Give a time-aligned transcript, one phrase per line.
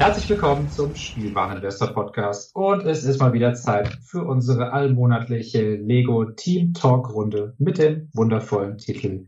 [0.00, 6.24] Herzlich willkommen zum Spielwareninvestor Podcast und es ist mal wieder Zeit für unsere allmonatliche Lego
[6.24, 9.26] Team Talk Runde mit dem wundervollen Titel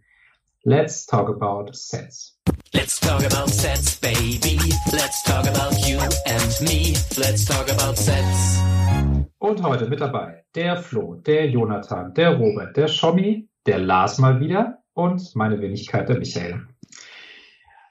[0.63, 2.41] Let's Talk About Sets.
[2.73, 4.57] Let's talk about sets, baby.
[4.91, 6.95] Let's talk about you and me.
[7.19, 8.59] Let's talk about sets.
[9.41, 14.41] Und heute mit dabei der Flo, der Jonathan, der Robert, der Schommi, der Lars mal
[14.41, 16.63] wieder und meine Wenigkeit, der Michael.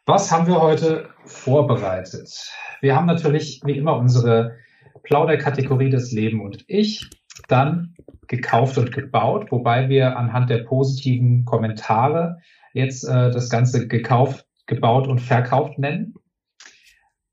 [0.08, 2.52] Was haben wir heute vorbereitet?
[2.82, 4.58] Wir haben natürlich wie immer unsere
[5.04, 7.08] Plauderkategorie des Leben und ich,
[7.48, 7.94] dann
[8.28, 12.40] gekauft und gebaut, wobei wir anhand der positiven Kommentare
[12.74, 16.16] jetzt äh, das Ganze gekauft, gebaut und verkauft nennen.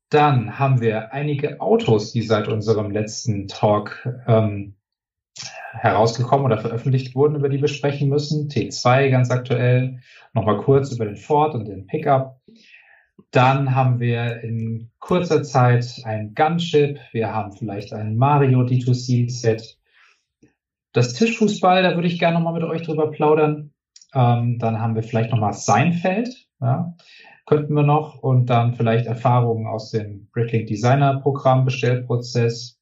[0.09, 4.75] Dann haben wir einige Autos, die seit unserem letzten Talk ähm,
[5.71, 8.49] herausgekommen oder veröffentlicht wurden, über die wir sprechen müssen.
[8.49, 9.99] T2 ganz aktuell.
[10.33, 12.39] Nochmal kurz über den Ford und den Pickup.
[13.31, 16.99] Dann haben wir in kurzer Zeit ein Gunship.
[17.11, 19.77] Wir haben vielleicht ein Mario D2C-Set.
[20.93, 23.71] Das Tischfußball, da würde ich gerne nochmal mit euch drüber plaudern.
[24.13, 26.47] Ähm, dann haben wir vielleicht nochmal Seinfeld.
[26.59, 26.95] Ja,
[27.45, 28.15] könnten wir noch.
[28.23, 32.78] Und dann vielleicht Erfahrungen aus dem Bricklink Designer Programm, Bestellprozess.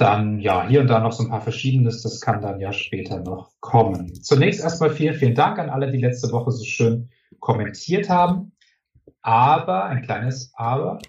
[0.00, 2.00] Dann, ja, hier und da noch so ein paar Verschiedenes.
[2.00, 4.14] Das kann dann ja später noch kommen.
[4.22, 8.52] Zunächst erstmal vielen, vielen Dank an alle, die letzte Woche so schön kommentiert haben.
[9.20, 11.00] Aber, ein kleines Aber,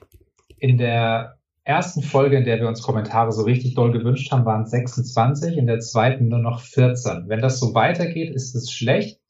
[0.57, 4.63] in der ersten Folge, in der wir uns Kommentare so richtig doll gewünscht haben, waren
[4.63, 7.29] es 26, in der zweiten nur noch 14.
[7.29, 9.21] Wenn das so weitergeht, ist es schlecht.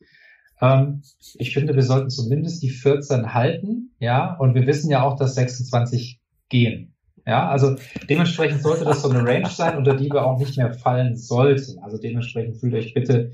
[0.60, 1.04] Ähm,
[1.36, 5.36] ich finde, wir sollten zumindest die 14 halten, ja, und wir wissen ja auch, dass
[5.36, 6.20] 26
[6.50, 6.91] gehen.
[7.32, 7.78] Ja, also
[8.10, 11.80] dementsprechend sollte das so eine Range sein, unter die wir auch nicht mehr fallen sollten.
[11.80, 13.32] Also dementsprechend fühlt euch bitte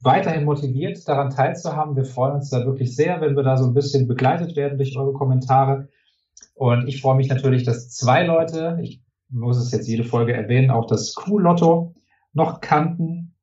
[0.00, 1.94] weiterhin motiviert, daran teilzuhaben.
[1.94, 4.98] Wir freuen uns da wirklich sehr, wenn wir da so ein bisschen begleitet werden durch
[4.98, 5.88] eure Kommentare.
[6.54, 10.72] Und ich freue mich natürlich, dass zwei Leute, ich muss es jetzt jede Folge erwähnen,
[10.72, 11.94] auch das Q-Lotto
[12.32, 13.36] noch kannten.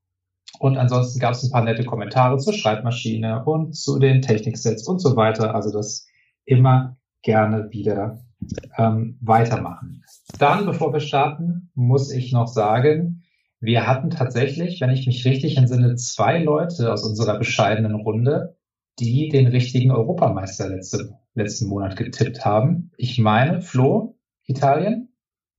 [0.59, 4.99] Und ansonsten gab es ein paar nette Kommentare zur Schreibmaschine und zu den Techniksets und
[4.99, 5.55] so weiter.
[5.55, 6.05] Also das
[6.43, 8.19] immer gerne wieder
[8.77, 10.03] ähm, weitermachen.
[10.39, 13.23] Dann, bevor wir starten, muss ich noch sagen,
[13.59, 18.57] wir hatten tatsächlich, wenn ich mich richtig entsinne, zwei Leute aus unserer bescheidenen Runde,
[18.99, 22.91] die den richtigen Europameister letzte, letzten Monat getippt haben.
[22.97, 25.09] Ich meine, Flo, Italien?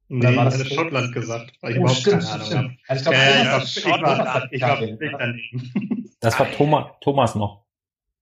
[0.09, 0.67] Nee, ich war das hatte?
[0.75, 2.63] Schottland gesagt, weil ich Oh, überhaupt stimmt, keine Ahnung stimmt.
[2.63, 2.75] habe.
[2.89, 6.11] Also ich glaube, Ja, hat- war, ich war daneben.
[6.21, 7.65] Das war Thomas, Thomas noch.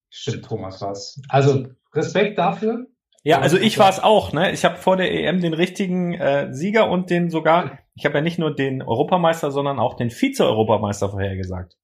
[0.09, 1.20] Stimmt, Thomas war's.
[1.29, 2.87] Also Respekt dafür.
[3.25, 4.33] Ja, also ich war es auch.
[4.33, 4.51] Ne?
[4.53, 8.21] Ich habe vor der EM den richtigen äh, Sieger und den sogar, ich habe ja
[8.21, 11.77] nicht nur den Europameister, sondern auch den Vize-Europameister vorhergesagt.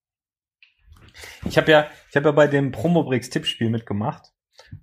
[1.46, 4.32] Ich habe ja, ich habe ja bei dem Promobrix Tippspiel mitgemacht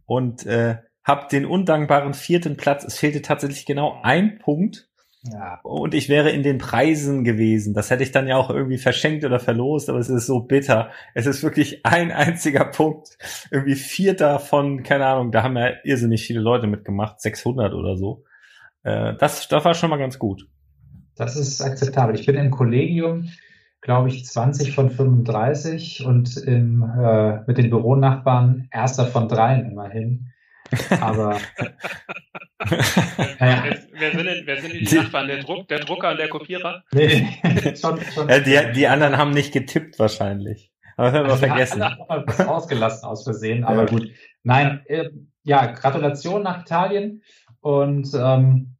[0.05, 2.83] und äh, habe den undankbaren vierten Platz.
[2.83, 4.89] Es fehlte tatsächlich genau ein Punkt
[5.31, 7.73] Ja, und ich wäre in den Preisen gewesen.
[7.73, 10.91] Das hätte ich dann ja auch irgendwie verschenkt oder verlost, aber es ist so bitter.
[11.15, 13.17] Es ist wirklich ein einziger Punkt.
[13.49, 18.23] Irgendwie vierter von, keine Ahnung, da haben ja irrsinnig viele Leute mitgemacht, 600 oder so.
[18.83, 20.47] Äh, das, das war schon mal ganz gut.
[21.15, 22.15] das ist akzeptabel.
[22.15, 23.29] Ich bin im Kollegium,
[23.81, 30.27] glaube ich, 20 von 35 und im, äh, mit den Büronachbarn erster von dreien immerhin.
[31.01, 31.37] Aber
[33.39, 35.27] Wer, wer, sind denn, wer sind denn die Die- Nachbarn?
[35.27, 36.83] Der, Druck, der Drucker und der Kopierer?
[36.93, 37.27] nee,
[37.79, 38.27] schon, schon.
[38.27, 40.71] Die, die anderen haben nicht getippt wahrscheinlich.
[40.97, 41.81] Aber das haben wir Also, vergessen.
[41.81, 43.85] alle was ausgelassen aus Versehen, aber Ja.
[43.85, 44.09] gut.
[44.43, 45.09] Nein, äh,
[45.43, 47.21] ja, Gratulation nach Italien
[47.59, 48.77] und ähm,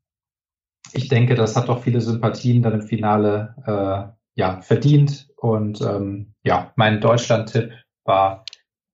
[0.93, 6.33] ich denke, das hat doch viele Sympathien dann im Finale äh, ja verdient und ähm,
[6.43, 7.71] ja, mein Deutschland-Tipp
[8.05, 8.45] war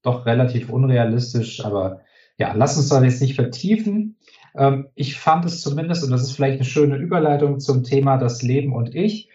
[0.01, 2.01] doch relativ unrealistisch, aber
[2.38, 4.18] ja, lass uns da jetzt nicht vertiefen.
[4.56, 8.42] Ähm, ich fand es zumindest, und das ist vielleicht eine schöne Überleitung zum Thema das
[8.42, 9.30] Leben und ich,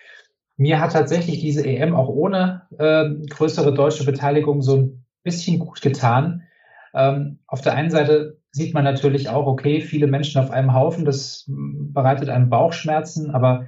[0.57, 5.83] mir hat tatsächlich diese EM auch ohne ähm, größere deutsche Beteiligung so ein bisschen gut
[5.83, 6.45] getan.
[6.95, 11.05] Ähm, auf der einen Seite sieht man natürlich auch, okay, viele Menschen auf einem Haufen,
[11.05, 13.67] das mm, bereitet einem Bauchschmerzen, aber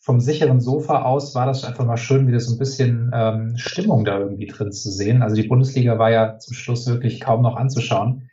[0.00, 4.04] vom sicheren Sofa aus war das einfach mal schön, wieder so ein bisschen ähm, Stimmung
[4.04, 5.22] da irgendwie drin zu sehen.
[5.22, 8.28] Also die Bundesliga war ja zum Schluss wirklich kaum noch anzuschauen.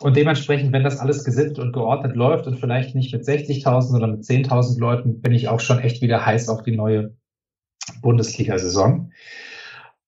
[0.00, 4.08] Und dementsprechend, wenn das alles gesittet und geordnet läuft und vielleicht nicht mit 60.000 oder
[4.08, 7.16] mit 10.000 Leuten, bin ich auch schon echt wieder heiß auf die neue
[8.02, 9.12] Bundesliga-Saison.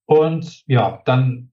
[0.05, 1.53] Und ja, dann,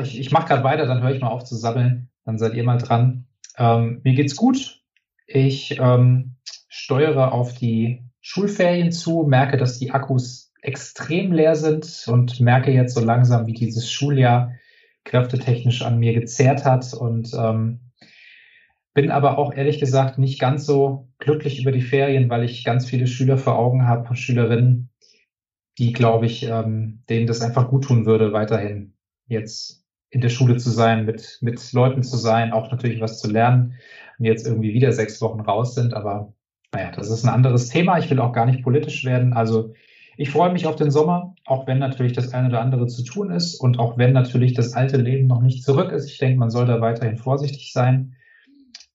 [0.00, 2.64] ich, ich mache gerade weiter, dann höre ich mal auf zu sabbeln, dann seid ihr
[2.64, 3.26] mal dran.
[3.58, 4.80] Ähm, mir geht's gut.
[5.26, 6.36] Ich ähm,
[6.68, 12.94] steuere auf die Schulferien zu, merke, dass die Akkus extrem leer sind und merke jetzt
[12.94, 14.52] so langsam, wie dieses Schuljahr
[15.04, 17.80] kräftetechnisch an mir gezerrt hat und ähm,
[18.94, 22.86] bin aber auch ehrlich gesagt nicht ganz so glücklich über die Ferien, weil ich ganz
[22.86, 24.90] viele Schüler vor Augen habe, Schülerinnen,
[25.78, 28.94] die, glaube ich, ähm, denen das einfach gut tun würde, weiterhin
[29.26, 33.30] jetzt in der Schule zu sein, mit, mit Leuten zu sein, auch natürlich was zu
[33.30, 33.74] lernen
[34.18, 35.94] und jetzt irgendwie wieder sechs Wochen raus sind.
[35.94, 36.34] Aber
[36.74, 37.98] naja, das ist ein anderes Thema.
[37.98, 39.32] Ich will auch gar nicht politisch werden.
[39.32, 39.72] Also
[40.20, 43.30] ich freue mich auf den Sommer, auch wenn natürlich das eine oder andere zu tun
[43.30, 46.10] ist und auch wenn natürlich das alte Leben noch nicht zurück ist.
[46.10, 48.16] Ich denke, man soll da weiterhin vorsichtig sein.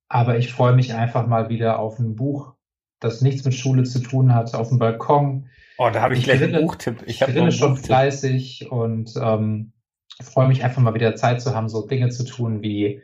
[0.08, 2.54] Aber ich freue mich einfach mal wieder auf ein Buch,
[3.00, 5.48] das nichts mit Schule zu tun hat, auf dem Balkon.
[5.80, 7.02] Oh, da habe ich, Ich gleich einen grinne- Buchtipp.
[7.08, 9.74] Ich Ich noch schon einen fleißig und ähm,
[10.22, 13.02] freue mich einfach mal wieder Zeit zu haben, so Dinge zu tun wie,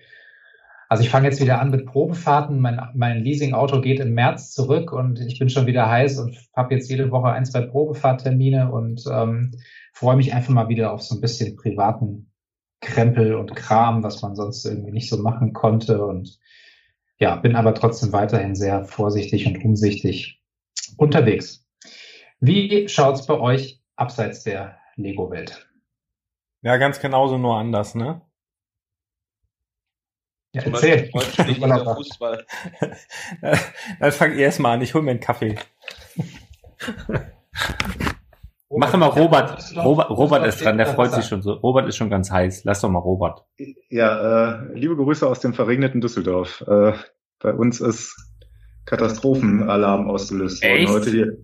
[0.91, 2.59] also ich fange jetzt wieder an mit Probefahrten.
[2.59, 6.75] Mein, mein Leasing-Auto geht im März zurück und ich bin schon wieder heiß und habe
[6.75, 9.51] jetzt jede Woche ein, zwei Probefahrttermine und ähm,
[9.93, 12.29] freue mich einfach mal wieder auf so ein bisschen privaten
[12.81, 16.37] Krempel und Kram, was man sonst irgendwie nicht so machen konnte und
[17.19, 20.41] ja, bin aber trotzdem weiterhin sehr vorsichtig und umsichtig
[20.97, 21.65] unterwegs.
[22.41, 25.69] Wie schaut's bei euch abseits der Lego-Welt?
[26.63, 28.23] Ja, ganz genauso, nur anders, ne?
[30.53, 31.09] Ja, Zum erzähl.
[31.13, 32.45] Beispiel Fußball.
[33.99, 34.81] Dann fang erst mal an.
[34.81, 35.57] Ich hol mir einen Kaffee.
[38.69, 39.75] Mach doch mal Robert.
[39.77, 41.53] Robert, Robert ist dran, der freut sich schon so.
[41.53, 42.63] Robert ist schon ganz heiß.
[42.63, 43.45] Lass doch mal Robert.
[43.89, 46.61] Ja, äh, liebe Grüße aus dem verregneten Düsseldorf.
[46.67, 46.93] Äh,
[47.39, 48.15] bei uns ist
[48.85, 50.73] Katastrophenalarm ausgelöst worden.
[50.73, 50.89] Echt?
[50.89, 51.37] Heute hier,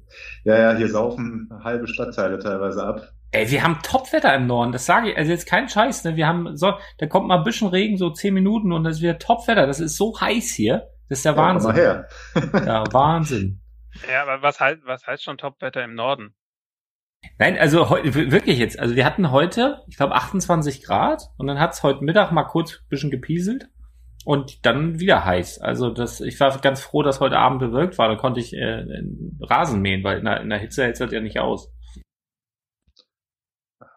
[0.44, 3.14] ja, ja, hier saufen halbe Stadtteile teilweise ab.
[3.32, 6.16] Ey, wir haben Topwetter im Norden, das sage ich, also jetzt kein Scheiß, ne?
[6.16, 9.02] Wir haben so, da kommt mal ein bisschen Regen, so zehn Minuten und das ist
[9.02, 9.68] wieder Topwetter.
[9.68, 10.88] Das ist so heiß hier.
[11.10, 11.72] Das ist der Ja, komm Wahnsinn.
[11.72, 12.08] mal her.
[12.66, 13.62] Ja, Wahnsinn.
[14.12, 16.36] Ja, aber was heißt, was heißt schon Topwetter im Norden?
[17.40, 18.80] Nein, also heu- w- wirklich jetzt.
[18.80, 22.74] Also wir hatten heute, ich glaube, 28 Grad und dann hat's heute Mittag mal kurz
[22.76, 23.70] ein bisschen gepieselt
[24.24, 25.60] und dann wieder heiß.
[25.60, 28.08] Also das, ich war ganz froh, dass heute Abend bewölkt war.
[28.08, 28.84] Da konnte ich äh,
[29.42, 31.74] Rasen mähen, weil in der, in der Hitze hält das ja nicht aus.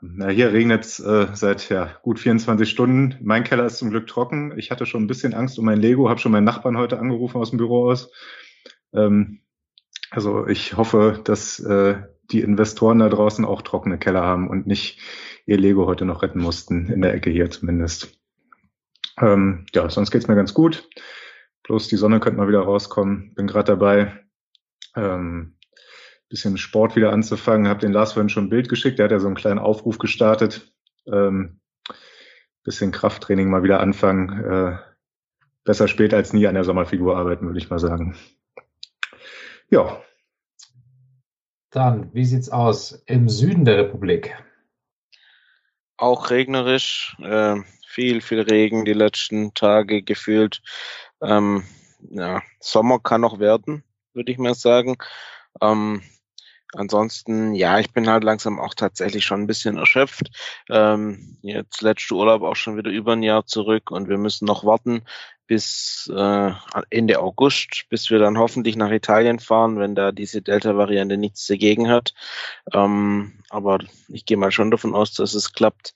[0.02, 3.16] Na, hier regnet es äh, seit ja, gut 24 Stunden.
[3.21, 4.57] Mein Keller ist zum Glück trocken.
[4.57, 7.38] Ich hatte schon ein bisschen Angst um mein Lego, habe schon meinen Nachbarn heute angerufen
[7.38, 8.11] aus dem Büro aus.
[8.95, 9.40] Ähm,
[10.11, 15.00] also ich hoffe, dass äh, die Investoren da draußen auch trockene Keller haben und nicht
[15.45, 18.19] ihr Lego heute noch retten mussten, in der Ecke hier zumindest.
[19.21, 20.88] Ähm, ja, sonst geht's mir ganz gut.
[21.64, 23.35] Bloß die Sonne könnte mal wieder rauskommen.
[23.35, 24.25] Bin gerade dabei,
[24.97, 25.57] ähm,
[26.31, 27.69] bisschen Sport wieder anzufangen.
[27.69, 28.99] Hab den Lars vorhin schon ein Bild geschickt.
[28.99, 30.73] Der hat ja so einen kleinen Aufruf gestartet.
[31.07, 31.61] Ähm,
[32.63, 34.45] bisschen Krafttraining mal wieder anfangen.
[34.45, 34.79] Äh,
[35.65, 38.17] besser spät als nie an der Sommerfigur arbeiten, würde ich mal sagen.
[39.71, 40.03] Ja,
[41.71, 44.37] Dann, wie sieht's aus im Süden der Republik?
[45.97, 47.57] Auch regnerisch, äh,
[47.87, 50.63] viel, viel Regen die letzten Tage gefühlt.
[51.21, 51.65] Ähm,
[52.11, 53.85] ja, Sommer kann noch werden,
[54.15, 54.97] würde ich mal sagen.
[55.61, 56.03] Ähm,
[56.75, 60.31] ansonsten, ja, ich bin halt langsam auch tatsächlich schon ein bisschen erschöpft.
[60.69, 64.65] Ähm, jetzt letzte Urlaub auch schon wieder über ein Jahr zurück und wir müssen noch
[64.65, 65.03] warten
[65.47, 66.53] bis äh,
[66.91, 71.89] Ende August, bis wir dann hoffentlich nach Italien fahren, wenn da diese Delta-Variante nichts dagegen
[71.89, 72.15] hat.
[72.73, 75.95] Ähm, aber ich gehe mal schon davon aus, dass es klappt.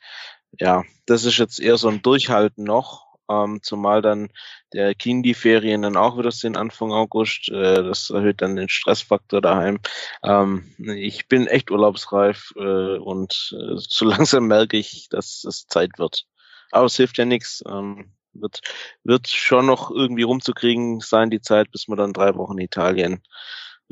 [0.59, 4.29] Ja, das ist jetzt eher so ein Durchhalten noch, ähm, zumal dann
[4.73, 7.49] der Kindi-Ferien dann auch wieder sind Anfang August.
[7.51, 9.81] Äh, das erhöht dann den Stressfaktor daheim.
[10.23, 15.99] Ähm, ich bin echt urlaubsreif äh, und äh, so langsam merke ich, dass es Zeit
[15.99, 16.25] wird.
[16.71, 17.63] Aber es hilft ja nichts.
[17.67, 18.61] Ähm, wird,
[19.05, 23.23] wird schon noch irgendwie rumzukriegen sein, die Zeit, bis wir dann drei Wochen Italien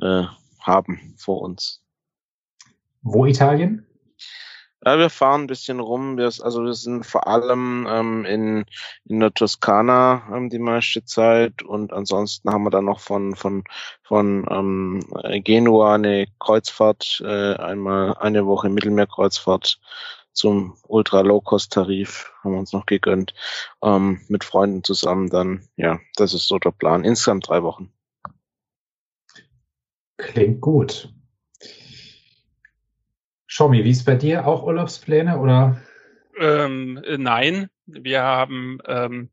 [0.01, 0.25] äh,
[0.61, 1.83] haben vor uns.
[3.03, 3.87] Wo Italien?
[4.85, 6.17] Ja, wir fahren ein bisschen rum.
[6.17, 8.65] Wir, also wir sind vor allem ähm, in,
[9.05, 13.62] in der Toskana ähm, die meiste Zeit und ansonsten haben wir dann noch von von
[14.03, 15.01] von ähm,
[15.45, 19.79] Genua eine Kreuzfahrt, äh, einmal eine Woche Mittelmeerkreuzfahrt
[20.33, 23.35] zum Ultra Low Cost Tarif haben wir uns noch gegönnt
[23.83, 25.31] ähm, mit Freunden zusammen.
[25.31, 27.05] Dann ja, das ist so der Plan.
[27.05, 27.93] Insgesamt drei Wochen.
[30.17, 31.12] Klingt gut.
[33.55, 34.47] Schommi, wie ist bei dir?
[34.47, 35.79] Auch Urlaubspläne oder?
[36.41, 39.29] Ähm, äh, nein, wir haben ähm,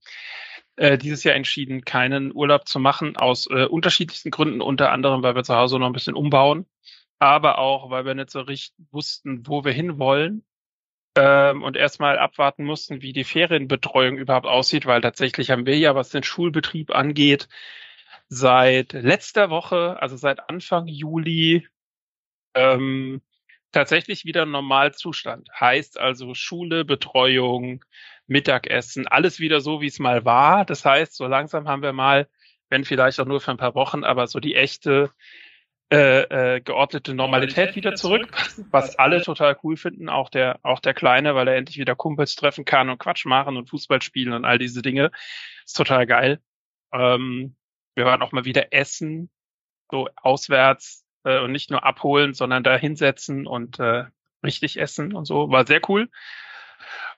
[0.76, 5.36] äh, dieses Jahr entschieden, keinen Urlaub zu machen, aus äh, unterschiedlichsten Gründen, unter anderem, weil
[5.36, 6.66] wir zu Hause noch ein bisschen umbauen,
[7.20, 10.44] aber auch, weil wir nicht so richtig wussten, wo wir hinwollen
[11.16, 15.96] ähm, und erstmal abwarten mussten, wie die Ferienbetreuung überhaupt aussieht, weil tatsächlich haben wir ja,
[15.96, 17.48] was den Schulbetrieb angeht,
[18.28, 21.66] seit letzter Woche, also seit Anfang Juli,
[22.54, 23.22] ähm,
[23.72, 25.48] tatsächlich wieder Normalzustand.
[25.60, 27.84] Heißt also Schule, Betreuung,
[28.28, 30.66] Mittagessen, alles wieder so, wie es mal war.
[30.66, 32.28] Das heißt, so langsam haben wir mal,
[32.70, 35.12] wenn vielleicht auch nur für ein paar Wochen, aber so die echte
[35.92, 38.30] äh, äh, geordnete Normalität wieder zurück,
[38.70, 42.36] was alle total cool finden, auch der auch der Kleine, weil er endlich wieder Kumpels
[42.36, 45.10] treffen kann und Quatsch machen und Fußball spielen und all diese Dinge.
[45.66, 46.40] Ist total geil.
[46.94, 47.56] Ähm,
[47.96, 49.32] wir waren auch mal wieder essen,
[49.90, 54.06] so auswärts äh, und nicht nur abholen, sondern da hinsetzen und äh,
[54.44, 55.50] richtig essen und so.
[55.50, 56.10] War sehr cool.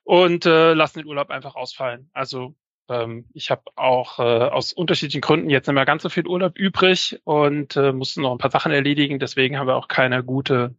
[0.04, 2.10] Und äh, lassen den Urlaub einfach ausfallen.
[2.14, 2.56] Also
[2.90, 6.58] ähm, ich habe auch äh, aus unterschiedlichen Gründen jetzt nicht mehr ganz so viel Urlaub
[6.58, 9.20] übrig und äh, mussten noch ein paar Sachen erledigen.
[9.20, 10.76] Deswegen haben wir auch keine gute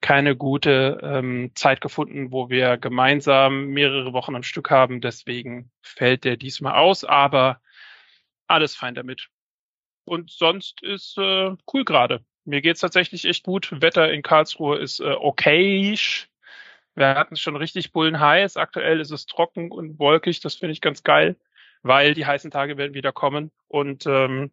[0.00, 5.00] keine gute ähm, Zeit gefunden, wo wir gemeinsam mehrere Wochen am Stück haben.
[5.00, 7.60] Deswegen fällt der diesmal aus, aber
[8.46, 9.28] alles fein damit.
[10.04, 12.24] Und sonst ist äh, cool gerade.
[12.48, 13.82] Mir geht's tatsächlich echt gut.
[13.82, 16.30] Wetter in Karlsruhe ist äh, okayisch.
[16.94, 18.56] Wir hatten es schon richtig bullen heiß.
[18.56, 20.40] Aktuell ist es trocken und wolkig.
[20.40, 21.36] Das finde ich ganz geil,
[21.82, 23.50] weil die heißen Tage werden wieder kommen.
[23.68, 24.50] Und ähm,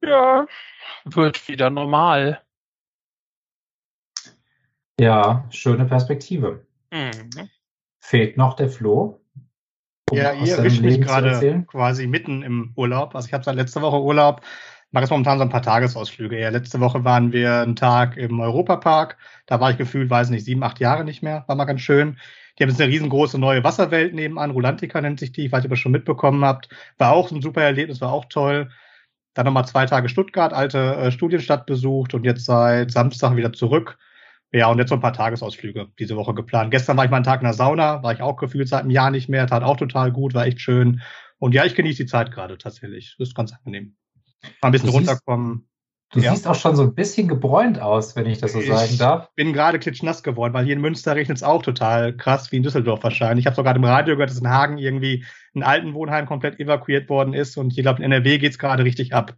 [0.00, 0.48] ja,
[1.04, 2.42] wird wieder normal.
[4.98, 6.66] Ja, schöne Perspektive.
[6.90, 7.48] Mhm.
[8.00, 9.20] Fehlt noch der Flo?
[10.10, 13.14] um Ja, ihr erwischt mich gerade quasi mitten im Urlaub.
[13.14, 14.40] Also ich habe seit letzter Woche Urlaub,
[14.90, 16.38] mache jetzt momentan so ein paar Tagesausflüge.
[16.40, 19.16] Ja, letzte Woche waren wir einen Tag im Europapark.
[19.46, 21.44] Da war ich gefühlt, weiß nicht, sieben, acht Jahre nicht mehr.
[21.46, 22.18] War mal ganz schön.
[22.58, 24.50] Die haben jetzt eine riesengroße neue Wasserwelt nebenan.
[24.50, 25.46] Rulantica nennt sich die.
[25.46, 26.68] Ich weiß nicht, ob ihr das schon mitbekommen habt.
[26.96, 28.70] War auch ein super Erlebnis, war auch toll.
[29.34, 33.98] Dann nochmal zwei Tage Stuttgart, alte äh, Studienstadt besucht und jetzt seit Samstag wieder zurück.
[34.50, 36.70] Ja, und jetzt so ein paar Tagesausflüge diese Woche geplant.
[36.70, 38.90] Gestern war ich mal einen Tag in der Sauna, war ich auch gefühlt seit einem
[38.90, 41.02] Jahr nicht mehr, tat auch total gut, war echt schön.
[41.38, 43.14] Und ja, ich genieße die Zeit gerade tatsächlich.
[43.18, 43.94] Ist ganz angenehm.
[44.62, 45.64] Mal ein bisschen Du siehst- runterkommen.
[46.12, 46.32] Du Ja.
[46.32, 49.28] siehst auch schon so ein bisschen gebräunt aus, wenn ich das so sagen Ich darf.
[49.34, 52.62] bin gerade klitschnass geworden, weil hier in Münster regnet es auch total krass, wie in
[52.62, 53.42] Düsseldorf wahrscheinlich.
[53.42, 57.10] Ich habe sogar im Radio gehört, dass in Hagen irgendwie ein alten Wohnheim komplett evakuiert
[57.10, 59.36] worden ist und ich glaube, in NRW geht's gerade richtig ab.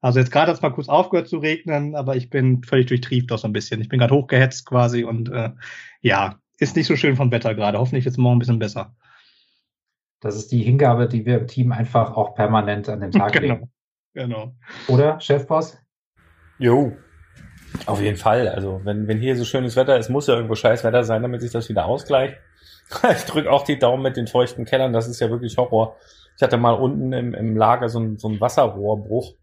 [0.00, 3.32] Also jetzt gerade hat es mal kurz aufgehört zu regnen, aber ich bin völlig durchtrieft
[3.32, 3.80] auch so ein bisschen.
[3.80, 5.50] Ich bin gerade hochgehetzt quasi und äh,
[6.02, 7.78] ja, ist nicht so schön vom Wetter gerade.
[7.78, 8.94] Hoffentlich wird's morgen ein bisschen besser.
[10.20, 13.70] Das ist die Hingabe, die wir im Team einfach auch permanent an den Tag legen.
[14.14, 14.54] Genau.
[14.88, 15.78] Oder, Chefboss?
[16.58, 16.92] Jo.
[17.86, 18.48] Auf jeden Fall.
[18.48, 21.40] Also, wenn, wenn hier so schönes Wetter ist, muss ja irgendwo scheiß Wetter sein, damit
[21.40, 22.36] sich das wieder ausgleicht.
[23.16, 25.96] Ich drücke auch die Daumen mit den feuchten Kellern, das ist ja wirklich Horror.
[26.36, 29.34] Ich hatte mal unten im, im Lager so ein, so ein Wasserrohrbruch.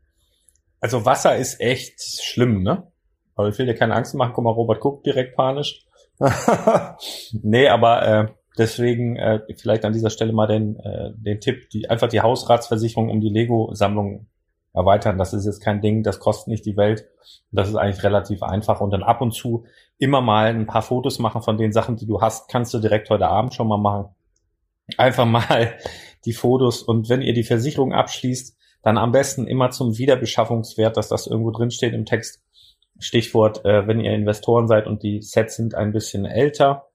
[0.79, 2.91] Also Wasser ist echt schlimm, ne?
[3.35, 4.33] Aber ich will dir keine Angst machen.
[4.33, 5.85] Guck mal, Robert guckt direkt panisch.
[7.31, 11.89] nee, aber äh, deswegen äh, vielleicht an dieser Stelle mal den, äh, den Tipp, die
[11.89, 14.27] einfach die Hausratsversicherung um die Lego-Sammlung
[14.73, 15.17] erweitern.
[15.17, 17.07] Das ist jetzt kein Ding, das kostet nicht die Welt.
[17.51, 18.81] Das ist eigentlich relativ einfach.
[18.81, 19.65] Und dann ab und zu
[19.97, 23.09] immer mal ein paar Fotos machen von den Sachen, die du hast, kannst du direkt
[23.09, 24.09] heute Abend schon mal machen.
[24.97, 25.75] Einfach mal
[26.25, 31.09] die Fotos und wenn ihr die Versicherung abschließt, dann am besten immer zum Wiederbeschaffungswert, dass
[31.09, 32.41] das irgendwo drin steht im Text.
[32.99, 36.89] Stichwort, äh, wenn ihr Investoren seid und die Sets sind ein bisschen älter,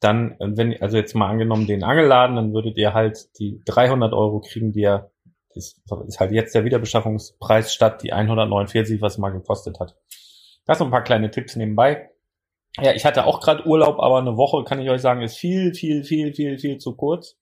[0.00, 4.12] dann, äh, wenn, also jetzt mal angenommen den Angelladen, dann würdet ihr halt die 300
[4.12, 5.10] Euro kriegen, die ihr,
[5.54, 5.76] das
[6.08, 9.96] ist halt jetzt der Wiederbeschaffungspreis statt die 149, was mal gekostet hat.
[10.66, 12.10] Das sind ein paar kleine Tipps nebenbei.
[12.80, 15.74] Ja, ich hatte auch gerade Urlaub, aber eine Woche, kann ich euch sagen, ist viel,
[15.74, 17.36] viel, viel, viel, viel zu kurz.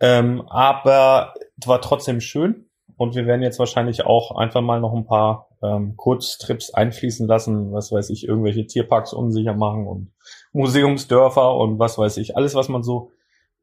[0.00, 1.34] Ähm, aber
[1.64, 2.66] war trotzdem schön.
[2.96, 7.72] Und wir werden jetzt wahrscheinlich auch einfach mal noch ein paar ähm, Kurztrips einfließen lassen,
[7.72, 10.12] was weiß ich, irgendwelche Tierparks unsicher machen und
[10.52, 13.12] Museumsdörfer und was weiß ich, alles, was man so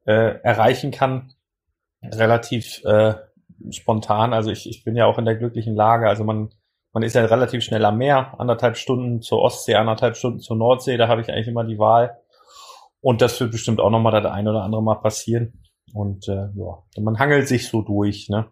[0.06, 1.34] äh, erreichen kann,
[2.02, 3.14] relativ äh,
[3.70, 4.32] spontan.
[4.32, 6.08] Also ich, ich bin ja auch in der glücklichen Lage.
[6.08, 6.50] Also man,
[6.92, 10.96] man ist ja relativ schnell am Meer, anderthalb Stunden zur Ostsee, anderthalb Stunden zur Nordsee,
[10.96, 12.18] da habe ich eigentlich immer die Wahl.
[13.00, 15.62] Und das wird bestimmt auch nochmal das ein oder andere Mal passieren.
[15.94, 18.50] Und äh, ja, man hangelt sich so durch, ne?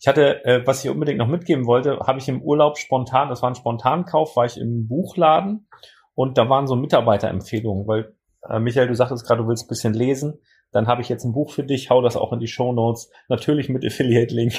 [0.00, 3.42] Ich hatte, äh, was ich unbedingt noch mitgeben wollte, habe ich im Urlaub spontan, das
[3.42, 5.66] war ein Spontankauf, war ich im Buchladen
[6.14, 8.14] und da waren so Mitarbeiterempfehlungen, weil
[8.48, 10.40] äh, Michael, du sagtest gerade, du willst ein bisschen lesen.
[10.72, 13.10] Dann habe ich jetzt ein Buch für dich, hau das auch in die Show Notes,
[13.28, 14.54] natürlich mit Affiliate-Link.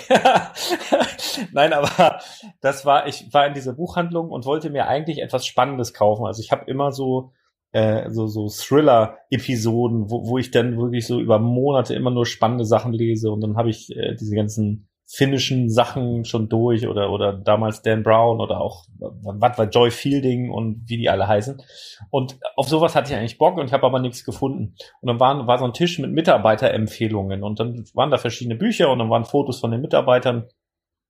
[1.52, 2.19] Nein, aber
[2.62, 6.26] das war, ich war in dieser Buchhandlung und wollte mir eigentlich etwas Spannendes kaufen.
[6.26, 7.32] Also ich habe immer so
[7.73, 12.65] äh, so, so Thriller-Episoden, wo, wo ich dann wirklich so über Monate immer nur spannende
[12.65, 17.34] Sachen lese und dann habe ich äh, diese ganzen finnischen Sachen schon durch oder oder
[17.34, 21.62] damals Dan Brown oder auch was war Joy Fielding und wie die alle heißen
[22.10, 25.19] und auf sowas hatte ich eigentlich Bock und ich habe aber nichts gefunden und dann
[25.19, 29.10] waren, war so ein Tisch mit Mitarbeiterempfehlungen und dann waren da verschiedene Bücher und dann
[29.12, 30.47] waren Fotos von den Mitarbeitern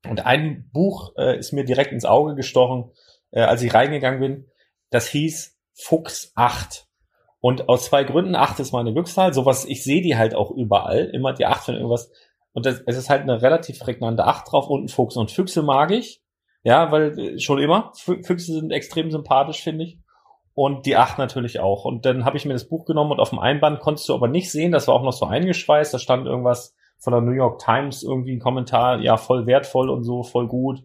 [0.09, 2.91] und ein Buch äh, ist mir direkt ins Auge gestochen,
[3.31, 4.45] äh, als ich reingegangen bin.
[4.89, 6.87] Das hieß Fuchs 8.
[7.39, 11.05] Und aus zwei Gründen, 8 ist meine Glückszahl, sowas, ich sehe die halt auch überall,
[11.13, 12.09] immer die 8 von irgendwas.
[12.53, 15.17] Und das, es ist halt eine relativ prägnante 8 drauf und ein Fuchs.
[15.17, 16.21] Und Füchse mag ich,
[16.63, 17.91] ja, weil äh, schon immer.
[17.95, 19.97] Fü- Füchse sind extrem sympathisch, finde ich.
[20.53, 21.83] Und die 8 natürlich auch.
[21.83, 24.27] Und dann habe ich mir das Buch genommen und auf dem Einband konntest du aber
[24.27, 27.59] nicht sehen, das war auch noch so eingeschweißt, da stand irgendwas von der New York
[27.59, 30.83] Times irgendwie ein Kommentar, ja, voll wertvoll und so, voll gut.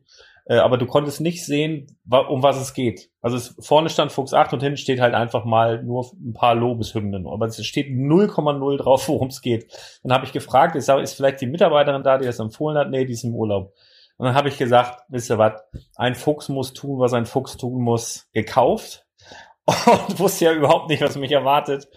[0.48, 3.10] Äh, aber du konntest nicht sehen, um was es geht.
[3.20, 6.54] Also es, vorne stand Fuchs 8 und hinten steht halt einfach mal nur ein paar
[6.54, 7.26] Lobeshymnen.
[7.26, 9.70] Aber es steht 0,0 drauf, worum es geht.
[10.02, 12.90] Dann habe ich gefragt, ist, ist vielleicht die Mitarbeiterin da, die das empfohlen hat?
[12.90, 13.74] Nee, die ist im Urlaub.
[14.16, 15.52] Und dann habe ich gesagt, wisst ihr was,
[15.96, 19.06] ein Fuchs muss tun, was ein Fuchs tun muss, gekauft.
[19.66, 21.88] Und wusste ja überhaupt nicht, was mich erwartet.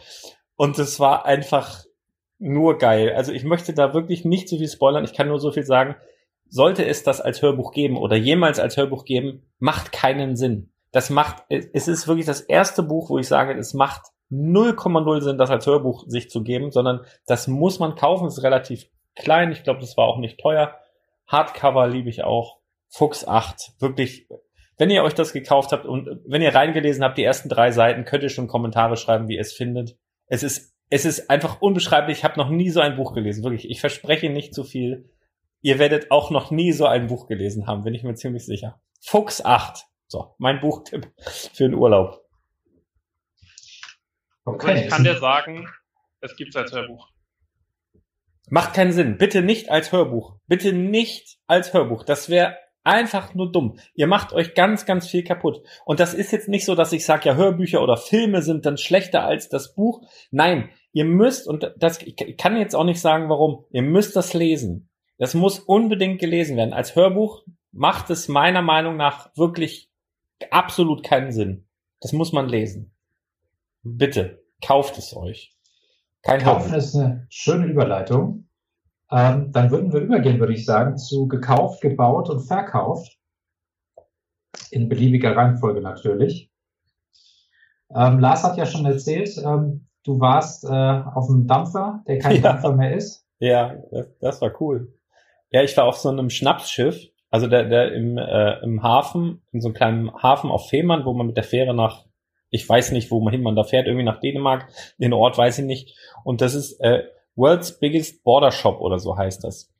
[0.57, 1.85] Und es war einfach
[2.37, 3.13] nur geil.
[3.15, 5.05] Also ich möchte da wirklich nicht so viel spoilern.
[5.05, 5.95] Ich kann nur so viel sagen.
[6.53, 10.73] Sollte es das als Hörbuch geben oder jemals als Hörbuch geben, macht keinen Sinn.
[10.91, 15.37] Das macht, es ist wirklich das erste Buch, wo ich sage, es macht 0,0 Sinn,
[15.37, 18.27] das als Hörbuch sich zu geben, sondern das muss man kaufen.
[18.27, 19.53] Es ist relativ klein.
[19.53, 20.75] Ich glaube, das war auch nicht teuer.
[21.25, 22.59] Hardcover liebe ich auch.
[22.89, 23.71] Fuchs 8.
[23.79, 24.27] Wirklich,
[24.77, 28.03] wenn ihr euch das gekauft habt und wenn ihr reingelesen habt, die ersten drei Seiten,
[28.03, 29.95] könnt ihr schon Kommentare schreiben, wie ihr es findet.
[30.27, 32.17] Es ist, es ist einfach unbeschreiblich.
[32.17, 33.45] Ich habe noch nie so ein Buch gelesen.
[33.45, 35.09] Wirklich, ich verspreche nicht zu viel.
[35.61, 38.81] Ihr werdet auch noch nie so ein Buch gelesen haben, bin ich mir ziemlich sicher.
[39.01, 39.85] Fuchs 8.
[40.07, 41.11] So, mein Buchtipp
[41.53, 42.21] für den Urlaub.
[44.43, 45.67] Also ich kann dir sagen,
[46.19, 47.09] es gibt's als Hörbuch.
[48.49, 49.17] Macht keinen Sinn.
[49.17, 50.37] Bitte nicht als Hörbuch.
[50.47, 52.03] Bitte nicht als Hörbuch.
[52.03, 53.77] Das wäre Einfach nur dumm.
[53.93, 55.61] Ihr macht euch ganz, ganz viel kaputt.
[55.85, 58.77] Und das ist jetzt nicht so, dass ich sage, ja, Hörbücher oder Filme sind dann
[58.77, 60.01] schlechter als das Buch.
[60.31, 64.33] Nein, ihr müsst, und das ich kann jetzt auch nicht sagen, warum, ihr müsst das
[64.33, 64.89] lesen.
[65.21, 66.73] Das muss unbedingt gelesen werden.
[66.73, 69.87] Als Hörbuch macht es meiner Meinung nach wirklich
[70.49, 71.67] absolut keinen Sinn.
[71.99, 72.91] Das muss man lesen.
[73.83, 75.55] Bitte, kauft es euch.
[76.23, 76.77] Kein Kaufen Hobby.
[76.79, 78.47] ist eine schöne Überleitung.
[79.11, 83.19] Ähm, dann würden wir übergehen, würde ich sagen, zu gekauft, gebaut und verkauft.
[84.71, 86.49] In beliebiger Reihenfolge natürlich.
[87.93, 92.35] Ähm, Lars hat ja schon erzählt, ähm, du warst äh, auf einem Dampfer, der kein
[92.37, 92.41] Ja.
[92.41, 93.23] Dampfer mehr ist.
[93.37, 94.91] Ja, das, das war cool.
[95.51, 99.61] Ja, ich war auf so einem Schnapsschiff, also der, der im, äh, im Hafen, in
[99.61, 102.05] so einem kleinen Hafen auf Fehmarn, wo man mit der Fähre nach,
[102.49, 105.59] ich weiß nicht, wo man hin man da fährt, irgendwie nach Dänemark, den Ort weiß
[105.59, 105.97] ich nicht.
[106.23, 107.03] Und das ist äh,
[107.35, 109.71] World's Biggest Border Shop oder so heißt das.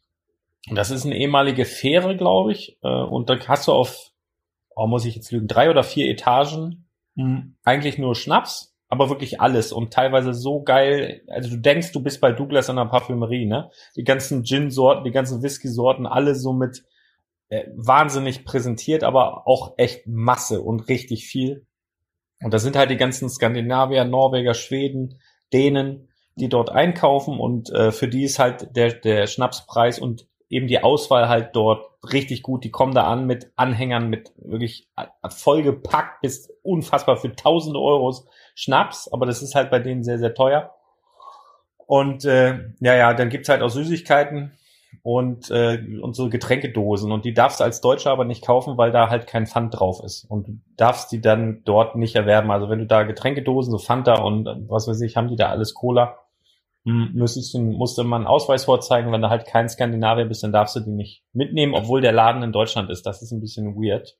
[0.70, 2.78] Und das ist eine ehemalige Fähre, glaube ich.
[2.84, 4.12] Äh, und da hast du auf,
[4.76, 9.40] oh, muss ich jetzt lügen, drei oder vier Etagen mh, eigentlich nur Schnaps, aber wirklich
[9.40, 11.22] alles und teilweise so geil.
[11.30, 13.72] Also du denkst, du bist bei Douglas in der Parfümerie, ne?
[13.96, 16.84] Die ganzen Gin-Sorten, die ganzen Whisky-Sorten, alle so mit
[17.48, 21.66] äh, wahnsinnig präsentiert, aber auch echt Masse und richtig viel.
[22.44, 25.22] Und da sind halt die ganzen Skandinavier, Norweger, Schweden,
[25.54, 30.68] Dänen, die dort einkaufen und äh, für die ist halt der, der Schnapspreis und eben
[30.68, 32.66] die Auswahl halt dort richtig gut.
[32.66, 34.90] Die kommen da an mit Anhängern, mit wirklich
[35.30, 40.34] vollgepackt bis unfassbar für tausende Euros Schnaps, aber das ist halt bei denen sehr, sehr
[40.34, 40.74] teuer.
[41.88, 44.54] Und äh, ja, ja, dann gibt's halt auch Süßigkeiten
[45.04, 47.12] und, äh, und so Getränkedosen.
[47.12, 50.02] Und die darfst du als Deutscher aber nicht kaufen, weil da halt kein Pfand drauf
[50.04, 50.26] ist.
[50.26, 52.52] Und du darfst die dann dort nicht erwerben.
[52.52, 55.50] Also wenn du da Getränkedosen, so Fanta und äh, was weiß ich, haben die da
[55.50, 56.18] alles Cola,
[56.86, 59.12] hm, müsstest du, musste man einen Ausweis vorzeigen.
[59.12, 62.44] Wenn du halt kein Skandinavier bist, dann darfst du die nicht mitnehmen, obwohl der Laden
[62.44, 63.06] in Deutschland ist.
[63.06, 64.18] Das ist ein bisschen weird.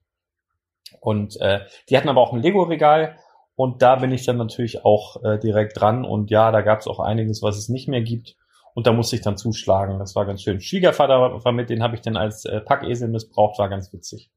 [1.00, 3.16] Und äh, die hatten aber auch ein Lego-Regal
[3.62, 6.04] und da bin ich dann natürlich auch äh, direkt dran.
[6.04, 8.36] Und ja, da gab es auch einiges, was es nicht mehr gibt.
[8.74, 10.00] Und da musste ich dann zuschlagen.
[10.00, 10.62] Das war ganz schön.
[10.62, 14.32] Schwiegervater war mit, den habe ich dann als äh, Packesel missbraucht, war ganz witzig.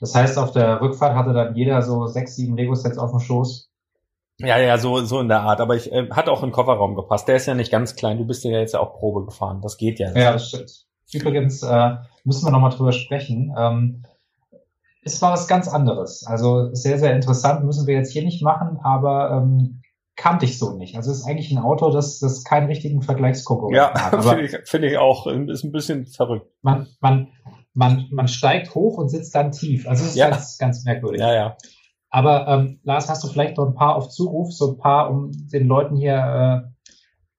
[0.00, 3.70] Das heißt, auf der Rückfahrt hatte dann jeder so sechs, sieben Lego-Sets auf dem Schoß.
[4.36, 5.62] Ja, ja, so, so in der Art.
[5.62, 7.28] Aber ich äh, hat auch in den Kofferraum gepasst.
[7.28, 8.18] Der ist ja nicht ganz klein.
[8.18, 9.62] Du bist ja jetzt auch Probe gefahren.
[9.62, 10.12] Das geht ja.
[10.12, 10.84] Ja, das stimmt.
[11.10, 11.92] Übrigens äh,
[12.24, 13.54] müssen wir nochmal drüber sprechen.
[13.56, 14.02] Ähm,
[15.04, 16.24] es war was ganz anderes.
[16.26, 19.82] Also sehr, sehr interessant, müssen wir jetzt hier nicht machen, aber ähm,
[20.16, 20.96] kannte ich so nicht.
[20.96, 24.24] Also es ist eigentlich ein Auto, das, das keinen richtigen Vergleichskonkurrenten Ja, hat.
[24.24, 25.26] Finde ich, finde ich auch.
[25.26, 26.46] Ist ein bisschen verrückt.
[26.62, 27.28] man, man,
[27.74, 29.88] man, man steigt hoch und sitzt dann tief.
[29.88, 30.30] Also es ist Ja.
[30.30, 31.20] ganz, ganz merkwürdig.
[31.20, 31.56] Ja, ja.
[32.10, 35.30] Aber ähm, Lars, hast du vielleicht noch ein paar auf Zuruf, so ein paar, um
[35.50, 36.14] den Leuten hier
[36.66, 36.68] äh,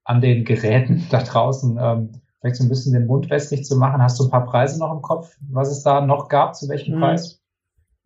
[0.02, 4.02] an den Geräten da draußen ähm, vielleicht so ein bisschen den Mund wässrig zu machen?
[4.02, 6.94] Hast du ein paar Preise noch im Kopf, was es da noch gab, zu welchem
[6.94, 7.00] Hm.
[7.00, 7.40] Preis?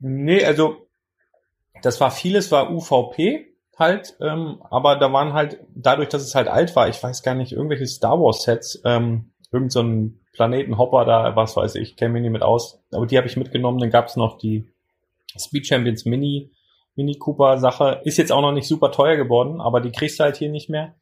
[0.01, 0.89] Nee, also
[1.83, 3.47] das war vieles war UVP
[3.79, 7.35] halt, ähm, aber da waren halt, dadurch, dass es halt alt war, ich weiß gar
[7.35, 12.15] nicht, irgendwelche Star Wars Sets, ähm, irgend so ein Planetenhopper da, was weiß ich, kenne
[12.15, 14.69] mich nicht mit aus, aber die habe ich mitgenommen, dann gab's noch die
[15.39, 16.53] Speed Champions Mini,
[16.97, 20.25] Mini Cooper Sache, ist jetzt auch noch nicht super teuer geworden, aber die kriegst du
[20.25, 20.97] halt hier nicht mehr.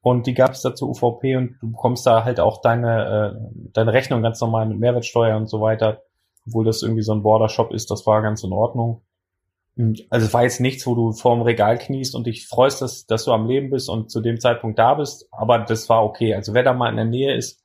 [0.00, 3.92] Und die gab's da zur UVP und du bekommst da halt auch deine, äh, deine
[3.92, 6.02] Rechnung ganz normal mit Mehrwertsteuer und so weiter
[6.46, 9.02] obwohl das irgendwie so ein Border-Shop ist, das war ganz in Ordnung.
[9.76, 13.06] Und Also es war jetzt nichts, wo du vorm Regal kniest und dich freust, dass,
[13.06, 16.34] dass du am Leben bist und zu dem Zeitpunkt da bist, aber das war okay.
[16.34, 17.62] Also wer da mal in der Nähe ist,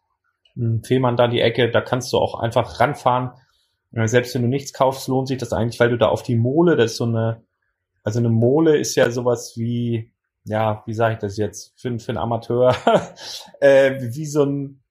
[0.55, 3.31] mh, Fehmarn da die Ecke, da kannst du auch einfach ranfahren.
[3.91, 6.35] Äh, Selbst wenn du nichts kaufst, lohnt sich das eigentlich, weil du da auf die
[6.37, 7.43] Mole, das ist so eine,
[8.03, 10.11] also eine Mole ist ja sowas wie,
[10.45, 12.73] ja, wie sage ich das jetzt, für, für einen Amateur,
[13.59, 14.81] äh, wie so ein,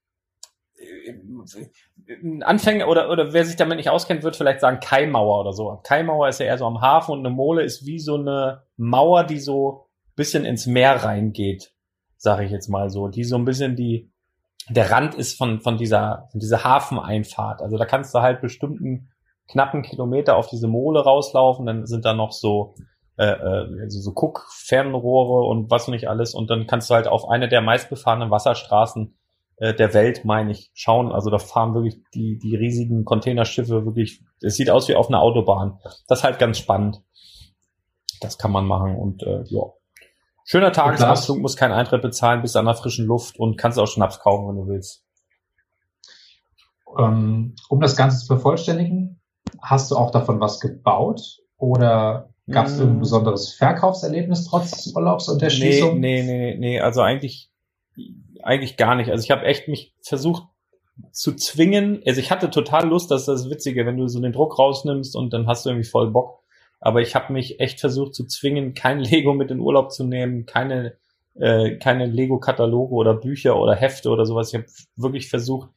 [2.09, 5.81] ein Anfänger oder, oder wer sich damit nicht auskennt, wird vielleicht sagen Kaimauer oder so.
[5.83, 9.25] Kaimauer ist ja eher so am Hafen und eine Mole ist wie so eine Mauer,
[9.25, 11.73] die so bisschen ins Meer reingeht,
[12.17, 13.09] sage ich jetzt mal so.
[13.09, 14.11] Die so ein bisschen die,
[14.69, 17.61] der Rand ist von, von dieser, von dieser Hafeneinfahrt.
[17.61, 19.11] Also da kannst du halt bestimmten
[19.49, 22.75] knappen Kilometer auf diese Mole rauslaufen, dann sind da noch so
[23.17, 27.29] äh, äh, also so Guck-Fernrohre und was nicht alles und dann kannst du halt auf
[27.29, 29.17] eine der meistbefahrenen Wasserstraßen
[29.59, 31.13] äh, der Welt, meine ich, schauen.
[31.13, 35.21] Also da fahren wirklich die, die riesigen Containerschiffe wirklich, es sieht aus wie auf einer
[35.21, 35.79] Autobahn.
[36.09, 37.03] Das ist halt ganz spannend.
[38.21, 39.63] Das kann man machen und äh, ja.
[40.45, 44.21] Schöner Tagesausflug, muss keinen Eintritt bezahlen, bist an der frischen Luft und kannst auch Schnaps
[44.21, 45.05] kaufen, wenn du willst.
[46.99, 49.21] Ähm, um das Ganze zu vervollständigen,
[49.61, 52.83] hast du auch davon was gebaut oder gab es Mm.
[52.83, 57.51] ein besonderes Verkaufserlebnis trotz des Urlaubs und der Nee, nee, nee, nee, also eigentlich,
[58.43, 59.11] eigentlich gar nicht.
[59.11, 60.45] Also ich habe echt mich versucht,
[61.13, 64.33] zu zwingen, also ich hatte total Lust, das ist das Witzige, wenn du so den
[64.33, 66.41] Druck rausnimmst und dann hast du irgendwie voll Bock.
[66.81, 70.47] Aber ich habe mich echt versucht zu zwingen, kein Lego mit in Urlaub zu nehmen,
[70.47, 70.95] keine,
[71.35, 74.53] äh, keine Lego-Kataloge oder Bücher oder Hefte oder sowas.
[74.53, 75.71] Ich habe wirklich versucht,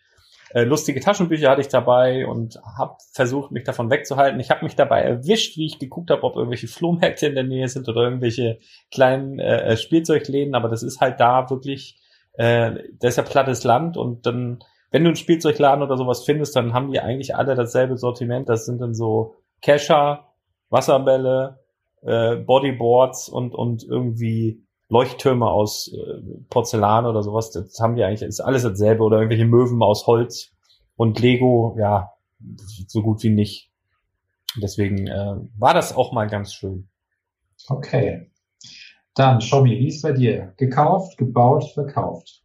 [0.51, 4.39] äh, lustige Taschenbücher hatte ich dabei und habe versucht, mich davon wegzuhalten.
[4.39, 7.67] Ich habe mich dabei erwischt, wie ich geguckt habe, ob irgendwelche Flohmärkte in der Nähe
[7.67, 8.60] sind oder irgendwelche
[8.91, 10.55] kleinen äh, Spielzeugläden.
[10.55, 11.97] Aber das ist halt da wirklich,
[12.39, 14.60] äh, das ist ja plattes Land und dann,
[14.91, 18.47] wenn du einen Spielzeugladen oder sowas findest, dann haben die eigentlich alle dasselbe Sortiment.
[18.47, 20.30] Das sind dann so Kescher,
[20.69, 21.60] Wasserbälle,
[22.02, 28.21] äh, Bodyboards und und irgendwie Leuchttürme aus äh, Porzellan oder sowas, das haben die eigentlich,
[28.21, 30.52] ist alles dasselbe oder irgendwelche Möwen aus Holz
[30.95, 32.13] und Lego, ja,
[32.88, 33.69] so gut wie nicht.
[34.56, 36.88] Deswegen äh, war das auch mal ganz schön.
[37.67, 38.32] Okay.
[39.15, 40.54] Dann, Schommi, wie ist bei dir?
[40.58, 42.41] Gekauft, gebaut, verkauft?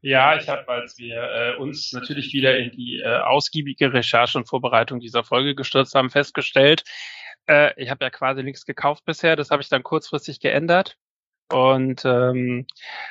[0.00, 4.48] Ja, ich habe, als wir äh, uns natürlich wieder in die äh, ausgiebige Recherche und
[4.48, 6.84] Vorbereitung dieser Folge gestürzt haben, festgestellt,
[7.48, 9.34] äh, ich habe ja quasi nichts gekauft bisher.
[9.34, 10.96] Das habe ich dann kurzfristig geändert
[11.50, 12.66] und ähm,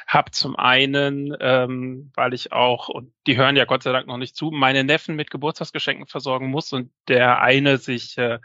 [0.08, 4.18] habe zum einen, ähm, weil ich auch, und die hören ja Gott sei Dank noch
[4.18, 8.40] nicht zu, meine Neffen mit Geburtstagsgeschenken versorgen muss und der eine sich äh,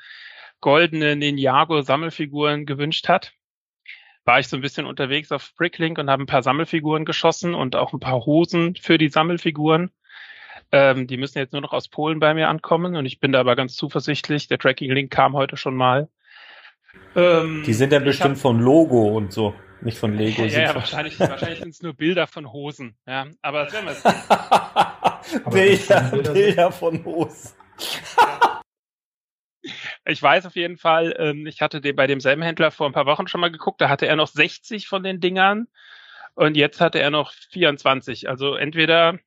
[0.60, 3.34] goldene Ninjago-Sammelfiguren gewünscht hat,
[4.24, 7.76] war ich so ein bisschen unterwegs auf Bricklink und habe ein paar Sammelfiguren geschossen und
[7.76, 9.90] auch ein paar Hosen für die Sammelfiguren.
[10.70, 13.40] Ähm, die müssen jetzt nur noch aus Polen bei mir ankommen und ich bin da
[13.40, 14.48] aber ganz zuversichtlich.
[14.48, 16.08] Der Tracking-Link kam heute schon mal.
[17.14, 19.54] Ähm, die sind ja bestimmt hab, von Logo und so.
[19.80, 20.44] Nicht von Lego.
[20.44, 22.96] Ja, ja wahrscheinlich, wahrscheinlich sind es nur Bilder von Hosen.
[23.06, 27.50] Ja, aber das werden wir Bilder, Bilder, Bilder von Hosen.
[30.04, 33.06] Ich weiß auf jeden Fall, ähm, ich hatte den bei demselben Händler vor ein paar
[33.06, 35.68] Wochen schon mal geguckt, da hatte er noch 60 von den Dingern
[36.34, 38.28] und jetzt hatte er noch 24.
[38.28, 39.18] Also entweder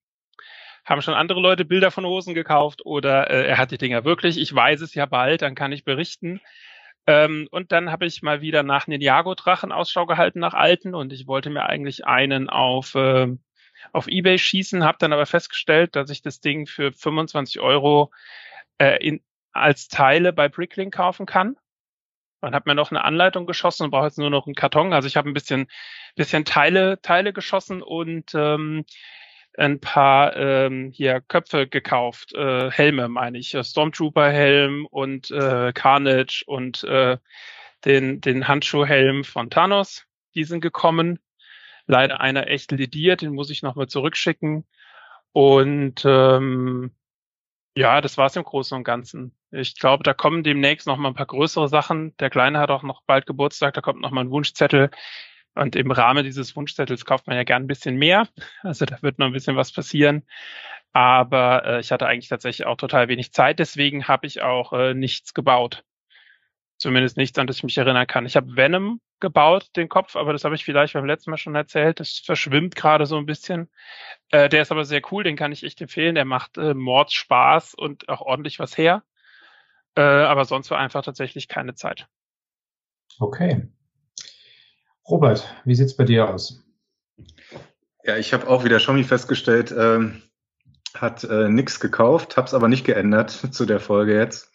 [0.85, 4.37] haben schon andere Leute Bilder von Hosen gekauft oder äh, er hat die Dinger wirklich.
[4.37, 6.41] Ich weiß es ja bald, dann kann ich berichten.
[7.07, 11.27] Ähm, und dann habe ich mal wieder nach Ninjago-Drachen Ausschau gehalten nach alten und ich
[11.27, 13.27] wollte mir eigentlich einen auf, äh,
[13.93, 18.11] auf Ebay schießen, habe dann aber festgestellt, dass ich das Ding für 25 Euro
[18.79, 19.21] äh, in,
[19.55, 21.55] als Teile bei Bricklink kaufen kann.
[22.41, 24.93] Und habe mir noch eine Anleitung geschossen und brauche jetzt nur noch einen Karton.
[24.93, 25.67] Also ich habe ein bisschen,
[26.15, 28.85] bisschen Teile, Teile geschossen und ähm,
[29.57, 36.83] ein paar ähm, hier Köpfe gekauft, äh, Helme meine ich, Stormtrooper-Helm und äh, Carnage und
[36.83, 37.17] äh,
[37.85, 40.05] den, den Handschuhhelm von Thanos.
[40.35, 41.19] Die sind gekommen.
[41.87, 44.65] Leider einer echt lediert, den muss ich nochmal zurückschicken.
[45.31, 46.91] Und ähm,
[47.77, 49.35] ja, das war's im Großen und Ganzen.
[49.55, 52.15] Ich glaube, da kommen demnächst noch mal ein paar größere Sachen.
[52.17, 54.89] Der Kleine hat auch noch bald Geburtstag, da kommt noch mal ein Wunschzettel.
[55.55, 58.27] Und im Rahmen dieses Wunschzettels kauft man ja gern ein bisschen mehr.
[58.61, 60.23] Also da wird noch ein bisschen was passieren.
[60.91, 63.59] Aber äh, ich hatte eigentlich tatsächlich auch total wenig Zeit.
[63.59, 65.83] Deswegen habe ich auch äh, nichts gebaut.
[66.77, 68.25] Zumindest nichts, an das ich mich erinnern kann.
[68.25, 71.55] Ich habe Venom gebaut, den Kopf, aber das habe ich vielleicht beim letzten Mal schon
[71.55, 72.01] erzählt.
[72.01, 73.69] Das verschwimmt gerade so ein bisschen.
[74.29, 76.15] Äh, der ist aber sehr cool, den kann ich echt empfehlen.
[76.15, 79.03] Der macht äh, Mordspaß und auch ordentlich was her.
[79.95, 82.07] Äh, aber sonst war einfach tatsächlich keine Zeit.
[83.19, 83.67] Okay.
[85.07, 86.65] Robert, wie sieht's bei dir aus?
[88.03, 90.21] Ja, ich habe auch wieder Xiaomi festgestellt, ähm,
[90.93, 94.51] hat äh, nichts gekauft, habe es aber nicht geändert zu der Folge jetzt.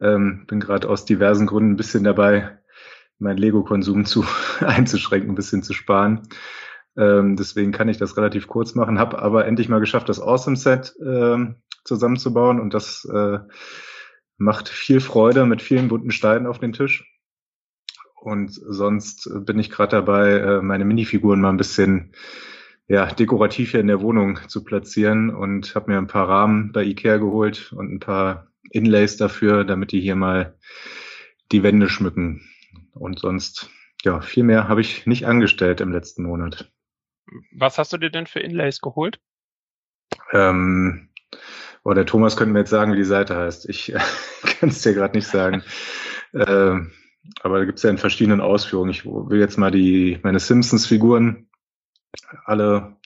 [0.00, 2.58] Ähm, bin gerade aus diversen Gründen ein bisschen dabei,
[3.18, 4.26] meinen Lego-Konsum zu
[4.60, 6.28] einzuschränken, ein bisschen zu sparen.
[6.96, 10.56] Ähm, deswegen kann ich das relativ kurz machen, habe aber endlich mal geschafft, das Awesome
[10.56, 13.38] Set äh, zusammenzubauen und das äh,
[14.38, 17.04] macht viel Freude mit vielen bunten Steinen auf den Tisch.
[18.14, 22.12] Und sonst bin ich gerade dabei, äh, meine Minifiguren mal ein bisschen
[22.88, 26.84] ja, dekorativ hier in der Wohnung zu platzieren und habe mir ein paar Rahmen bei
[26.84, 30.56] Ikea geholt und ein paar Inlays dafür, damit die hier mal
[31.52, 32.48] die Wände schmücken.
[32.92, 33.70] Und sonst,
[34.02, 36.72] ja, viel mehr habe ich nicht angestellt im letzten Monat.
[37.52, 39.20] Was hast du dir denn für Inlays geholt?
[40.32, 41.10] Ähm,
[41.86, 43.68] oh, der Thomas könnte mir jetzt sagen, wie die Seite heißt.
[43.68, 43.98] Ich äh,
[44.58, 45.62] kann es dir gerade nicht sagen.
[46.34, 46.90] ähm,
[47.42, 48.90] aber da gibt es ja in verschiedenen Ausführungen.
[48.90, 51.48] Ich will jetzt mal die meine Simpsons-Figuren
[52.44, 52.96] alle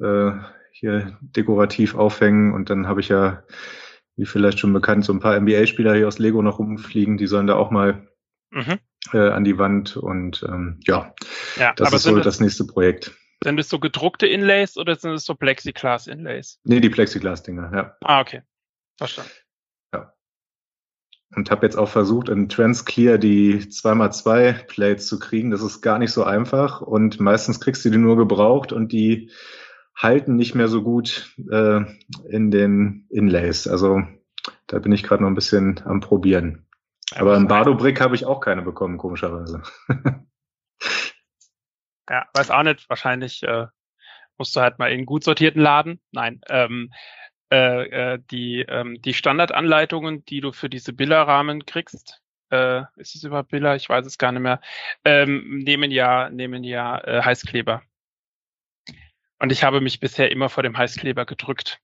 [0.00, 0.30] äh,
[0.72, 3.42] hier dekorativ aufhängen und dann habe ich ja,
[4.16, 7.46] wie vielleicht schon bekannt, so ein paar NBA-Spieler hier aus Lego noch rumfliegen, die sollen
[7.46, 8.08] da auch mal
[8.50, 8.78] mhm.
[9.12, 11.14] äh, an die Wand und ähm, ja,
[11.58, 13.12] ja das ist so das, das nächste Projekt.
[13.42, 16.60] Sind es so gedruckte Inlays oder sind es so Plexiglas-Inlays?
[16.64, 17.96] Nee, die Plexiglas-Dinger, ja.
[18.00, 18.42] Ah, okay.
[18.96, 19.30] Verstanden
[21.34, 25.50] und habe jetzt auch versucht, in Transclear die 2x2 Plates zu kriegen.
[25.50, 29.30] Das ist gar nicht so einfach und meistens kriegst du die nur gebraucht und die
[29.94, 31.80] halten nicht mehr so gut äh,
[32.28, 33.66] in den Inlays.
[33.66, 34.02] Also
[34.66, 36.66] da bin ich gerade noch ein bisschen am Probieren.
[37.14, 39.62] Aber im Bardo-Brick habe ich auch keine bekommen, komischerweise.
[42.08, 42.88] Ja, weiß auch nicht.
[42.88, 43.66] Wahrscheinlich äh,
[44.36, 46.00] musst du halt mal in gut sortierten Laden.
[46.12, 46.92] Nein, ähm,
[47.50, 53.24] äh, äh, die ähm, die Standardanleitungen, die du für diese Billerrahmen kriegst, äh, ist es
[53.24, 53.76] über Biller?
[53.76, 54.60] Ich weiß es gar nicht mehr.
[55.04, 57.82] Ähm, nehmen ja nehmen ja äh, Heißkleber.
[59.38, 61.80] Und ich habe mich bisher immer vor dem Heißkleber gedrückt.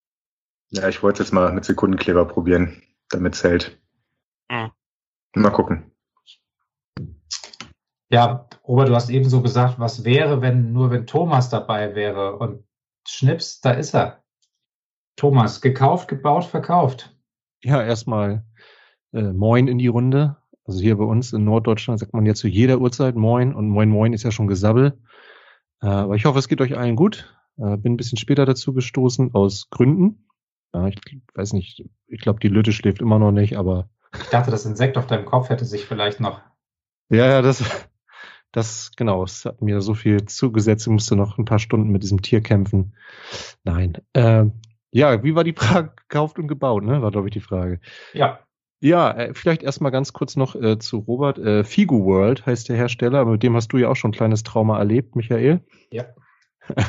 [0.71, 3.79] Ja, ich wollte jetzt mal mit Sekundenkleber probieren, damit es hält.
[4.51, 4.73] Mhm.
[5.37, 5.94] Mal gucken.
[8.15, 12.37] Ja, Robert, du hast eben so gesagt, was wäre, wenn nur wenn Thomas dabei wäre
[12.37, 12.65] und
[13.07, 14.23] Schnips, da ist er.
[15.17, 17.15] Thomas, gekauft, gebaut, verkauft.
[17.63, 18.45] Ja, erstmal
[19.13, 20.37] äh, Moin in die Runde.
[20.65, 23.91] Also hier bei uns in Norddeutschland sagt man ja zu jeder Uhrzeit Moin und Moin
[23.91, 24.99] Moin ist ja schon Gesabbel.
[25.83, 27.37] Äh, aber ich hoffe, es geht euch allen gut.
[27.59, 30.27] Äh, bin ein bisschen später dazu gestoßen aus Gründen.
[30.73, 30.97] Ja, ich
[31.35, 33.89] weiß nicht, ich glaube, die Lütte schläft immer noch nicht, aber
[34.21, 36.41] Ich dachte, das Insekt auf deinem Kopf hätte sich vielleicht noch.
[37.11, 37.63] Ja, ja, das,
[38.55, 42.05] das, genau, es hat mir so viel zugesetzt, ich musste noch ein paar Stunden mit
[42.05, 42.95] diesem Tier kämpfen.
[43.65, 43.99] Nein.
[44.13, 44.47] Äh,
[44.93, 47.03] ja, wie war die Frage gekauft und gebaut, ne?
[47.03, 47.81] War, glaube ich, die Frage.
[48.13, 48.39] Ja.
[48.81, 51.39] Ja, äh, vielleicht erstmal ganz kurz noch äh, zu Robert.
[51.39, 54.45] Äh, Figu World heißt der Hersteller, mit dem hast du ja auch schon ein kleines
[54.45, 55.61] Trauma erlebt, Michael.
[55.91, 56.05] Ja.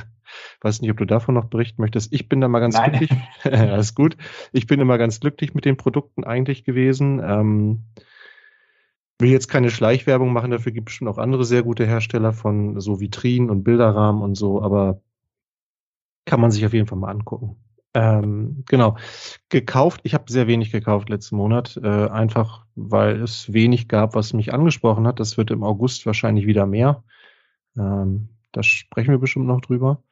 [0.61, 2.13] Weiß nicht, ob du davon noch berichten möchtest.
[2.13, 2.91] Ich bin da mal ganz Nein.
[2.91, 3.19] glücklich.
[3.43, 4.17] Alles gut.
[4.51, 7.21] Ich bin immer ganz glücklich mit den Produkten eigentlich gewesen.
[7.23, 7.85] Ähm,
[9.19, 12.79] will jetzt keine Schleichwerbung machen, dafür gibt es schon auch andere sehr gute Hersteller von
[12.81, 15.01] so Vitrinen und Bilderrahmen und so, aber
[16.25, 17.55] kann man sich auf jeden Fall mal angucken.
[17.93, 18.97] Ähm, genau.
[19.47, 24.33] Gekauft, ich habe sehr wenig gekauft letzten Monat, äh, einfach weil es wenig gab, was
[24.33, 25.21] mich angesprochen hat.
[25.21, 27.03] Das wird im August wahrscheinlich wieder mehr.
[27.77, 30.03] Ähm, da sprechen wir bestimmt noch drüber.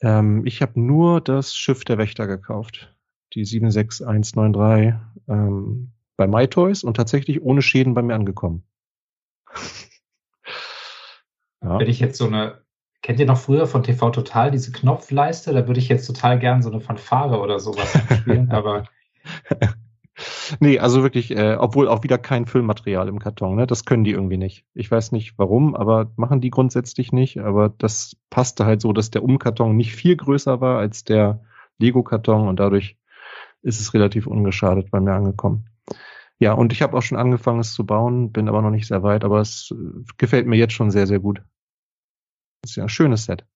[0.00, 2.92] Ähm, ich habe nur das Schiff der Wächter gekauft.
[3.34, 4.94] Die 76193
[5.28, 8.64] ähm, bei MyToys und tatsächlich ohne Schäden bei mir angekommen.
[11.62, 11.78] ja.
[11.78, 12.62] Wenn ich jetzt so eine,
[13.02, 15.52] kennt ihr noch früher von TV Total diese Knopfleiste?
[15.52, 18.84] Da würde ich jetzt total gern so eine Fanfare oder sowas spielen, aber
[20.60, 23.66] Nee, also wirklich, äh, obwohl auch wieder kein Füllmaterial im Karton, ne?
[23.66, 24.64] Das können die irgendwie nicht.
[24.74, 27.38] Ich weiß nicht warum, aber machen die grundsätzlich nicht.
[27.40, 31.42] Aber das passte halt so, dass der Umkarton nicht viel größer war als der
[31.78, 32.96] Lego-Karton und dadurch
[33.62, 35.66] ist es relativ ungeschadet bei mir angekommen.
[36.38, 39.02] Ja, und ich habe auch schon angefangen, es zu bauen, bin aber noch nicht sehr
[39.02, 41.42] weit, aber es äh, gefällt mir jetzt schon sehr, sehr gut.
[42.64, 43.46] Ist ja ein schönes Set.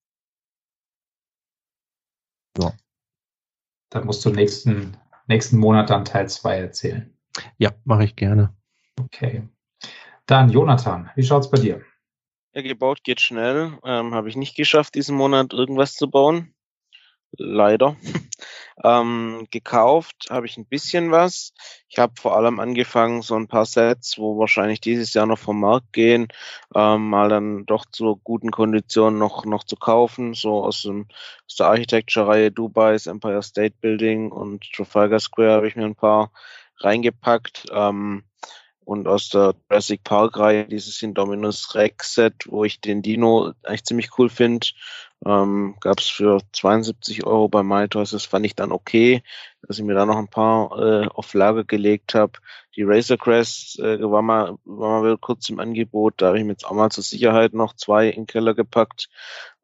[2.56, 2.72] So.
[3.90, 7.12] dann musst du nächsten, nächsten Monat dann Teil 2 erzählen.
[7.58, 8.54] Ja, mache ich gerne.
[8.98, 9.48] Okay.
[10.26, 11.82] Dann Jonathan, wie schaut's bei dir?
[12.52, 13.78] Ja, gebaut geht schnell.
[13.84, 16.54] Ähm, Habe ich nicht geschafft, diesen Monat irgendwas zu bauen.
[17.32, 17.96] Leider.
[18.84, 21.52] ähm, gekauft habe ich ein bisschen was.
[21.88, 25.60] Ich habe vor allem angefangen, so ein paar Sets, wo wahrscheinlich dieses Jahr noch vom
[25.60, 26.28] Markt gehen,
[26.74, 30.34] ähm, mal dann doch zur guten Kondition noch, noch zu kaufen.
[30.34, 31.06] So aus, dem,
[31.46, 36.32] aus der Architecture-Reihe Dubai's Empire State Building und Trafalgar Square habe ich mir ein paar
[36.78, 37.66] reingepackt.
[37.72, 38.24] Ähm,
[38.90, 43.84] und aus der Jurassic Park Reihe dieses Indominus Rex Set, wo ich den Dino eigentlich
[43.84, 44.66] ziemlich cool finde.
[45.26, 48.10] Ähm, Gab es für 72 Euro bei MyToys.
[48.10, 49.22] Das fand ich dann okay,
[49.62, 52.32] dass ich mir da noch ein paar äh, auf Lager gelegt habe.
[52.76, 56.14] Die Razor Crest äh, war, mal, war mal kurz im Angebot.
[56.16, 59.10] Da habe ich mir jetzt auch mal zur Sicherheit noch zwei in den Keller gepackt.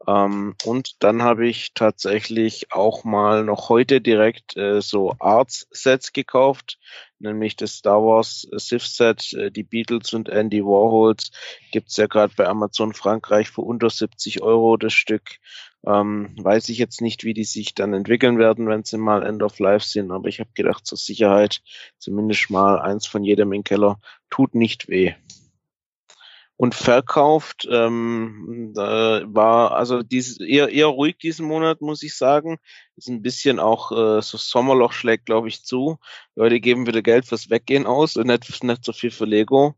[0.06, 6.78] Ähm, und dann habe ich tatsächlich auch mal noch heute direkt äh, so Arts-Sets gekauft,
[7.18, 11.30] nämlich das Star Wars Sith-Set, äh, die Beatles und Andy Warhols.
[11.72, 15.38] Gibt's ja gerade bei Amazon Frankreich für unter 70 Euro das Stück.
[15.86, 19.42] Ähm, weiß ich jetzt nicht, wie die sich dann entwickeln werden, wenn sie mal End
[19.42, 21.62] of Life sind, aber ich habe gedacht, zur Sicherheit
[21.98, 23.98] zumindest mal eins von jedem im Keller.
[24.30, 25.14] Tut nicht weh
[26.56, 27.68] und verkauft.
[27.70, 32.58] Ähm, da war also dieses eher eher ruhig diesen Monat, muss ich sagen.
[32.96, 35.98] Ist ein bisschen auch äh, so Sommerloch schlägt, glaube ich, zu.
[36.34, 39.74] Leute geben wieder Geld fürs Weggehen aus und nicht, nicht so viel für Lego.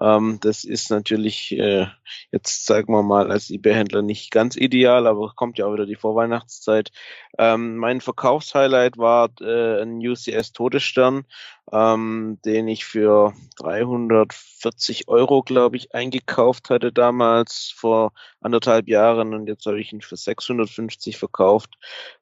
[0.00, 1.86] Ähm, das ist natürlich äh,
[2.32, 5.96] jetzt sagen wir mal als eBay-Händler nicht ganz ideal, aber kommt ja auch wieder die
[5.96, 6.90] Vorweihnachtszeit.
[7.38, 11.24] Ähm, mein Verkaufshighlight war äh, ein UCS Todesstern,
[11.72, 19.46] ähm, den ich für 340 Euro, glaube ich, eingekauft hatte damals vor anderthalb Jahren und
[19.46, 21.74] jetzt habe ich ihn für 650 verkauft.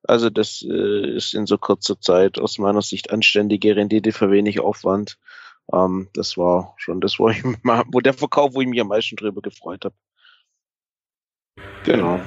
[0.05, 4.61] Also das äh, ist in so kurzer Zeit aus meiner Sicht anständige Rendite für wenig
[4.61, 5.19] Aufwand.
[5.73, 8.89] Ähm, das war schon das, wo ich mal, wo der Verkauf, wo ich mich am
[8.89, 9.95] meisten drüber gefreut habe.
[11.85, 12.21] Genau.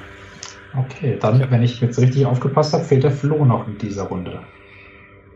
[0.76, 4.42] Okay, dann, wenn ich jetzt richtig aufgepasst habe, fehlt der Flo noch in dieser Runde.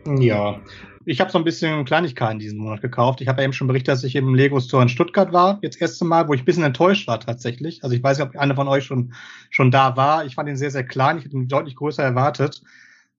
[0.05, 0.59] Ja,
[1.05, 3.21] ich habe so ein bisschen Kleinigkeiten diesen Monat gekauft.
[3.21, 5.81] Ich habe ja eben schon berichtet, dass ich im Lego Store in Stuttgart war, jetzt
[5.81, 7.83] erste Mal, wo ich ein bisschen enttäuscht war tatsächlich.
[7.83, 9.13] Also ich weiß nicht, ob einer von euch schon,
[9.49, 10.25] schon da war.
[10.25, 11.17] Ich fand ihn sehr, sehr klein.
[11.17, 12.61] Ich hätte ihn deutlich größer erwartet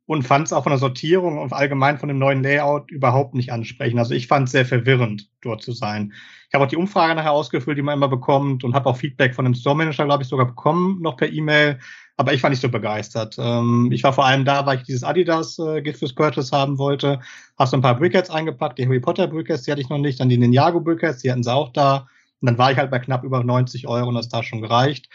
[0.07, 3.53] und fand es auch von der Sortierung und allgemein von dem neuen Layout überhaupt nicht
[3.53, 3.99] ansprechend.
[3.99, 6.13] Also ich fand es sehr verwirrend, dort zu sein.
[6.49, 9.35] Ich habe auch die Umfrage nachher ausgefüllt, die man immer bekommt und habe auch Feedback
[9.35, 11.79] von dem Store Manager, glaube ich, sogar bekommen, noch per E-Mail.
[12.17, 13.37] Aber ich war nicht so begeistert.
[13.39, 16.79] Ähm, ich war vor allem da, weil ich dieses Adidas äh, Gift fürs Purchase haben
[16.79, 17.21] wollte.
[17.59, 20.21] Hast so ein paar Brickheads eingepackt, die Harry Potter Brickheads, die hatte ich noch nicht,
[20.21, 22.09] dann die Ninjago Brickheads, die hatten sie auch da.
[22.41, 25.09] Und dann war ich halt bei knapp über 90 Euro und das da schon gereicht.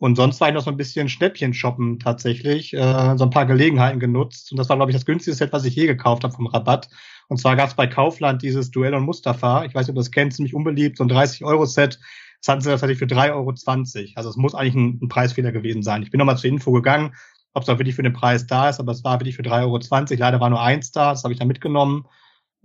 [0.00, 3.44] Und sonst war ich noch so ein bisschen Schnäppchen shoppen tatsächlich, äh, so ein paar
[3.44, 4.50] Gelegenheiten genutzt.
[4.50, 6.88] Und das war, glaube ich, das günstigste Set, was ich je gekauft habe vom Rabatt.
[7.28, 9.64] Und zwar gab es bei Kaufland dieses Duell und Mustafa.
[9.66, 12.00] Ich weiß nicht, ob das kennst, ziemlich unbeliebt, so ein 30-Euro-Set.
[12.40, 13.54] Das hatten sie tatsächlich für 3,20 Euro.
[14.16, 16.02] Also es muss eigentlich ein, ein Preisfehler gewesen sein.
[16.02, 17.14] Ich bin nochmal zur Info gegangen,
[17.52, 20.12] ob es auch wirklich für den Preis da ist, aber es war wirklich für 3,20
[20.12, 20.20] Euro.
[20.20, 22.06] Leider war nur eins da, das habe ich dann mitgenommen.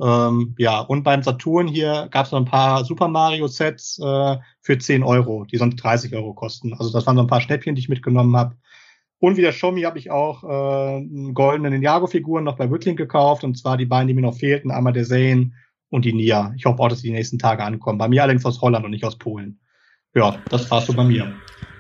[0.02, 4.38] Ähm, ja, und beim Saturn hier gab es noch ein paar Super Mario Sets äh,
[4.62, 6.74] für 10 Euro, die sonst 30 Euro kosten.
[6.74, 8.58] Also das waren so ein paar Schnäppchen, die ich mitgenommen habe.
[9.20, 13.44] Und wie der Xiaomi habe ich auch äh, goldene Ninjago-Figuren noch bei Bricklink gekauft.
[13.44, 14.72] Und zwar die beiden, die mir noch fehlten.
[14.72, 15.52] Einmal der Zane
[15.90, 16.54] und die Nia.
[16.58, 17.98] Ich hoffe auch, dass die, die nächsten Tage ankommen.
[17.98, 19.60] Bei mir allerdings aus Holland und nicht aus Polen.
[20.16, 21.34] Ja, das war's so bei mir.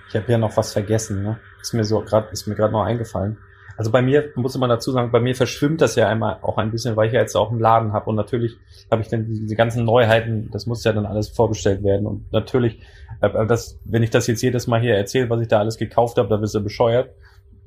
[0.10, 1.40] Ich habe ja noch was vergessen, ne?
[1.62, 3.38] Ist mir so gerade, ist mir gerade noch eingefallen.
[3.78, 6.72] Also bei mir, muss man dazu sagen, bei mir verschwimmt das ja einmal auch ein
[6.72, 8.58] bisschen, weil ich ja jetzt auch einen Laden habe und natürlich
[8.92, 12.82] habe ich dann diese ganzen Neuheiten, das muss ja dann alles vorbestellt werden und natürlich,
[13.22, 16.18] äh, das, wenn ich das jetzt jedes Mal hier erzähle, was ich da alles gekauft
[16.18, 17.12] habe, da bist du bescheuert.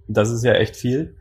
[0.06, 1.16] Das ist ja echt viel.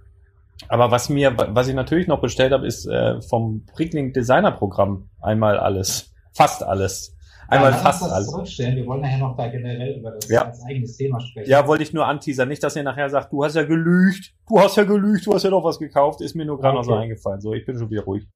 [0.69, 5.09] Aber was mir, was ich natürlich noch bestellt habe, ist äh, vom Prickling Designer Programm
[5.21, 7.16] einmal alles, fast alles.
[7.49, 8.27] Einmal ja, fast das alles.
[8.29, 8.75] zurückstellen.
[8.75, 10.43] Wir wollen nachher noch da generell über das Ja.
[10.45, 11.49] als eigenes Thema sprechen.
[11.49, 12.47] Ja, wollte ich nur anteasern.
[12.49, 15.43] Nicht, dass ihr nachher sagt, du hast ja gelügt, du hast ja gelügt, du hast
[15.43, 16.21] ja doch was gekauft.
[16.21, 17.03] Ist mir nur gerade noch so Okay.
[17.03, 17.39] eingefallen.
[17.41, 18.27] So, ich bin schon wieder ruhig.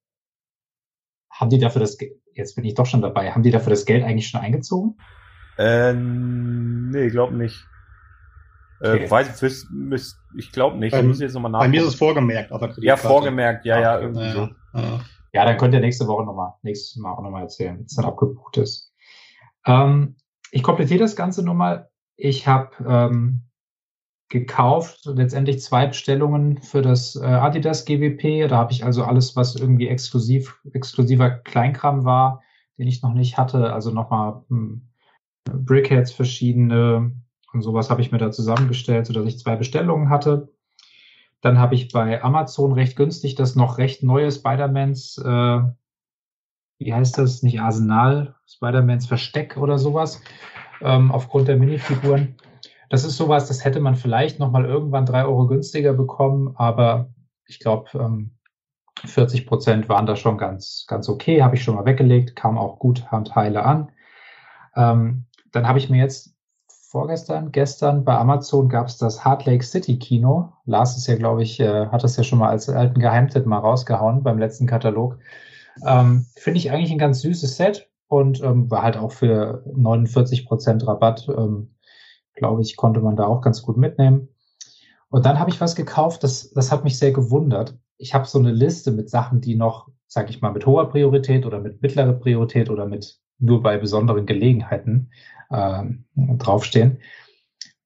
[1.30, 3.84] Haben die dafür das, Ge- jetzt bin ich doch schon dabei, haben die dafür das
[3.84, 4.96] Geld eigentlich schon eingezogen?
[5.58, 7.66] Ähm, nee, glaub nicht.
[8.80, 9.04] Okay.
[9.04, 10.92] Äh, weiß, wüs- müs- ich glaube nicht.
[10.92, 11.70] Bei- ich muss jetzt nochmal Bei nachgucken.
[11.72, 13.64] mir ist es vorgemerkt auf der ja, vorgemerkt.
[13.64, 14.02] Ja, ja, Okay.
[14.04, 14.48] irgendwie Ja, so.
[14.74, 15.00] ja.
[15.34, 18.04] Ja, dann könnt ihr nächste Woche nochmal, nächstes Mal auch nochmal erzählen, wenn es dann
[18.04, 18.91] abgebucht ist.
[19.66, 20.16] Ähm,
[20.50, 21.90] ich komplettiere das Ganze nochmal.
[22.16, 23.42] Ich habe ähm,
[24.28, 28.48] gekauft, letztendlich zwei Bestellungen für das äh, Adidas GWP.
[28.48, 32.42] Da habe ich also alles, was irgendwie exklusiv, exklusiver Kleinkram war,
[32.78, 33.72] den ich noch nicht hatte.
[33.72, 34.88] Also nochmal hm,
[35.44, 37.12] Brickheads verschiedene
[37.52, 40.48] und sowas habe ich mir da zusammengestellt, sodass ich zwei Bestellungen hatte.
[41.42, 45.60] Dann habe ich bei Amazon recht günstig das noch recht neue Spider-Mans, äh,
[46.84, 50.22] wie heißt das, nicht Arsenal, Spider-Mans Versteck oder sowas,
[50.80, 52.36] ähm, aufgrund der Minifiguren.
[52.88, 57.10] Das ist sowas, das hätte man vielleicht nochmal irgendwann drei Euro günstiger bekommen, aber
[57.46, 58.32] ich glaube, ähm,
[59.04, 62.78] 40 Prozent waren da schon ganz, ganz okay, habe ich schon mal weggelegt, kam auch
[62.78, 63.90] gut Handheile an.
[64.76, 66.34] Ähm, dann habe ich mir jetzt
[66.92, 70.52] vorgestern, gestern bei Amazon gab es das Heart Lake City Kino.
[70.66, 73.58] Lars ist ja, glaube ich, äh, hat das ja schon mal als alten Geheimtipp mal
[73.58, 75.18] rausgehauen beim letzten Katalog.
[75.86, 80.46] Ähm, Finde ich eigentlich ein ganz süßes Set und ähm, war halt auch für 49
[80.46, 81.28] Prozent Rabatt.
[81.28, 81.74] Ähm,
[82.34, 84.28] glaube ich, konnte man da auch ganz gut mitnehmen.
[85.08, 87.78] Und dann habe ich was gekauft, das, das hat mich sehr gewundert.
[87.98, 91.44] Ich habe so eine Liste mit Sachen, die noch, sage ich mal, mit hoher Priorität
[91.44, 95.10] oder mit mittlerer Priorität oder mit nur bei besonderen Gelegenheiten
[95.50, 96.98] ähm, draufstehen.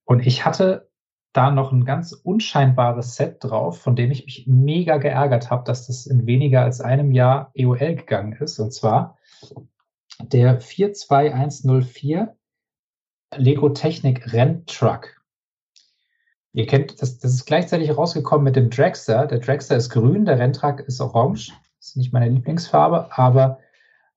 [0.04, 0.88] Und ich hatte
[1.36, 5.86] da noch ein ganz unscheinbares Set drauf, von dem ich mich mega geärgert habe, dass
[5.86, 8.58] das in weniger als einem Jahr EOL gegangen ist.
[8.58, 9.18] Und zwar
[10.20, 12.34] der 42104
[13.34, 15.20] Lego Technik Renntruck.
[16.54, 19.26] Ihr kennt, das, das ist gleichzeitig rausgekommen mit dem Dragster.
[19.26, 21.52] Der Dragster ist grün, der Renntruck ist orange.
[21.78, 23.58] Das ist nicht meine Lieblingsfarbe, aber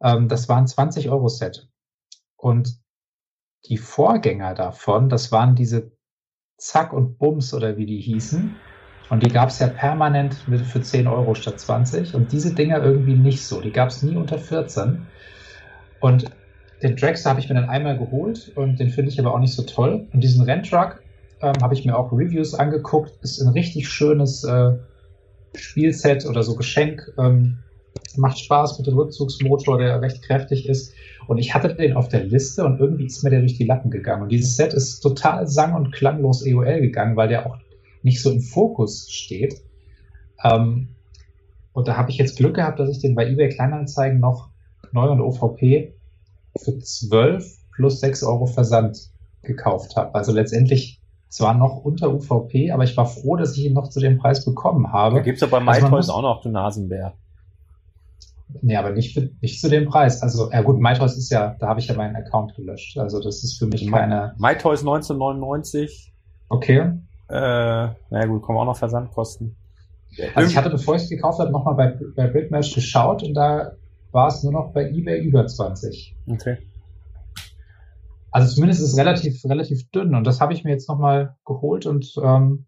[0.02, 1.68] ähm, das war ein 20-Euro-Set.
[2.38, 2.80] Und
[3.66, 5.92] die Vorgänger davon, das waren diese
[6.60, 8.56] Zack und Bums oder wie die hießen.
[9.10, 12.14] Und die gab es ja permanent für 10 Euro statt 20.
[12.14, 13.60] Und diese Dinger irgendwie nicht so.
[13.60, 15.08] Die gab es nie unter 14.
[16.00, 16.26] Und
[16.84, 19.54] den Dragster habe ich mir dann einmal geholt und den finde ich aber auch nicht
[19.54, 20.08] so toll.
[20.14, 21.02] Und diesen Renntruck
[21.42, 23.14] ähm, habe ich mir auch Reviews angeguckt.
[23.22, 24.78] Ist ein richtig schönes äh,
[25.56, 27.02] Spielset oder so Geschenk.
[27.18, 27.60] Ähm,
[28.18, 30.94] macht Spaß mit dem Rückzugsmotor, der recht kräftig ist.
[31.28, 33.92] Und ich hatte den auf der Liste und irgendwie ist mir der durch die Lappen
[33.92, 34.24] gegangen.
[34.24, 37.58] Und dieses Set ist total sang- und klanglos EOL gegangen, weil der auch
[38.02, 39.62] nicht so im Fokus steht.
[40.44, 40.90] Ähm,
[41.74, 44.50] und da habe ich jetzt Glück gehabt, dass ich den bei eBay Kleinanzeigen noch
[44.92, 45.94] neu und OVP
[46.58, 47.46] für 12
[47.76, 48.98] plus 6 Euro Versand
[49.44, 50.16] gekauft habe.
[50.16, 51.00] Also letztendlich
[51.30, 54.44] zwar noch unter UVP, aber ich war froh, dass ich ihn noch zu dem Preis
[54.44, 55.18] bekommen habe.
[55.18, 57.14] Da gibt's ja bei Also MyToys muss- auch noch, du Nasenbär.
[58.62, 60.22] Nee, aber nicht, für, nicht zu dem Preis.
[60.24, 62.98] Also, ja gut, MyToys ist ja, da habe ich ja meinen Account gelöscht.
[62.98, 64.34] Also das ist für mich keine.
[64.40, 66.14] MyToys 1999.
[66.50, 66.94] Okay.
[67.30, 69.56] Äh, naja gut, kommen auch noch Versandkosten.
[70.34, 73.74] Also ich hatte, bevor ich es gekauft habe, nochmal bei, bei Britmatch geschaut und da
[74.12, 76.16] war es nur noch bei eBay über 20.
[76.28, 76.58] Okay.
[78.32, 81.86] Also zumindest ist es relativ, relativ dünn und das habe ich mir jetzt nochmal geholt
[81.86, 82.66] und ähm,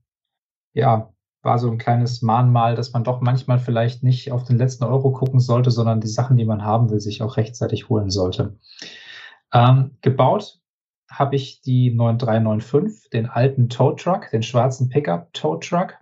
[0.74, 1.12] ja,
[1.44, 5.12] war so ein kleines Mahnmal, dass man doch manchmal vielleicht nicht auf den letzten Euro
[5.12, 8.58] gucken sollte, sondern die Sachen, die man haben will, sich auch rechtzeitig holen sollte.
[9.54, 10.60] Ähm, gebaut
[11.10, 15.96] habe ich die 9395, den alten Tow Truck, den schwarzen Pickup Tow Truck.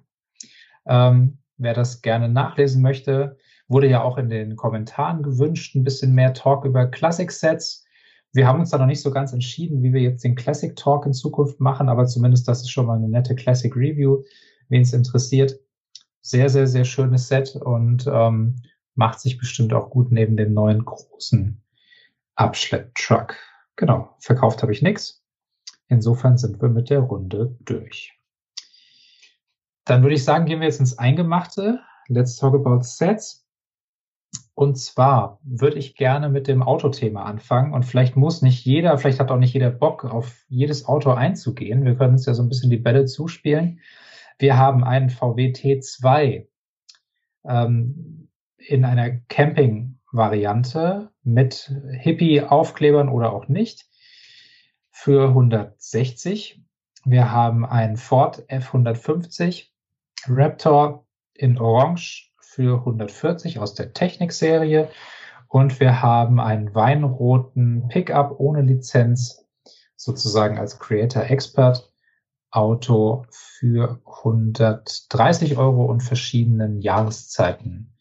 [0.85, 3.37] Ähm, wer das gerne nachlesen möchte,
[3.67, 7.85] wurde ja auch in den Kommentaren gewünscht, ein bisschen mehr Talk über Classic Sets.
[8.33, 11.05] Wir haben uns da noch nicht so ganz entschieden, wie wir jetzt den Classic Talk
[11.05, 14.23] in Zukunft machen, aber zumindest das ist schon mal eine nette Classic Review,
[14.69, 15.59] wen es interessiert.
[16.21, 18.61] Sehr, sehr, sehr schönes Set und ähm,
[18.95, 21.61] macht sich bestimmt auch gut neben dem neuen großen
[22.35, 23.35] Abschlepptruck.
[23.75, 25.23] Genau, verkauft habe ich nichts.
[25.87, 28.13] Insofern sind wir mit der Runde durch.
[29.85, 31.79] Dann würde ich sagen, gehen wir jetzt ins Eingemachte.
[32.07, 33.47] Let's talk about sets.
[34.53, 37.73] Und zwar würde ich gerne mit dem Autothema anfangen.
[37.73, 41.85] Und vielleicht muss nicht jeder, vielleicht hat auch nicht jeder Bock, auf jedes Auto einzugehen.
[41.85, 43.79] Wir können uns ja so ein bisschen die Bälle zuspielen.
[44.39, 46.47] Wir haben einen VW T2
[47.45, 53.85] ähm, in einer Camping-Variante mit Hippie-Aufklebern oder auch nicht
[54.89, 56.63] für 160.
[57.03, 59.67] Wir haben einen Ford F150
[60.27, 64.89] Raptor in Orange für 140 aus der Technik-Serie.
[65.49, 69.45] Und wir haben einen weinroten Pickup ohne Lizenz,
[69.97, 71.88] sozusagen als Creator Expert
[72.51, 77.95] Auto für 130 Euro und verschiedenen Jahreszeiten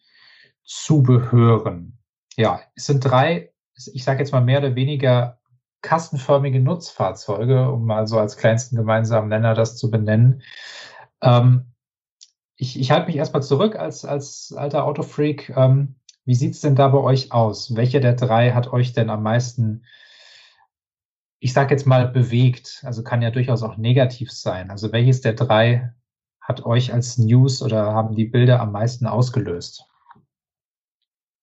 [0.65, 1.99] Zubehören.
[2.37, 5.39] Ja, es sind drei, ich sage jetzt mal mehr oder weniger
[5.81, 10.43] kastenförmige Nutzfahrzeuge, um mal so als kleinsten gemeinsamen Nenner das zu benennen.
[11.23, 11.73] Ähm,
[12.57, 15.51] ich, ich halte mich erstmal zurück als, als alter Autofreak.
[15.57, 15.95] Ähm,
[16.25, 17.75] wie sieht's denn da bei euch aus?
[17.77, 19.85] Welcher der drei hat euch denn am meisten,
[21.41, 22.83] ich sage jetzt mal, bewegt?
[22.85, 24.71] Also kann ja durchaus auch negativ sein.
[24.71, 25.93] Also welches der drei
[26.41, 29.85] hat euch als News oder haben die Bilder am meisten ausgelöst?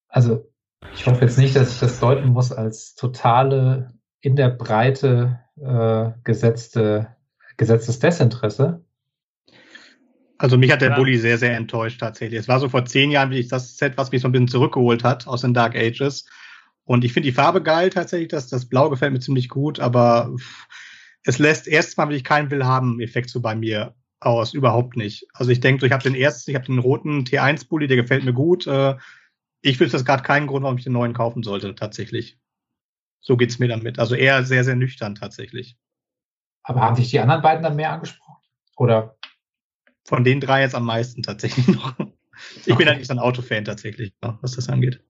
[0.08, 0.52] Also
[0.94, 6.12] ich hoffe jetzt nicht, dass ich das deuten muss als totale in der Breite äh,
[6.24, 7.16] gesetzte,
[7.58, 8.84] gesetztes Desinteresse.
[10.38, 10.96] Also mich hat der Ja.
[10.96, 12.40] Bully sehr, sehr enttäuscht tatsächlich.
[12.40, 15.04] Es war so vor zehn Jahren wirklich das Set, was mich so ein bisschen zurückgeholt
[15.04, 16.26] hat aus den Dark Ages.
[16.86, 20.36] Und ich finde die Farbe geil tatsächlich, das, das Blau gefällt mir ziemlich gut, aber
[21.24, 25.28] es lässt erstmal wirklich keinen Willhaben-Effekt so bei mir aus, überhaupt nicht.
[25.34, 28.24] Also ich denke, so, ich habe den ersten, ich habe den roten T1-Bully, der gefällt
[28.24, 28.68] mir gut.
[28.68, 28.96] Äh,
[29.62, 32.38] ich wüsste das gerade keinen Grund, warum ich den neuen kaufen sollte, tatsächlich.
[33.20, 33.98] So geht's mir damit.
[33.98, 35.78] Also eher sehr, sehr nüchtern tatsächlich.
[36.64, 38.44] Aber haben dich die anderen beiden dann mehr angesprochen?
[38.78, 39.18] Oder?
[40.04, 41.96] Von den drei jetzt am meisten tatsächlich noch.
[42.66, 45.02] Ich bin halt nicht so ein Autofan tatsächlich, was das angeht.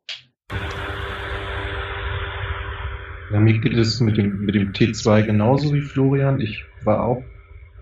[3.31, 6.39] Ja, mir geht es mit dem, mit dem T2 genauso wie Florian.
[6.39, 7.23] Ich war auch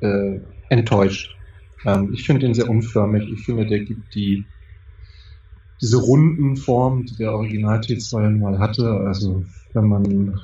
[0.02, 0.39] äh,
[0.70, 1.36] enttäuscht.
[1.86, 3.30] Ähm, ich finde den sehr unförmig.
[3.32, 4.46] Ich finde, der gibt die
[5.82, 8.89] diese runden Form, die der Original T2 mal hatte.
[9.06, 10.39] Also wenn man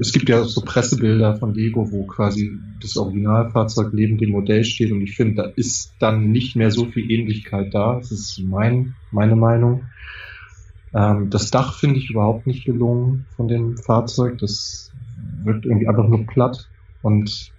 [0.00, 4.90] es gibt ja so Pressebilder von Lego, wo quasi das Originalfahrzeug neben dem Modell steht
[4.90, 7.96] und ich finde, da ist dann nicht mehr so viel Ähnlichkeit da.
[7.96, 9.84] Das ist mein, meine Meinung.
[10.94, 14.38] Ähm, das Dach finde ich überhaupt nicht gelungen von dem Fahrzeug.
[14.38, 14.90] Das
[15.42, 16.70] wirkt irgendwie einfach nur platt
[17.00, 17.52] und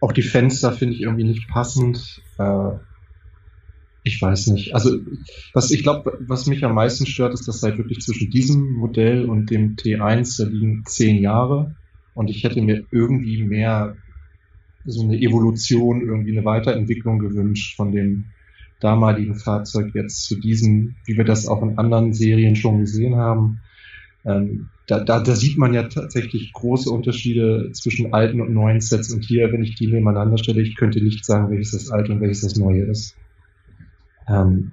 [0.00, 2.22] auch die Fenster finde ich irgendwie nicht passend.
[2.38, 2.70] Äh,
[4.02, 4.74] ich weiß nicht.
[4.74, 4.96] Also
[5.52, 9.28] was ich glaube, was mich am meisten stört, ist, dass halt wirklich zwischen diesem Modell
[9.28, 11.76] und dem T1 da liegen zehn Jahre
[12.14, 13.96] und ich hätte mir irgendwie mehr
[14.84, 18.32] so eine Evolution, irgendwie eine Weiterentwicklung gewünscht von dem
[18.80, 23.60] damaligen Fahrzeug jetzt zu diesem, wie wir das auch in anderen Serien schon gesehen haben.
[24.24, 29.12] Ähm, da, da, da sieht man ja tatsächlich große Unterschiede zwischen alten und neuen Sets
[29.12, 32.20] und hier, wenn ich die nebeneinander stelle, ich könnte nicht sagen, welches das alte und
[32.20, 33.16] welches das neue ist.
[34.28, 34.72] Ähm,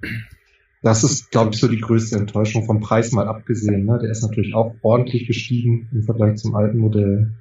[0.82, 3.86] das ist, glaube ich, so die größte Enttäuschung vom Preis mal abgesehen.
[3.86, 4.00] Ne?
[4.00, 7.32] Der ist natürlich auch ordentlich gestiegen im Vergleich zum alten Modell.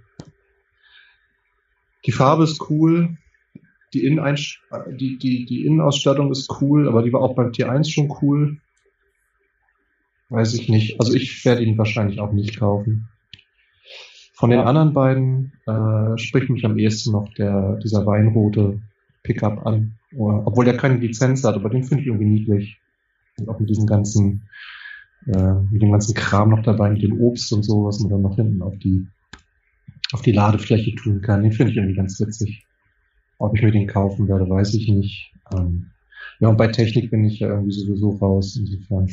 [2.06, 3.16] Die Farbe ist cool.
[3.92, 4.60] Die, Inneneinst
[4.90, 8.58] die, die, die Innenausstattung ist cool, aber die war auch beim T1 schon cool.
[10.28, 10.98] Weiß ich nicht.
[11.00, 13.08] Also ich werde ihn wahrscheinlich auch nicht kaufen.
[14.34, 18.80] Von den anderen beiden äh, spricht mich am ehesten noch der, dieser weinrote
[19.22, 19.94] Pickup an.
[20.14, 22.78] Obwohl der keine Lizenz hat, aber den finde ich irgendwie niedlich.
[23.38, 24.48] Und auch mit diesem ganzen,
[25.26, 28.22] äh, mit dem ganzen Kram noch dabei, mit dem Obst und so, was man dann
[28.22, 29.06] noch hinten auf die,
[30.12, 31.42] auf die Ladefläche tun kann.
[31.42, 32.66] Den finde ich irgendwie ganz witzig.
[33.38, 35.34] Ob ich mir den kaufen werde, weiß ich nicht.
[35.52, 35.90] Ähm,
[36.40, 39.08] ja, und bei Technik bin ich ja irgendwie sowieso raus, insofern.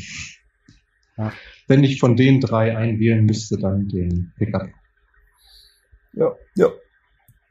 [1.17, 1.31] Ja.
[1.67, 4.69] Wenn ich von den drei einwählen müsste, dann den Pickup.
[6.13, 6.67] Ja, ja.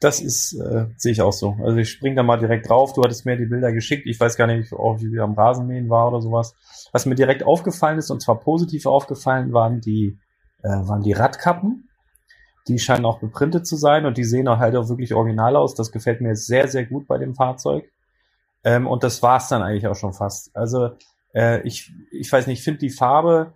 [0.00, 1.56] Das ist, äh, sehe ich auch so.
[1.62, 2.92] Also ich spring da mal direkt drauf.
[2.92, 4.06] Du hattest mir die Bilder geschickt.
[4.06, 6.56] Ich weiß gar nicht, ob ich wieder am Rasenmähen war oder sowas.
[6.90, 10.18] Was mir direkt aufgefallen ist, und zwar positiv aufgefallen, waren die,
[10.64, 11.88] äh, waren die Radkappen.
[12.68, 15.74] Die scheinen auch beprintet zu sein und die sehen auch halt auch wirklich original aus.
[15.74, 17.90] Das gefällt mir sehr, sehr gut bei dem Fahrzeug.
[18.64, 20.54] Ähm, und das war's dann eigentlich auch schon fast.
[20.56, 20.90] Also
[21.34, 23.54] äh, ich, ich weiß nicht, ich finde die Farbe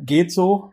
[0.00, 0.72] geht so.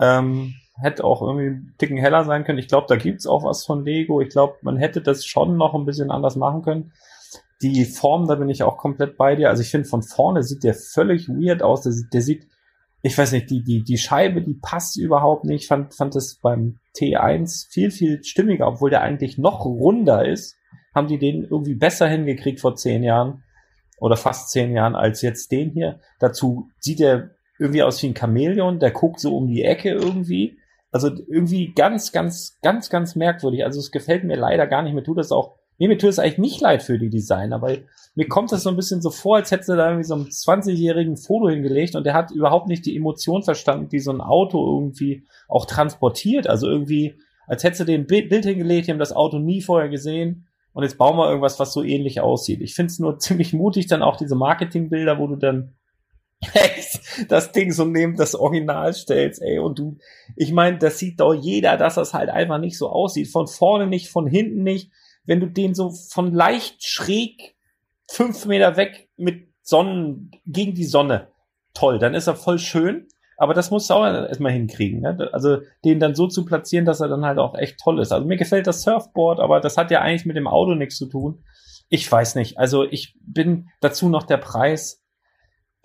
[0.00, 2.58] Ähm, hätte auch irgendwie einen Ticken heller sein können.
[2.58, 4.20] Ich glaube, da gibt's auch was von Lego.
[4.20, 6.92] Ich glaube, man hätte das schon noch ein bisschen anders machen können.
[7.62, 9.48] Die Form, da bin ich auch komplett bei dir.
[9.48, 11.82] Also ich finde, von vorne sieht der völlig weird aus.
[11.82, 12.46] Der, sieht- der sieht,
[13.06, 15.62] ich weiß nicht, die, die, die Scheibe, die passt überhaupt nicht.
[15.62, 20.56] Ich fand, fand das beim T1 viel, viel stimmiger, obwohl der eigentlich noch runder ist.
[20.92, 23.44] Haben die den irgendwie besser hingekriegt vor zehn Jahren
[23.98, 26.00] oder fast zehn Jahren als jetzt den hier.
[26.18, 27.30] Dazu sieht er
[27.60, 30.58] irgendwie aus wie ein Chamäleon, der guckt so um die Ecke irgendwie.
[30.90, 33.64] Also irgendwie ganz, ganz, ganz, ganz merkwürdig.
[33.64, 34.94] Also es gefällt mir leider gar nicht.
[34.94, 37.86] Mir tut das auch, nee, mir tut es eigentlich nicht leid für die Designer, weil
[38.14, 40.26] mir kommt das so ein bisschen so vor, als hätte sie da irgendwie so einen
[40.26, 44.58] 20-jährigen Foto hingelegt und der hat überhaupt nicht die Emotion verstanden, die so ein Auto
[44.66, 46.46] irgendwie auch transportiert.
[46.46, 47.16] Also irgendwie,
[47.46, 50.98] als hätte sie den Bild, hingelegt, die haben das Auto nie vorher gesehen und jetzt
[50.98, 52.60] bauen wir irgendwas, was so ähnlich aussieht.
[52.62, 55.74] Ich finde es nur ziemlich mutig, dann auch diese Marketingbilder, wo du dann
[57.28, 59.98] das Ding so neben das Original stellst, ey, und du,
[60.36, 63.28] ich meine, das sieht doch jeder, dass das halt einfach nicht so aussieht.
[63.28, 64.90] Von vorne nicht, von hinten nicht.
[65.26, 67.56] Wenn du den so von leicht schräg
[68.08, 71.28] fünf Meter weg mit Sonnen, gegen die Sonne,
[71.74, 73.08] toll, dann ist er voll schön.
[73.38, 75.00] Aber das musst du auch erstmal hinkriegen.
[75.00, 75.28] Ne?
[75.32, 78.12] Also den dann so zu platzieren, dass er dann halt auch echt toll ist.
[78.12, 81.06] Also mir gefällt das Surfboard, aber das hat ja eigentlich mit dem Auto nichts zu
[81.06, 81.44] tun.
[81.88, 82.58] Ich weiß nicht.
[82.58, 85.04] Also ich bin dazu noch der Preis.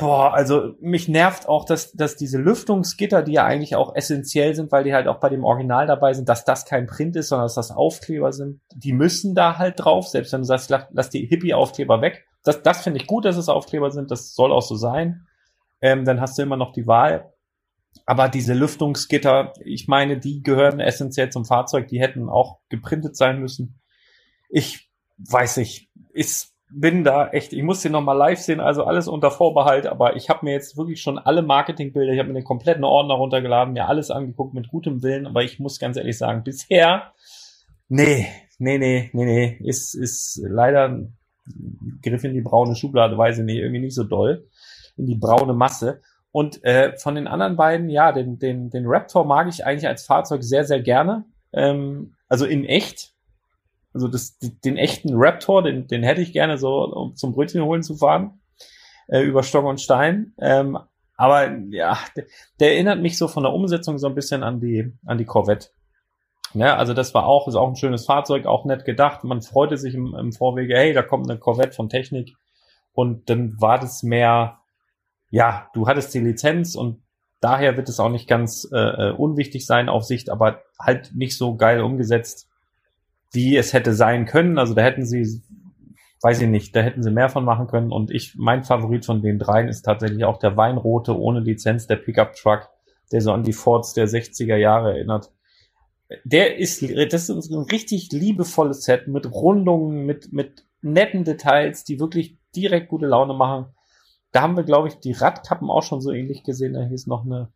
[0.02, 4.72] Boah, also mich nervt auch, dass, dass diese Lüftungsgitter, die ja eigentlich auch essentiell sind,
[4.72, 7.46] weil die halt auch bei dem Original dabei sind, dass das kein Print ist, sondern
[7.46, 8.62] dass das Aufkleber sind.
[8.74, 12.26] Die müssen da halt drauf, selbst wenn du sagst, lass, die Hippie-Aufkleber weg.
[12.44, 15.28] Das, das finde ich gut, dass es Aufkleber sind, das soll auch so sein.
[15.82, 17.32] Ähm, dann hast du immer noch die Wahl.
[18.08, 23.40] Aber diese Lüftungsgitter, ich meine, die gehören essentiell zum Fahrzeug, die hätten auch geprintet sein
[23.40, 23.80] müssen.
[24.50, 24.90] Ich
[25.20, 29.32] weiß nicht, ich bin da echt, ich muss den nochmal live sehen, also alles unter
[29.32, 32.84] Vorbehalt, aber ich habe mir jetzt wirklich schon alle Marketingbilder, ich habe mir den kompletten
[32.84, 37.14] Ordner runtergeladen, mir alles angeguckt mit gutem Willen, aber ich muss ganz ehrlich sagen, bisher,
[37.90, 41.18] nee, nee, nee, nee, nee, ist, ist leider ein
[42.02, 44.48] Griff in die braune Schublade, weiß ich nicht, irgendwie nicht so doll,
[44.98, 46.02] in die braune Masse.
[46.32, 50.06] Und äh, von den anderen beiden, ja, den, den, den Raptor mag ich eigentlich als
[50.06, 51.26] Fahrzeug sehr, sehr gerne.
[51.52, 53.12] Ähm, also in echt.
[53.94, 57.84] Also das, den echten Raptor, den, den hätte ich gerne so, um zum Brötchen holen
[57.84, 58.42] zu fahren.
[59.08, 60.34] Äh, über Stock und Stein.
[60.40, 60.78] Ähm,
[61.18, 62.26] aber ja, der,
[62.60, 65.70] der erinnert mich so von der Umsetzung so ein bisschen an die, an die Corvette.
[66.54, 69.24] Ja, also das war auch, ist auch ein schönes Fahrzeug, auch nett gedacht.
[69.24, 72.36] Man freute sich im, im Vorwege, hey, da kommt eine Corvette von Technik.
[72.94, 74.60] Und dann war das mehr,
[75.30, 77.04] ja, du hattest die Lizenz und
[77.40, 81.56] daher wird es auch nicht ganz äh, unwichtig sein auf Sicht, aber halt nicht so
[81.56, 82.50] geil umgesetzt,
[83.32, 84.58] wie es hätte sein können.
[84.58, 85.42] Also da hätten sie,
[86.22, 87.92] weiß ich nicht, da hätten sie mehr von machen können.
[87.92, 91.96] Und ich, mein Favorit von den dreien ist tatsächlich auch der Weinrote ohne Lizenz, der
[91.96, 92.70] Pickup Truck,
[93.12, 95.32] der so an die Fords der 60er Jahre erinnert.
[96.26, 102.00] Der ist, das ist ein richtig liebevolles Set mit Rundungen, mit, mit netten Details, die
[102.00, 103.68] wirklich direkt gute Laune machen.
[104.34, 106.74] Da haben wir, glaube ich, die Radkappen auch schon so ähnlich gesehen.
[106.74, 107.50] Da hieß noch eine,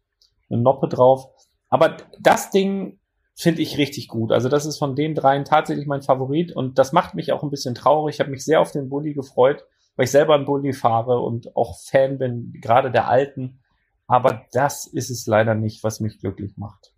[0.50, 1.28] eine Noppe drauf.
[1.70, 3.00] Aber das Ding
[3.36, 4.32] finde ich richtig gut.
[4.32, 7.50] Also das ist von den dreien tatsächlich mein Favorit und das macht mich auch ein
[7.50, 8.16] bisschen traurig.
[8.16, 9.66] Ich habe mich sehr auf den Bulli gefreut,
[9.96, 13.60] weil ich selber einen Bulli fahre und auch Fan bin, gerade der alten.
[14.08, 16.94] Aber das ist es leider nicht, was mich glücklich macht.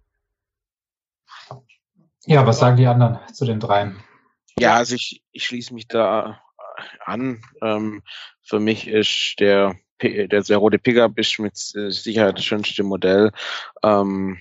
[2.26, 3.98] Ja, was sagen die anderen zu den dreien?
[4.60, 6.42] Ja, also ich, ich schließe mich da
[7.06, 7.42] an.
[7.62, 8.04] Ähm,
[8.44, 13.32] für mich ist der, der, der rote Pickup ist mit äh, Sicherheit das schönste Modell.
[13.82, 14.40] Ähm,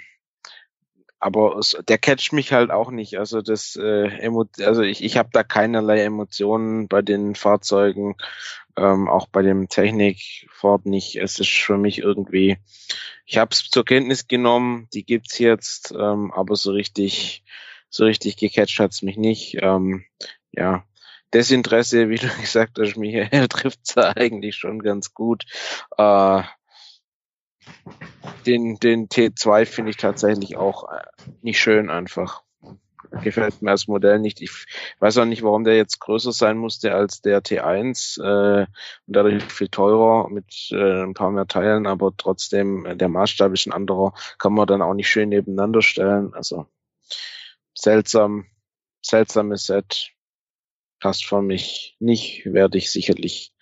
[1.18, 3.18] aber der catcht mich halt auch nicht.
[3.18, 8.16] Also das, äh, also ich, ich habe da keinerlei Emotionen bei den Fahrzeugen.
[8.76, 11.16] ähm, auch bei dem Technik Ford nicht.
[11.16, 12.58] Es ist für mich irgendwie,
[13.24, 17.44] ich habe es zur Kenntnis genommen, die gibt's jetzt, ähm, aber so richtig,
[17.88, 19.58] so richtig gecatcht hat's mich nicht.
[19.62, 20.04] Ähm,
[20.52, 20.84] ja,
[21.34, 25.44] Desinteresse, wie du gesagt hast, Michael, trifft's eigentlich schon ganz gut.
[25.96, 26.42] Äh,
[28.46, 31.02] den, den T2 finde ich tatsächlich auch äh,
[31.42, 32.42] nicht schön einfach.
[33.22, 34.42] Gefällt mir als Modell nicht.
[34.42, 34.50] Ich
[34.98, 39.44] weiß auch nicht, warum der jetzt größer sein musste als der T1 äh, und dadurch
[39.44, 43.72] viel teurer mit äh, ein paar mehr Teilen, aber trotzdem äh, der Maßstab ist ein
[43.72, 46.34] anderer, kann man dann auch nicht schön nebeneinander stellen.
[46.34, 46.66] Also
[47.74, 48.46] seltsam,
[49.02, 50.10] seltsames Set,
[51.00, 53.52] passt für mich nicht, werde ich sicherlich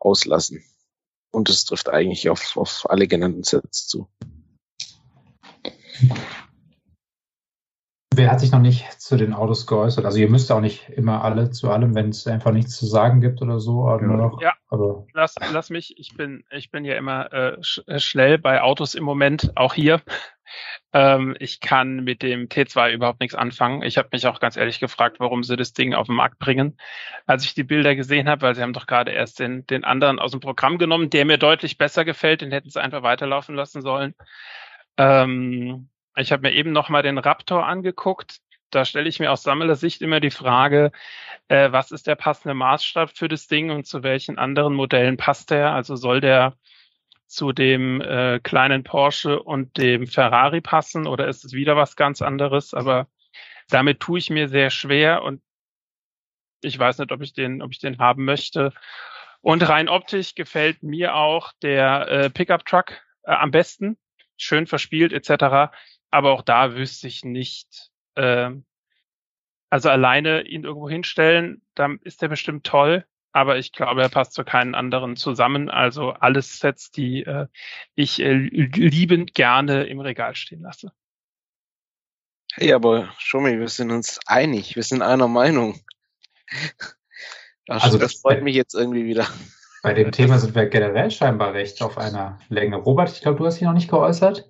[0.00, 0.64] auslassen.
[1.30, 4.08] Und es trifft eigentlich auf, auf alle genannten Sets zu.
[8.18, 10.04] Wer hat sich noch nicht zu den Autos geäußert?
[10.04, 13.20] Also ihr müsst auch nicht immer alle zu allem, wenn es einfach nichts zu sagen
[13.20, 13.86] gibt oder so.
[13.86, 14.54] Aber nur noch, Ja.
[14.68, 18.60] aber Lass, lass mich, ich bin, ich bin ja immer äh, sch äh, schnell bei
[18.60, 20.02] Autos im Moment, auch hier.
[20.92, 23.82] Ähm, ich kann mit dem T2 überhaupt nichts anfangen.
[23.82, 26.76] Ich habe mich auch ganz ehrlich gefragt, warum sie das Ding auf den Markt bringen.
[27.26, 30.18] Als ich die Bilder gesehen habe, weil sie haben doch gerade erst den, den anderen
[30.18, 33.80] aus dem Programm genommen, der mir deutlich besser gefällt, den hätten sie einfach weiterlaufen lassen
[33.80, 34.14] sollen.
[34.96, 35.88] Ähm,
[36.18, 38.38] ich habe mir eben noch mal den Raptor angeguckt.
[38.70, 40.92] Da stelle ich mir aus Sammlersicht immer die Frage,
[41.48, 45.50] äh, was ist der passende Maßstab für das Ding und zu welchen anderen Modellen passt
[45.50, 45.72] der?
[45.72, 46.54] Also soll der
[47.26, 52.22] zu dem äh, kleinen Porsche und dem Ferrari passen oder ist es wieder was ganz
[52.22, 52.74] anderes?
[52.74, 53.06] Aber
[53.68, 55.42] damit tue ich mir sehr schwer und
[56.62, 58.72] ich weiß nicht, ob ich den, ob ich den haben möchte.
[59.40, 62.92] Und rein optisch gefällt mir auch der äh, Pickup Truck
[63.22, 63.96] äh, am besten,
[64.36, 65.72] schön verspielt etc.
[66.10, 67.90] Aber auch da wüsste ich nicht.
[68.14, 68.50] Äh,
[69.70, 73.04] also alleine ihn irgendwo hinstellen, dann ist der bestimmt toll.
[73.32, 75.68] Aber ich glaube, er passt zu keinen anderen zusammen.
[75.68, 77.46] Also alles Sets, die äh,
[77.94, 80.92] ich äh, liebend gerne im Regal stehen lasse.
[82.54, 85.78] Hey, aber Schumi, wir sind uns einig, wir sind einer Meinung.
[87.68, 89.26] Ach, Also das das- freut mich jetzt irgendwie wieder.
[89.82, 92.76] bei dem Thema sind wir generell scheinbar recht auf einer Länge.
[92.76, 94.48] Robert, ich glaube, du hast dich noch nicht geäußert.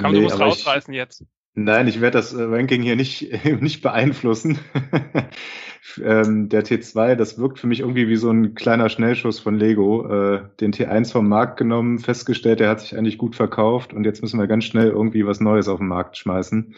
[0.00, 1.24] Komm, Nee, du musst aber ich- rausreißen jetzt.
[1.54, 3.26] Nein, ich werde das äh, Ranking hier nicht,
[3.60, 4.58] nicht beeinflussen.
[6.02, 10.06] ähm, der T2, das wirkt für mich irgendwie wie so ein kleiner Schnellschuss von Lego.
[10.06, 14.22] Äh, den T1 vom Markt genommen, festgestellt, der hat sich eigentlich gut verkauft und jetzt
[14.22, 16.76] müssen wir ganz schnell irgendwie was Neues auf den Markt schmeißen,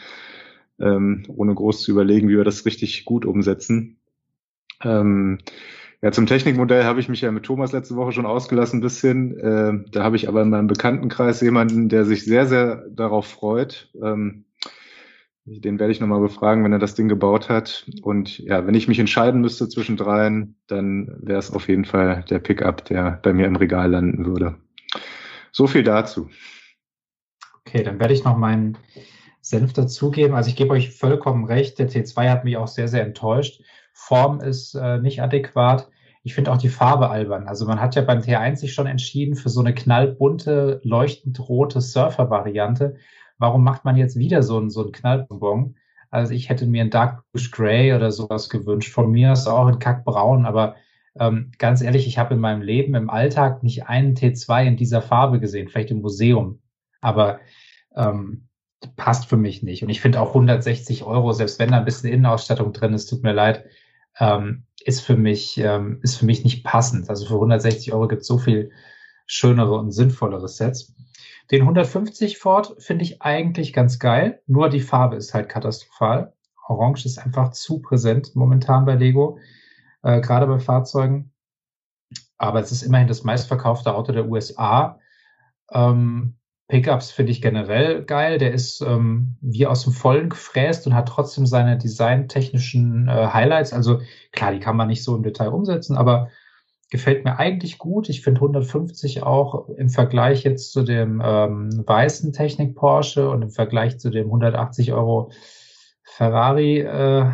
[0.79, 3.99] ähm, ohne groß zu überlegen, wie wir das richtig gut umsetzen.
[4.83, 5.39] Ähm,
[6.03, 9.39] ja, zum Technikmodell habe ich mich ja mit Thomas letzte Woche schon ausgelassen ein bisschen.
[9.39, 13.91] Äh, da habe ich aber in meinem Bekanntenkreis jemanden, der sich sehr, sehr darauf freut.
[14.03, 14.47] Ähm,
[15.45, 17.87] den werde ich nochmal befragen, wenn er das Ding gebaut hat.
[18.03, 22.25] Und ja, wenn ich mich entscheiden müsste zwischen dreien, dann wäre es auf jeden Fall
[22.31, 24.57] der Pickup, der bei mir im Regal landen würde.
[25.53, 26.31] So viel dazu.
[27.67, 28.79] Okay, dann werde ich noch meinen
[29.41, 30.35] Senf dazugeben.
[30.35, 33.63] Also ich gebe euch vollkommen recht, der T2 hat mich auch sehr, sehr enttäuscht.
[33.93, 35.89] Form ist äh, nicht adäquat.
[36.23, 37.49] Ich finde auch die Farbe albern.
[37.49, 41.81] Also man hat ja beim T1 sich schon entschieden für so eine knallbunte, leuchtend rote
[41.81, 42.97] Surfer-Variante.
[43.39, 45.77] Warum macht man jetzt wieder so einen, so einen Knallbonbon?
[46.11, 48.93] Also ich hätte mir ein Dark Bluish Gray oder sowas gewünscht.
[48.93, 50.75] Von mir ist auch ein Kackbraun, aber
[51.19, 55.03] ähm, ganz ehrlich, ich habe in meinem Leben im Alltag nicht einen T2 in dieser
[55.03, 56.61] Farbe gesehen, vielleicht im Museum.
[57.01, 57.41] Aber
[57.97, 58.49] ähm,
[58.97, 59.83] passt für mich nicht.
[59.83, 63.23] Und ich finde auch 160 Euro, selbst wenn da ein bisschen Innenausstattung drin ist, tut
[63.23, 63.65] mir leid,
[64.19, 67.09] ähm, ist für mich ähm, ist für mich nicht passend.
[67.09, 68.71] Also für 160 Euro gibt es so viel
[69.27, 70.95] schönere und sinnvollere Sets.
[71.51, 76.33] Den 150 Ford finde ich eigentlich ganz geil, nur die Farbe ist halt katastrophal.
[76.69, 79.39] Orange ist einfach zu präsent momentan bei Lego,
[80.03, 81.33] äh, gerade bei Fahrzeugen.
[82.39, 85.01] Aber es ist immerhin das meistverkaufte Auto der USA.
[85.73, 86.37] Ähm,
[86.71, 88.39] Pickups finde ich generell geil.
[88.39, 93.73] Der ist ähm, wie aus dem Vollen gefräst und hat trotzdem seine designtechnischen äh, Highlights.
[93.73, 94.01] Also
[94.31, 96.31] klar, die kann man nicht so im Detail umsetzen, aber
[96.89, 98.09] gefällt mir eigentlich gut.
[98.09, 103.51] Ich finde 150 auch im Vergleich jetzt zu dem ähm, weißen Technik Porsche und im
[103.51, 105.33] Vergleich zu dem 180 Euro
[106.05, 107.31] Ferrari äh,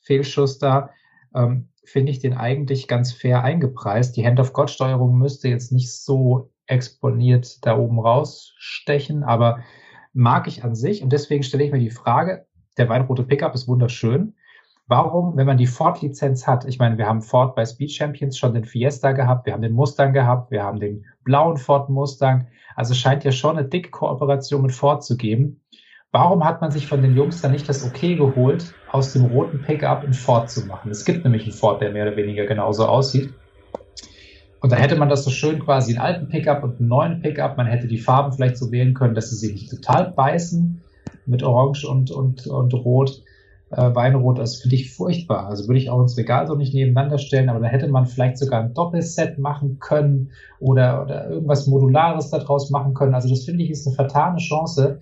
[0.00, 0.90] Fehlschuss da,
[1.34, 4.16] ähm, finde ich den eigentlich ganz fair eingepreist.
[4.16, 9.60] Die Hand-of-God-Steuerung müsste jetzt nicht so exponiert da oben rausstechen, aber
[10.12, 12.46] mag ich an sich und deswegen stelle ich mir die Frage,
[12.78, 14.34] der weinrote Pickup ist wunderschön.
[14.86, 18.54] Warum, wenn man die Ford-Lizenz hat, ich meine, wir haben Ford bei Speed Champions schon
[18.54, 22.94] den Fiesta gehabt, wir haben den Mustang gehabt, wir haben den blauen Ford Mustang, also
[22.94, 25.60] scheint ja schon eine dicke Kooperation mit Ford zu geben.
[26.12, 29.62] Warum hat man sich von den Jungs dann nicht das Okay geholt, aus dem roten
[29.62, 30.90] Pickup einen Ford zu machen?
[30.90, 33.32] Es gibt nämlich einen Ford, der mehr oder weniger genauso aussieht.
[34.60, 37.56] Und da hätte man das so schön quasi einen alten Pickup und einen neuen Pickup.
[37.56, 40.82] Man hätte die Farben vielleicht so wählen können, dass sie sich nicht total beißen
[41.26, 43.22] mit Orange und, und, und Rot.
[43.70, 45.46] Äh, Weinrot, das finde ich furchtbar.
[45.46, 48.36] Also würde ich auch ins Regal so nicht nebeneinander stellen, aber da hätte man vielleicht
[48.36, 53.14] sogar ein Doppelset machen können oder, oder irgendwas Modulares daraus machen können.
[53.14, 55.00] Also das finde ich ist eine vertane Chance.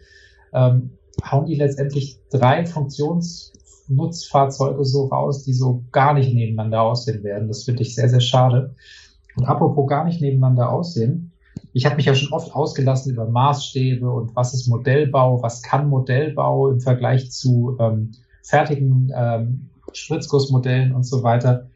[0.53, 0.91] Ähm,
[1.25, 7.49] hauen die letztendlich drei Funktionsnutzfahrzeuge so raus, die so gar nicht nebeneinander aussehen werden.
[7.49, 8.77] Das finde ich sehr, sehr schade.
[9.39, 11.33] Und apropos gar nicht nebeneinander aussehen,
[11.73, 15.89] ich habe mich ja schon oft ausgelassen über Maßstäbe und was ist Modellbau, was kann
[15.89, 18.13] Modellbau im Vergleich zu ähm,
[18.43, 21.71] fertigen ähm, Spritzgussmodellen und so weiter.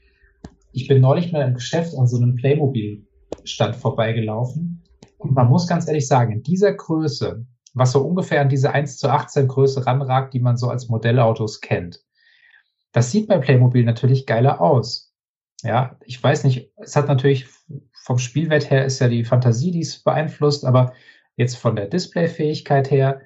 [0.72, 4.82] Ich bin neulich mal im Geschäft an so einem Playmobil-Stand vorbeigelaufen.
[5.18, 8.98] Und man muss ganz ehrlich sagen, in dieser Größe, was so ungefähr an diese 1
[8.98, 12.00] zu 18 Größe ranragt, die man so als Modellautos kennt,
[12.92, 15.11] das sieht bei Playmobil natürlich geiler aus.
[15.62, 17.46] Ja, ich weiß nicht, es hat natürlich
[17.92, 20.92] vom Spielwert her ist ja die Fantasie, die es beeinflusst, aber
[21.36, 23.20] jetzt von der Displayfähigkeit her,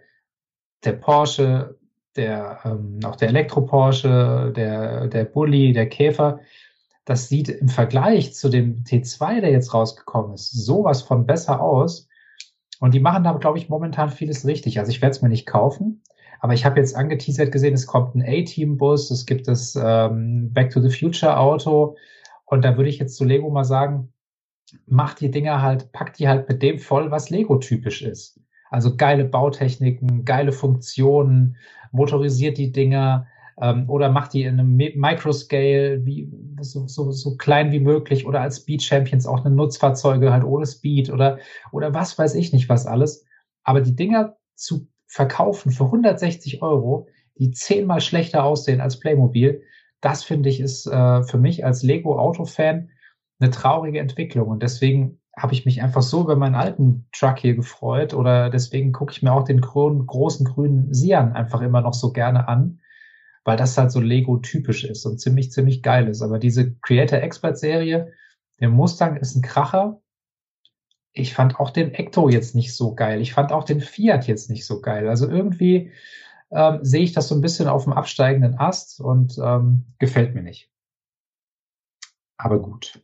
[0.84, 1.78] der Porsche,
[2.14, 6.40] der, ähm, auch der Elektro-Porsche, der, der Bulli, der Käfer,
[7.06, 12.08] das sieht im Vergleich zu dem T2, der jetzt rausgekommen ist, sowas von besser aus.
[12.80, 14.78] Und die machen da, glaube ich, momentan vieles richtig.
[14.78, 16.02] Also ich werde es mir nicht kaufen,
[16.40, 20.70] aber ich habe jetzt angeteasert gesehen, es kommt ein A-Team-Bus, es gibt das ähm, Back
[20.70, 21.96] to the Future Auto.
[22.46, 24.12] Und da würde ich jetzt zu Lego mal sagen,
[24.86, 28.40] macht die Dinger halt, packt die halt mit dem voll, was Lego typisch ist.
[28.70, 31.56] Also geile Bautechniken, geile Funktionen,
[31.92, 33.26] motorisiert die Dinger
[33.60, 36.30] ähm, oder macht die in einem Microscale, wie,
[36.60, 40.66] so, so, so klein wie möglich oder als Speed Champions auch eine Nutzfahrzeuge halt ohne
[40.66, 41.38] Speed oder,
[41.72, 43.24] oder was weiß ich nicht was alles.
[43.62, 49.62] Aber die Dinger zu verkaufen für 160 Euro, die zehnmal schlechter aussehen als Playmobil,
[50.00, 52.90] das finde ich ist äh, für mich als Lego Auto-Fan
[53.38, 54.48] eine traurige Entwicklung.
[54.48, 58.92] Und deswegen habe ich mich einfach so über meinen alten Truck hier gefreut oder deswegen
[58.92, 62.80] gucke ich mir auch den grün, großen grünen Sian einfach immer noch so gerne an,
[63.44, 66.22] weil das halt so Lego-typisch ist und ziemlich, ziemlich geil ist.
[66.22, 68.12] Aber diese Creator Expert Serie,
[68.60, 70.00] der Mustang ist ein Kracher.
[71.12, 73.20] Ich fand auch den Ecto jetzt nicht so geil.
[73.20, 75.08] Ich fand auch den Fiat jetzt nicht so geil.
[75.08, 75.92] Also irgendwie
[76.50, 80.42] ähm, sehe ich das so ein bisschen auf dem absteigenden Ast und ähm, gefällt mir
[80.42, 80.70] nicht.
[82.36, 83.00] Aber gut.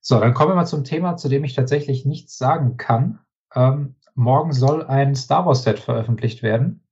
[0.00, 3.20] So, dann kommen wir mal zum Thema, zu dem ich tatsächlich nichts sagen kann.
[3.54, 6.86] Ähm, morgen soll ein Star Wars Set veröffentlicht werden.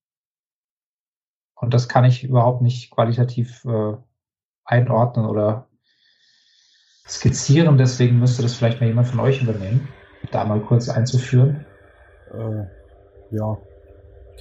[1.54, 3.96] Und das kann ich überhaupt nicht qualitativ äh,
[4.64, 5.68] einordnen oder
[7.06, 7.68] skizzieren.
[7.68, 9.88] Und deswegen müsste das vielleicht mal jemand von euch übernehmen,
[10.30, 11.66] da mal kurz einzuführen.
[12.32, 12.64] Äh,
[13.34, 13.58] ja,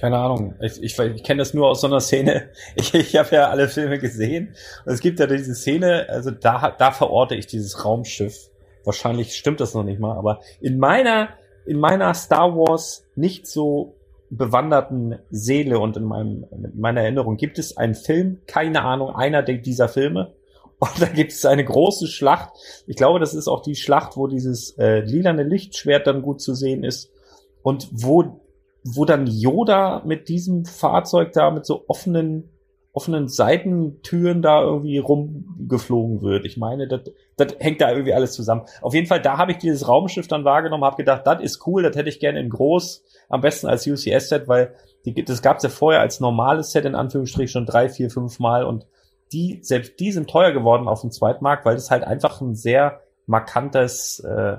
[0.00, 0.54] keine Ahnung.
[0.60, 2.50] Ich, ich, ich kenne das nur aus so einer Szene.
[2.74, 4.54] Ich, ich habe ja alle Filme gesehen.
[4.84, 8.50] Und es gibt ja diese Szene, also da, da verorte ich dieses Raumschiff
[8.84, 11.30] wahrscheinlich stimmt das noch nicht mal, aber in meiner,
[11.66, 13.96] in meiner Star Wars nicht so
[14.30, 19.42] bewanderten Seele und in meinem, in meiner Erinnerung gibt es einen Film, keine Ahnung, einer
[19.42, 20.34] dieser Filme.
[20.80, 22.54] Und da gibt es eine große Schlacht.
[22.86, 26.54] Ich glaube, das ist auch die Schlacht, wo dieses äh, lilane Lichtschwert dann gut zu
[26.54, 27.12] sehen ist.
[27.60, 28.39] Und wo,
[28.84, 32.50] wo dann Yoda mit diesem Fahrzeug da mit so offenen
[32.92, 36.44] offenen Seitentüren da irgendwie rumgeflogen wird.
[36.44, 37.02] Ich meine, das,
[37.36, 38.62] das hängt da irgendwie alles zusammen.
[38.82, 41.84] Auf jeden Fall, da habe ich dieses Raumschiff dann wahrgenommen, habe gedacht, das ist cool,
[41.84, 44.74] das hätte ich gerne in groß, am besten als UCS-Set, weil
[45.04, 48.40] die, das gab es ja vorher als normales Set in Anführungsstrichen schon drei, vier, fünf
[48.40, 48.86] Mal und
[49.32, 53.02] die, selbst die sind teuer geworden auf dem Zweitmarkt, weil das halt einfach ein sehr
[53.26, 54.56] markantes äh,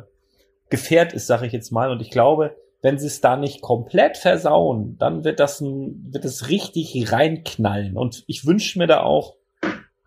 [0.69, 1.91] Gefährt ist, sage ich jetzt mal.
[1.91, 6.25] Und ich glaube, wenn sie es da nicht komplett versauen, dann wird das ein, wird
[6.25, 7.95] es richtig reinknallen.
[7.95, 9.35] Und ich wünsche mir da auch,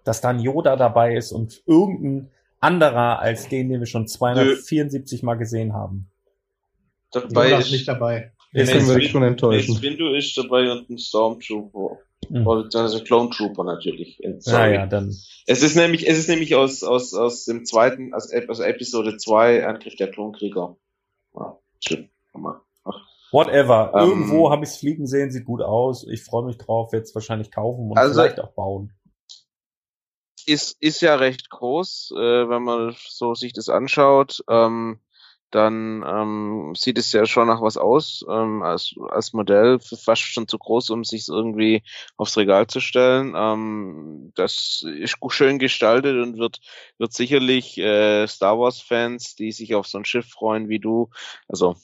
[0.02, 5.26] dass dann Yoda dabei ist und irgendein anderer als den, den wir schon 274 Nö.
[5.26, 6.10] Mal gesehen haben.
[7.12, 8.32] Dabei Yoda ist nicht dabei.
[8.52, 9.80] Jetzt können wir dich schon enttäuschen.
[9.82, 11.98] Window ist dabei und ein Stormtrooper.
[12.28, 12.46] Mhm.
[12.48, 14.18] Also Clone Trooper natürlich.
[14.46, 15.14] Ja, ja, dann.
[15.46, 19.66] Es ist nämlich, es ist nämlich aus, aus, aus dem zweiten, aus, aus Episode 2
[19.66, 20.76] Angriff der Klonkrieger.
[21.34, 21.58] Ja,
[22.35, 22.64] stimmt.
[23.32, 23.93] Whatever.
[23.95, 26.07] Ähm, Irgendwo habe ich es fliegen sehen, sieht gut aus.
[26.07, 28.93] Ich freue mich drauf, werde es wahrscheinlich kaufen und also vielleicht auch bauen.
[30.47, 34.45] Ist, ist ja recht groß, äh, wenn man so sich das anschaut.
[34.49, 35.01] Ähm,
[35.51, 40.49] dann ähm, sieht es ja schon nach was aus ähm, als, als Modell, fast schon
[40.49, 41.82] zu groß, um sich irgendwie
[42.16, 43.35] aufs Regal zu stellen.
[43.37, 46.61] Ähm, das ist schön gestaltet und wird,
[46.99, 51.11] wird sicherlich äh, Star Wars-Fans, die sich auf so ein Schiff freuen wie du,
[51.49, 51.76] also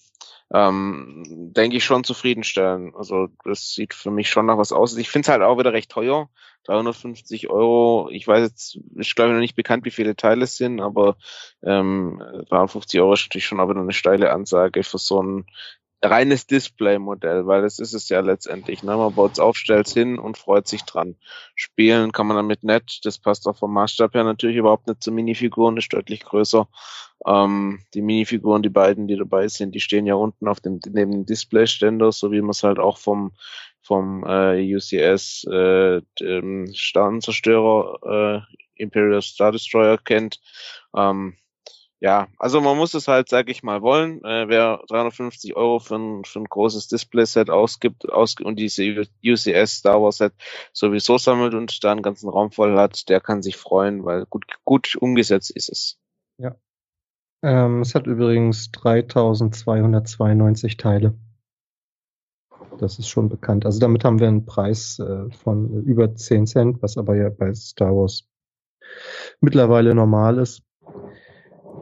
[0.52, 2.94] ähm, denke ich, schon zufriedenstellen.
[2.96, 4.96] Also das sieht für mich schon nach was aus.
[4.96, 6.28] Ich finde es halt auch wieder recht teuer.
[6.64, 10.56] 350 Euro, ich weiß jetzt, ist glaube ich noch nicht bekannt, wie viele Teile es
[10.56, 11.16] sind, aber
[11.62, 15.46] ähm, 350 Euro ist natürlich schon wieder eine steile Ansage für so ein
[16.02, 18.82] reines Display-Modell, weil das ist es ja letztendlich.
[18.82, 18.96] Ne?
[18.96, 21.16] Man baut es auf, stellt hin und freut sich dran.
[21.54, 23.00] Spielen kann man damit nett.
[23.04, 26.68] Das passt auch vom Maßstab her natürlich überhaupt nicht zu Minifiguren, ist deutlich größer.
[27.26, 31.12] Ähm, die Minifiguren, die beiden, die dabei sind, die stehen ja unten auf dem neben
[31.12, 33.32] dem Displayständer, so wie man es halt auch vom
[33.82, 40.40] vom äh, UCS äh, dem Sternenzerstörer äh, Imperial Star Destroyer kennt.
[40.96, 41.36] Ähm,
[42.00, 44.24] ja, also man muss es halt, sag ich mal, wollen.
[44.24, 49.76] Äh, wer 350 Euro für ein, für ein großes Display-Set ausgibt aus, und diese UCS
[49.76, 50.32] Star Wars Set
[50.72, 54.46] sowieso sammelt und da einen ganzen Raum voll hat, der kann sich freuen, weil gut,
[54.64, 55.98] gut umgesetzt ist es.
[56.38, 56.56] Ja.
[57.42, 61.18] Ähm, es hat übrigens 3292 Teile.
[62.78, 63.66] Das ist schon bekannt.
[63.66, 67.52] Also damit haben wir einen Preis äh, von über 10 Cent, was aber ja bei
[67.52, 68.26] Star Wars
[69.42, 70.62] mittlerweile normal ist.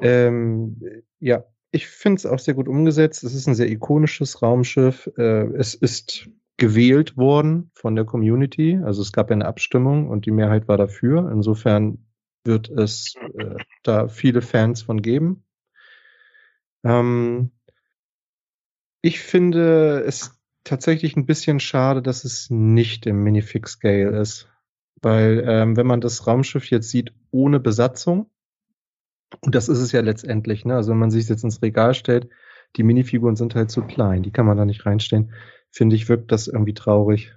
[0.00, 0.80] Ähm,
[1.20, 3.24] ja, ich finde es auch sehr gut umgesetzt.
[3.24, 5.10] Es ist ein sehr ikonisches Raumschiff.
[5.16, 8.80] Äh, es ist gewählt worden von der Community.
[8.82, 11.30] Also es gab eine Abstimmung und die Mehrheit war dafür.
[11.30, 12.04] Insofern
[12.44, 15.44] wird es äh, da viele Fans von geben.
[16.84, 17.52] Ähm,
[19.02, 24.48] ich finde es tatsächlich ein bisschen schade, dass es nicht im Minifix Scale ist.
[25.00, 28.30] Weil ähm, wenn man das Raumschiff jetzt sieht ohne Besatzung,
[29.40, 30.76] und das ist es ja letztendlich, ne?
[30.76, 32.28] Also wenn man sich jetzt ins Regal stellt,
[32.76, 35.32] die Minifiguren sind halt zu klein, die kann man da nicht reinstellen.
[35.70, 37.32] Finde ich, wirkt das irgendwie traurig.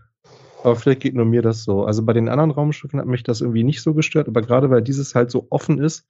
[0.63, 1.85] Aber vielleicht geht nur mir das so.
[1.85, 4.81] Also bei den anderen Raumschiffen hat mich das irgendwie nicht so gestört, aber gerade weil
[4.81, 6.07] dieses halt so offen ist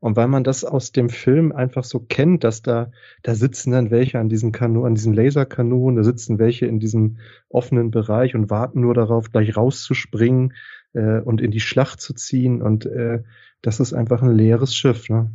[0.00, 2.90] und weil man das aus dem Film einfach so kennt, dass da,
[3.22, 7.18] da sitzen dann welche an diesen Kanu, an diesen Laserkanonen, da sitzen welche in diesem
[7.48, 10.54] offenen Bereich und warten nur darauf, gleich rauszuspringen
[10.92, 13.22] äh, und in die Schlacht zu ziehen und äh,
[13.64, 15.30] das ist einfach ein leeres Schiff, ne?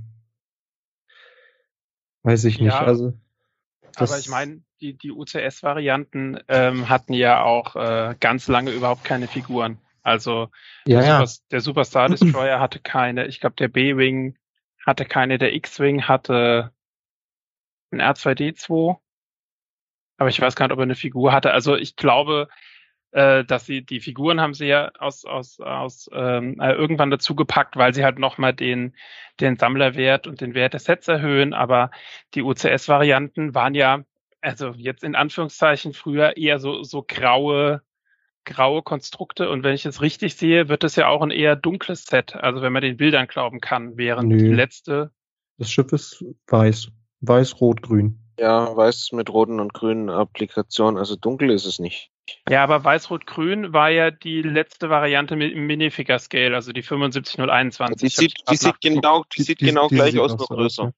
[2.22, 2.74] Weiß ich nicht.
[2.74, 3.14] Ja, also,
[3.96, 9.28] aber ich meine, die, die UCS-Varianten ähm, hatten ja auch äh, ganz lange überhaupt keine
[9.28, 9.80] Figuren.
[10.04, 10.50] Also
[10.86, 11.26] Ja, der, ja.
[11.26, 14.38] Super, der Superstar Destroyer hatte keine, ich glaube der B-Wing
[14.86, 16.72] hatte keine, der X-Wing hatte
[17.92, 18.98] ein R2D2.
[20.18, 21.52] Aber ich weiß gar nicht, ob er eine Figur hatte.
[21.52, 22.48] Also ich glaube,
[23.12, 27.36] äh, dass sie die Figuren haben sie ja aus aus aus ähm, äh, irgendwann dazu
[27.36, 28.94] gepackt, weil sie halt nochmal den
[29.40, 31.54] den Sammlerwert und den Wert des Sets erhöhen.
[31.54, 31.92] Aber
[32.36, 34.04] die UCS-Varianten waren ja
[34.42, 37.82] also jetzt in Anführungszeichen früher eher so so graue
[38.46, 42.06] graue Konstrukte und wenn ich es richtig sehe, wird es ja auch ein eher dunkles
[42.06, 44.38] Set, also wenn man den Bildern glauben kann, während Nö.
[44.38, 45.12] die letzte
[45.58, 46.90] Das Schiff ist weiß.
[47.22, 48.20] Weiß, rot, grün.
[48.40, 52.12] Ja, weiß mit roten und grünen Applikationen, also dunkel ist es nicht.
[52.50, 57.98] Ja, aber Weiß-Rot-Grün war ja die letzte Variante mit im Minifigure Scale, also die 75021.
[57.98, 60.94] Die sieht, die sieht genau, die sieht genau gleich aus, nur größer.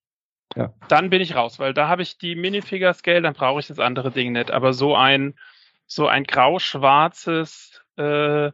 [0.55, 0.73] Ja.
[0.89, 3.79] Dann bin ich raus, weil da habe ich die Minifigure Scale, dann brauche ich das
[3.79, 4.51] andere Ding nicht.
[4.51, 5.35] Aber so ein
[5.91, 8.51] so ein grau-schwarzes, äh,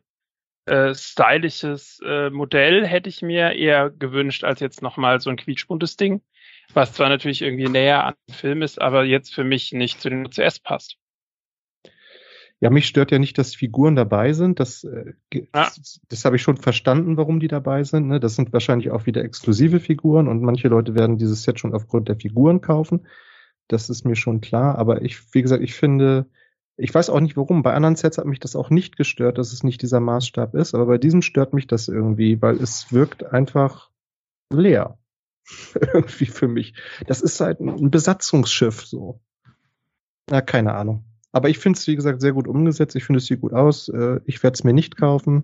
[0.66, 5.98] äh, stylisches äh, Modell hätte ich mir eher gewünscht, als jetzt nochmal so ein quietschbuntes
[5.98, 6.22] Ding,
[6.74, 10.10] was zwar natürlich irgendwie näher an den Film ist, aber jetzt für mich nicht zu
[10.10, 10.98] den UCS passt.
[12.60, 14.60] Ja, mich stört ja nicht, dass Figuren dabei sind.
[14.60, 18.08] Das, äh, ge- das, das habe ich schon verstanden, warum die dabei sind.
[18.08, 18.20] Ne?
[18.20, 22.08] Das sind wahrscheinlich auch wieder exklusive Figuren und manche Leute werden dieses Set schon aufgrund
[22.08, 23.06] der Figuren kaufen.
[23.68, 24.78] Das ist mir schon klar.
[24.80, 26.26] Aber ich, wie gesagt, ich finde,
[26.78, 27.62] ich weiß auch nicht warum.
[27.62, 30.74] Bei anderen Sets hat mich das auch nicht gestört, dass es nicht dieser Maßstab ist.
[30.74, 33.92] Aber bei diesem stört mich das irgendwie, weil es wirkt einfach
[34.52, 34.98] leer.
[35.94, 36.74] irgendwie für mich.
[37.06, 39.20] Das ist halt ein Besatzungsschiff so.
[40.30, 41.04] Na, keine Ahnung.
[41.38, 42.96] Aber ich finde es, wie gesagt, sehr gut umgesetzt.
[42.96, 43.90] Ich finde es sieht gut aus.
[43.90, 45.44] Äh, Ich werde es mir nicht kaufen,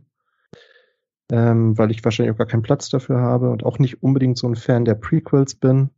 [1.31, 4.47] ähm, weil ich wahrscheinlich auch gar keinen Platz dafür habe und auch nicht unbedingt so
[4.47, 5.91] ein Fan der Prequels bin.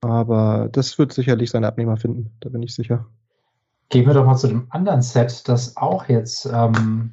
[0.00, 3.04] Aber das wird sicherlich seine Abnehmer finden, da bin ich sicher.
[3.90, 7.12] Gehen wir doch mal zu dem anderen Set, das auch jetzt ähm,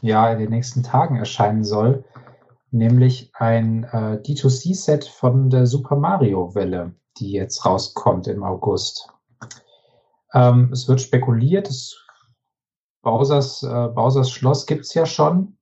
[0.00, 2.02] ja in den nächsten Tagen erscheinen soll,
[2.72, 9.13] nämlich ein äh, D2C-Set von der Super Mario Welle, die jetzt rauskommt im August.
[10.34, 12.04] Ähm, es wird spekuliert, es,
[13.02, 15.56] Bowsers, äh, Bowsers Schloss gibt's ja schon.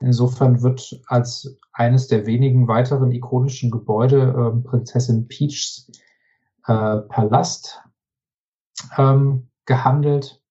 [0.00, 5.90] Insofern wird als eines der wenigen weiteren ikonischen Gebäude ähm, Prinzessin Peachs
[6.66, 7.82] äh, Palast
[8.98, 10.42] ähm, gehandelt.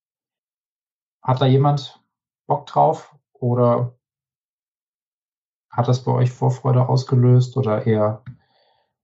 [1.21, 2.01] Hat da jemand
[2.47, 3.95] Bock drauf oder
[5.69, 8.23] hat das bei euch Vorfreude ausgelöst oder eher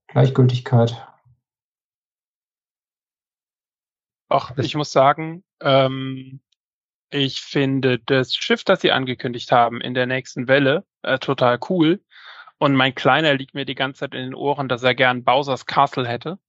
[0.08, 1.08] Gleichgültigkeit?
[4.32, 6.40] Auch ich muss sagen, ähm,
[7.10, 12.02] ich finde das Schiff, das sie angekündigt haben in der nächsten Welle, äh, total cool.
[12.58, 15.66] Und mein Kleiner liegt mir die ganze Zeit in den Ohren, dass er gern Bowser's
[15.66, 16.40] Castle hätte.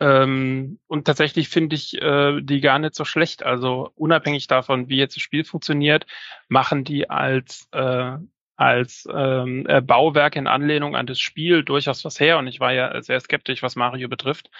[0.00, 3.42] Ähm, und tatsächlich finde ich äh, die gar nicht so schlecht.
[3.42, 6.06] Also unabhängig davon, wie jetzt das Spiel funktioniert,
[6.48, 8.18] machen die als äh,
[8.58, 12.38] als ähm, äh, Bauwerk in Anlehnung an das Spiel durchaus was her.
[12.38, 14.50] Und ich war ja sehr skeptisch, was Mario betrifft.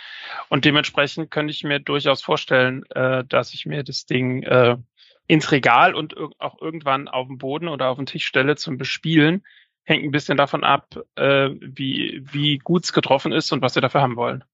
[0.48, 4.76] Und dementsprechend könnte ich mir durchaus vorstellen, äh, dass ich mir das Ding äh,
[5.26, 9.44] ins Regal und auch irgendwann auf den Boden oder auf den Tisch stelle zum Bespielen.
[9.82, 13.82] Hängt ein bisschen davon ab, äh, wie, wie gut es getroffen ist und was wir
[13.82, 14.44] dafür haben wollen.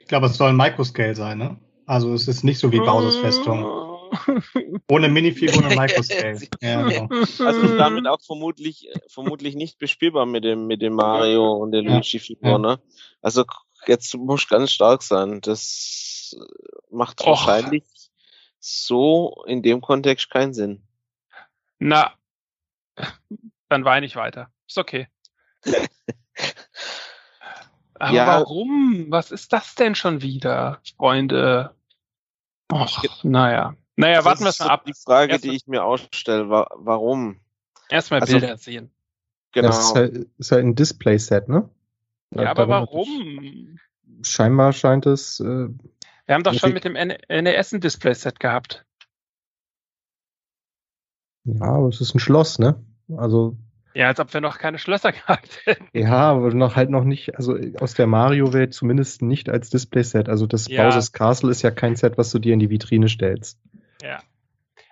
[0.00, 1.56] Ich glaube, es soll ein Microscale sein, ne?
[1.86, 3.91] Also es ist nicht so wie Bowser's Festung.
[4.90, 6.38] Ohne Minifiguren und Microscale.
[6.60, 7.08] ja, genau.
[7.44, 11.90] Also damit auch vermutlich, vermutlich nicht bespielbar mit dem, mit dem Mario und der Ja.
[11.92, 12.58] Luigi-Figur, Ja.
[12.58, 12.80] ne?
[13.22, 13.44] Also
[13.86, 15.40] jetzt muss ganz stark sein.
[15.40, 16.36] Das
[16.90, 17.26] macht Och.
[17.28, 17.84] wahrscheinlich
[18.58, 20.82] so in dem Kontext keinen Sinn.
[21.78, 22.12] Na,
[23.68, 24.50] dann weine ich weiter.
[24.68, 25.08] Ist okay.
[27.94, 28.26] Aber Ja.
[28.26, 29.06] warum?
[29.10, 31.74] Was ist das denn schon wieder, Freunde?
[32.72, 33.76] Och, naja.
[33.96, 34.84] Naja, warten wir es mal ab.
[34.86, 37.40] Die Frage, Erst- die ich mir auch stelle, wa warum?
[37.90, 38.90] Erstmal also- Bilder sehen.
[39.52, 39.68] Genau.
[39.68, 41.68] Das ist halt, ist halt ein Display-Set, ne?
[42.34, 43.78] Ja, aber darum hat warum?
[44.22, 45.40] es- Scheinbar scheint es.
[45.40, 45.44] Äh,
[46.26, 48.86] Wir haben doch schon mit dem NES ein Display-Set gehabt.
[51.44, 52.82] ja, aber es ist ein Schloss, ne?
[53.16, 53.56] Also,
[53.94, 55.86] Ja, als ob wir noch keine Schlösser gehabt hätten.
[55.92, 60.28] ja, aber noch halt noch nicht, also aus der Mario-Welt zumindest nicht als Display-Set.
[60.30, 60.84] Also das Ja.
[60.84, 63.58] Bowser's Castle ist ja kein Set, was du dir in die Vitrine stellst.
[64.02, 64.22] Ja.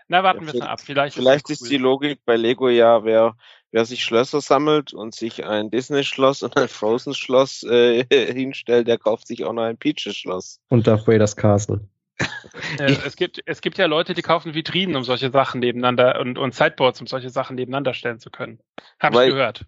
[0.08, 0.80] Na, warten Ja, wir es mal ab.
[0.80, 3.36] Vielleicht, Vielleicht ist die Logik bei Lego ja, wer,
[3.70, 9.26] wer sich Schlösser sammelt und sich ein Disney-Schloss und ein Frozen-Schloss äh, hinstellt, der kauft
[9.26, 10.60] sich auch noch ein Peaches-Schloss.
[10.68, 11.80] Und Darth Vader's Castle.
[12.78, 16.38] Äh, es, gibt, es gibt ja Leute, die kaufen Vitrinen, um solche Sachen nebeneinander und,
[16.38, 18.60] und Sideboards, um solche Sachen nebeneinander stellen zu können.
[18.98, 19.64] Hab ich Weil- gehört.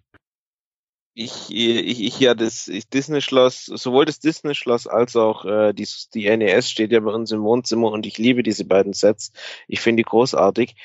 [1.15, 6.35] Ich, ich, ich ja das ich Disney-Schloss, sowohl das Disney-Schloss als auch äh, die, die
[6.35, 9.31] NES steht ja bei uns im Wohnzimmer und ich liebe diese beiden Sets.
[9.67, 10.75] Ich finde die großartig.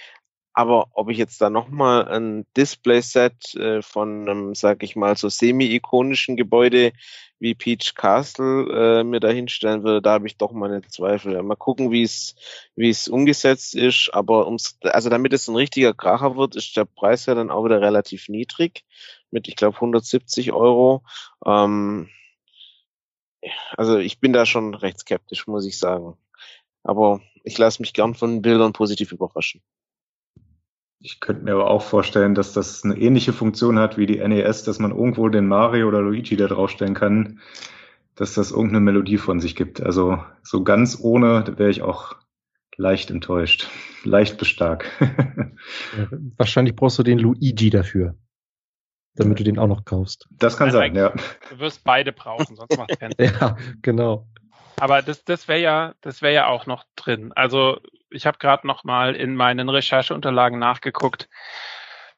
[0.52, 5.28] Aber ob ich jetzt da nochmal ein Display-Set äh, von einem, sag ich mal, so
[5.28, 6.92] semi-ikonischen Gebäude
[7.38, 8.66] wie Peach Castle
[9.00, 11.40] äh, mir da hinstellen würde, da habe ich doch meine Zweifel.
[11.44, 12.34] Mal gucken, wie es
[12.74, 14.10] wie es umgesetzt ist.
[14.12, 17.64] Aber ums, also damit es ein richtiger Kracher wird, ist der Preis ja dann auch
[17.64, 18.84] wieder relativ niedrig
[19.30, 21.04] mit, ich glaube, 170 Euro.
[21.44, 22.08] Ähm,
[23.76, 26.16] also ich bin da schon recht skeptisch, muss ich sagen.
[26.82, 29.62] Aber ich lasse mich gern von Bildern positiv überraschen.
[31.00, 34.64] Ich könnte mir aber auch vorstellen, dass das eine ähnliche Funktion hat wie die NES,
[34.64, 37.40] dass man irgendwo den Mario oder Luigi da draufstellen kann,
[38.16, 39.80] dass das irgendeine Melodie von sich gibt.
[39.80, 42.16] Also so ganz ohne da wäre ich auch
[42.76, 43.68] leicht enttäuscht.
[44.04, 44.86] Leicht bis stark.
[45.96, 46.06] Ja,
[46.36, 48.14] wahrscheinlich brauchst du den Luigi dafür.
[49.18, 50.26] Damit du den auch noch kaufst.
[50.30, 51.12] Das kann sein, ja.
[51.50, 53.32] Du wirst beide brauchen, sonst macht keinen Sinn.
[53.40, 54.26] Ja, genau.
[54.76, 57.32] Aber das, das wäre ja, das wäre ja auch noch drin.
[57.34, 61.28] Also ich habe gerade noch mal in meinen Rechercheunterlagen nachgeguckt.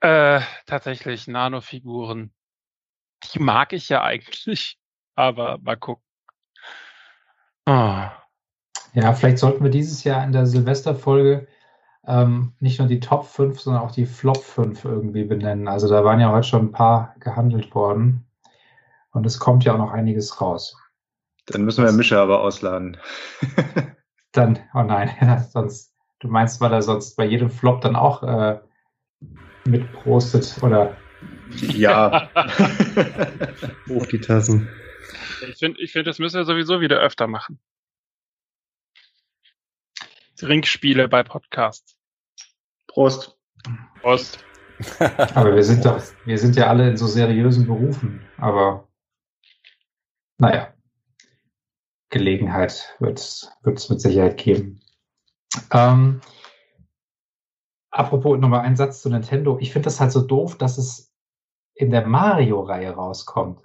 [0.00, 2.32] Äh, tatsächlich Nanofiguren.
[3.32, 4.78] Die mag ich ja eigentlich,
[5.14, 6.04] aber mal gucken.
[7.66, 8.12] Ah.
[8.92, 11.46] Ja, vielleicht sollten wir dieses Jahr in der Silvesterfolge
[12.10, 15.68] ähm, nicht nur die Top 5, sondern auch die Flop 5 irgendwie benennen.
[15.68, 18.26] Also da waren ja heute schon ein paar gehandelt worden.
[19.12, 20.76] Und es kommt ja auch noch einiges raus.
[21.46, 22.96] Dann müssen wir Mischa aber ausladen.
[24.32, 25.10] Dann, oh nein,
[25.52, 28.60] sonst, du meinst, weil er sonst bei jedem Flop dann auch äh,
[29.64, 30.96] mitprostet oder
[31.50, 32.30] ja.
[33.88, 34.68] Hoch die Tassen.
[35.48, 37.58] Ich finde, ich finde, das müssen wir sowieso wieder öfter machen.
[40.36, 41.99] Trinkspiele bei Podcasts.
[42.90, 43.38] Prost.
[44.00, 44.44] Prost.
[45.34, 48.20] Aber wir sind doch, wir sind ja alle in so seriösen Berufen.
[48.38, 48.88] Aber
[50.38, 50.72] naja,
[52.08, 54.80] Gelegenheit wird es mit Sicherheit geben.
[55.72, 56.20] Ähm,
[57.90, 59.58] apropos nochmal ein Satz zu Nintendo.
[59.60, 61.12] Ich finde das halt so doof, dass es
[61.74, 63.62] in der Mario-Reihe rauskommt.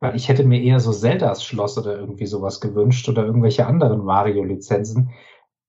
[0.00, 4.04] Weil ich hätte mir eher so Zeldas Schloss oder irgendwie sowas gewünscht oder irgendwelche anderen
[4.04, 5.10] Mario-Lizenzen.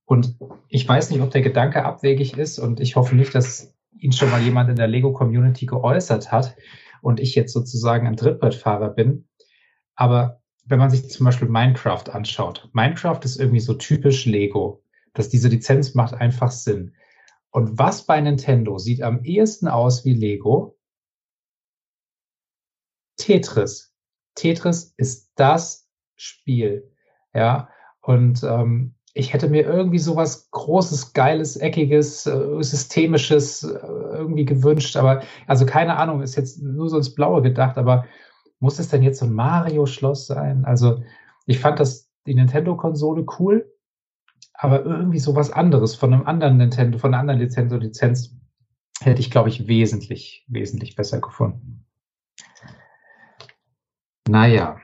[0.05, 4.11] Und ich weiß nicht, ob der Gedanke abwegig ist und ich hoffe nicht, dass ihn
[4.11, 6.55] schon mal jemand in der Lego-Community geäußert hat
[7.01, 9.27] und ich jetzt sozusagen ein Trittbrettfahrer bin.
[9.95, 15.29] Aber wenn man sich zum Beispiel Minecraft anschaut, Minecraft ist irgendwie so typisch Lego, dass
[15.29, 16.95] diese Lizenz macht einfach Sinn.
[17.51, 20.77] Und was bei Nintendo sieht am ehesten aus wie Lego?
[23.17, 23.93] Tetris.
[24.35, 26.91] Tetris ist das Spiel.
[27.33, 27.69] Ja,
[28.01, 34.97] und ähm, ich hätte mir irgendwie sowas Großes, Geiles, Eckiges, äh, Systemisches äh, irgendwie gewünscht.
[34.97, 38.05] Aber, also keine Ahnung, ist jetzt nur so ins Blaue gedacht, aber
[38.59, 40.65] muss es denn jetzt so ein Mario-Schloss sein?
[40.65, 41.03] Also,
[41.45, 43.71] ich fand das, die Nintendo-Konsole cool,
[44.53, 48.35] aber irgendwie sowas anderes von einem anderen Nintendo, von einer anderen Nintendo-Lizenz
[49.01, 51.85] hätte ich, glaube ich, wesentlich, wesentlich besser gefunden.
[54.27, 54.77] Naja.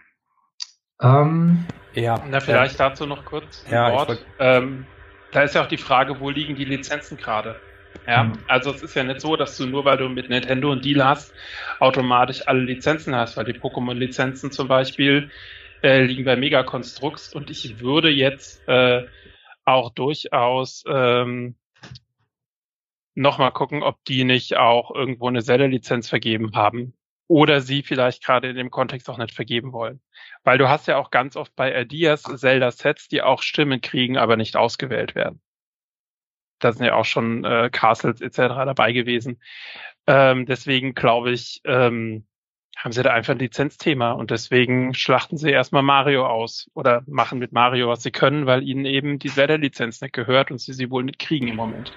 [1.02, 1.66] Ähm,
[2.00, 2.24] Ja.
[2.30, 4.26] Na, vielleicht dazu noch kurz ein Ja, Wort.
[4.40, 4.86] Ähm,
[5.32, 7.62] da ist ja auch die Frage, wo liegen die Lizenzen gerade?
[8.08, 8.34] Ja, Mhm.
[8.48, 11.04] also es ist ja nicht so, dass du nur weil du mit Nintendo einen Deal
[11.04, 11.34] hast,
[11.80, 15.30] automatisch alle Lizenzen hast, weil die Pokémon-Lizenzen zum Beispiel
[15.84, 19.04] äh, liegen bei Megaconstrux und ich würde jetzt äh,
[19.66, 21.56] auch durchaus ähm,
[23.16, 26.94] nochmal gucken, ob die nicht auch irgendwo eine Zelda-Lizenz vergeben haben
[27.30, 30.02] oder sie vielleicht gerade in dem Kontext auch nicht vergeben wollen.
[30.44, 34.36] Weil du hast ja auch ganz oft bei Ideas Zelda-Sets, die auch Stimmen kriegen, aber
[34.36, 35.40] nicht ausgewählt werden.
[36.58, 38.38] Da sind ja auch schon äh, Castles etc.
[38.38, 39.40] dabei gewesen.
[40.08, 42.26] Ähm, deswegen glaube ich, ähm,
[42.76, 47.38] haben sie da einfach ein Lizenzthema und deswegen schlachten sie erstmal Mario aus oder machen
[47.38, 50.90] mit Mario, was sie können, weil ihnen eben die Zelda-Lizenz nicht gehört und sie sie
[50.90, 51.94] wohl nicht kriegen im Moment.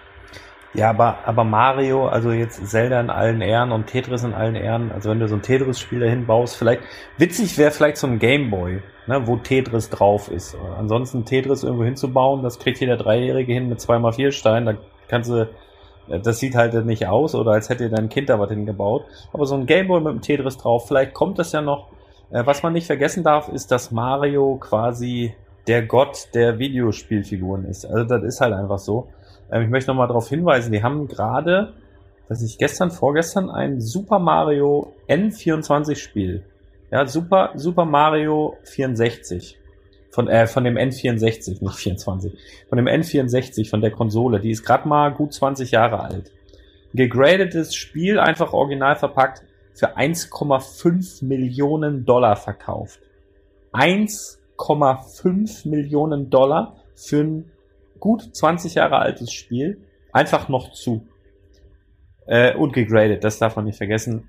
[0.74, 4.90] Ja, aber, aber Mario, also jetzt Zelda in allen Ehren und Tetris in allen Ehren,
[4.90, 6.82] also wenn du so ein Tetris-Spiel dahin baust, vielleicht,
[7.18, 10.56] witzig wäre vielleicht so ein Gameboy, ne, wo Tetris drauf ist.
[10.78, 14.74] Ansonsten Tetris irgendwo hinzubauen, das kriegt jeder Dreijährige hin mit 2x4 Steinen, da
[15.08, 15.46] kannst du,
[16.08, 19.04] das sieht halt nicht aus oder als hätte dein Kind da was hingebaut.
[19.34, 21.88] Aber so ein Gameboy mit einem Tetris drauf, vielleicht kommt das ja noch.
[22.30, 25.34] Äh, Was man nicht vergessen darf, ist, dass Mario quasi
[25.66, 27.84] der Gott der Videospielfiguren ist.
[27.84, 29.08] Also das ist halt einfach so.
[29.52, 31.74] Ähm, Ich möchte nochmal darauf hinweisen, die haben gerade,
[32.28, 36.44] dass ich gestern, vorgestern ein Super Mario N24 Spiel.
[36.90, 39.58] Ja, Super, Super Mario 64.
[40.10, 42.34] Von, äh, von dem N64, nicht 24.
[42.68, 44.40] Von dem N64, von der Konsole.
[44.40, 46.32] Die ist gerade mal gut 20 Jahre alt.
[46.94, 49.42] Gegradetes Spiel, einfach original verpackt,
[49.74, 53.00] für 1,5 Millionen Dollar verkauft.
[53.72, 57.50] 1,5 Millionen Dollar für ein
[58.02, 59.80] gut 20 Jahre altes Spiel.
[60.12, 61.06] Einfach noch zu.
[62.26, 64.28] Äh, und gegradet, das darf man nicht vergessen.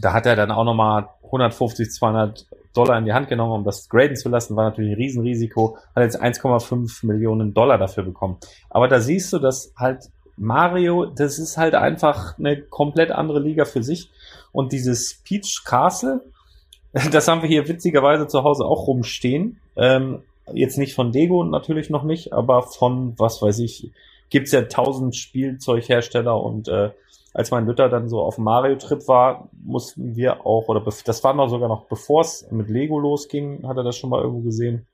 [0.00, 3.88] Da hat er dann auch nochmal 150, 200 Dollar in die Hand genommen, um das
[3.88, 4.56] graden zu lassen.
[4.56, 5.76] War natürlich ein Riesenrisiko.
[5.96, 8.38] Hat jetzt 1,5 Millionen Dollar dafür bekommen.
[8.70, 10.04] Aber da siehst du, dass halt
[10.36, 14.10] Mario, das ist halt einfach eine komplett andere Liga für sich.
[14.52, 16.22] Und dieses Peach Castle,
[17.10, 19.60] das haben wir hier witzigerweise zu Hause auch rumstehen.
[19.76, 23.92] Ähm, jetzt nicht von Lego natürlich noch nicht, aber von, was weiß ich,
[24.30, 26.90] gibt's ja tausend Spielzeughersteller und äh,
[27.34, 31.48] als mein Lütter dann so auf Mario-Trip war, mussten wir auch, oder das war noch
[31.48, 34.86] sogar noch bevor es mit Lego losging, hat er das schon mal irgendwo gesehen.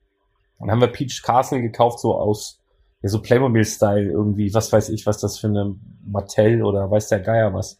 [0.58, 2.60] Dann haben wir Peach Castle gekauft, so aus,
[3.02, 7.20] ja, so Playmobil-Style irgendwie, was weiß ich, was das für eine Mattel oder weiß der
[7.20, 7.78] Geier was.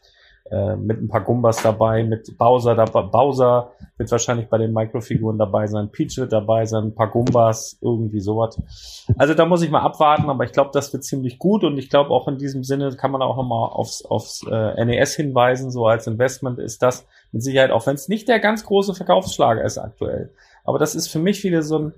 [0.51, 3.03] Äh, mit ein paar Gumbas dabei, mit Bowser dabei.
[3.03, 7.77] Bowser wird wahrscheinlich bei den Mikrofiguren dabei sein, Peach wird dabei sein, ein paar Gumbas,
[7.83, 8.59] irgendwie sowas.
[9.19, 11.91] Also da muss ich mal abwarten, aber ich glaube, das wird ziemlich gut und ich
[11.91, 15.87] glaube auch in diesem Sinne kann man auch nochmal aufs, aufs äh, NES hinweisen, so
[15.87, 19.77] als Investment ist das mit Sicherheit, auch wenn es nicht der ganz große Verkaufsschlager ist
[19.77, 20.33] aktuell.
[20.65, 21.95] Aber das ist für mich wieder so ein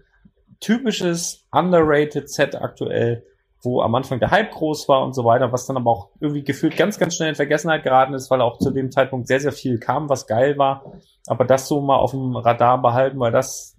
[0.58, 3.22] typisches underrated Set aktuell,
[3.62, 6.42] wo am Anfang der Hype groß war und so weiter, was dann aber auch irgendwie
[6.42, 9.52] gefühlt ganz, ganz schnell in Vergessenheit geraten ist, weil auch zu dem Zeitpunkt sehr, sehr
[9.52, 10.92] viel kam, was geil war.
[11.26, 13.76] Aber das so mal auf dem Radar behalten, weil das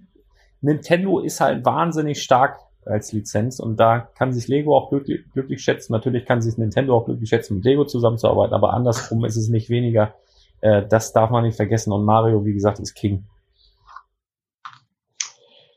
[0.61, 5.61] Nintendo ist halt wahnsinnig stark als Lizenz und da kann sich Lego auch glücklich, glücklich
[5.61, 5.93] schätzen.
[5.93, 9.69] Natürlich kann sich Nintendo auch glücklich schätzen, mit Lego zusammenzuarbeiten, aber andersrum ist es nicht
[9.69, 10.13] weniger.
[10.61, 13.25] Äh, das darf man nicht vergessen und Mario, wie gesagt, ist King.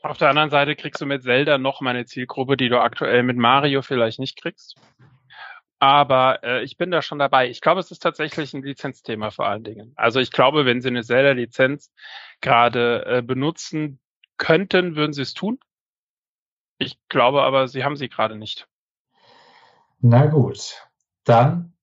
[0.05, 3.23] Auf der anderen Seite kriegst du mit Zelda noch mal eine Zielgruppe, die du aktuell
[3.23, 4.75] mit Mario vielleicht nicht kriegst.
[5.79, 7.49] Aber äh, ich bin da schon dabei.
[7.49, 9.93] Ich glaube, es ist tatsächlich ein Lizenzthema vor allen Dingen.
[9.95, 11.91] Also ich glaube, wenn sie eine Zelda-Lizenz
[12.39, 13.99] gerade äh, benutzen
[14.37, 15.57] könnten, würden sie es tun.
[16.77, 18.67] Ich glaube aber, sie haben sie gerade nicht.
[20.01, 20.87] Na gut,
[21.23, 21.73] dann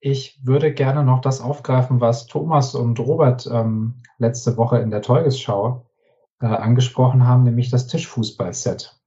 [0.00, 5.02] ich würde gerne noch das aufgreifen, was Thomas und Robert ähm, letzte Woche in der
[5.02, 5.89] Tagesschau
[6.46, 8.98] angesprochen haben, nämlich das Tischfußball-Set.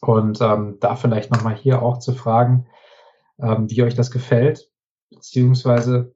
[0.00, 2.66] Und ähm, da vielleicht nochmal hier auch zu fragen,
[3.38, 4.70] ähm, wie euch das gefällt,
[5.10, 6.14] beziehungsweise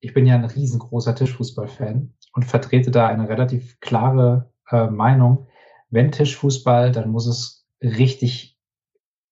[0.00, 5.46] ich bin ja ein riesengroßer Tischfußball-Fan und vertrete da eine relativ klare äh, Meinung.
[5.90, 8.58] Wenn Tischfußball, dann muss es richtig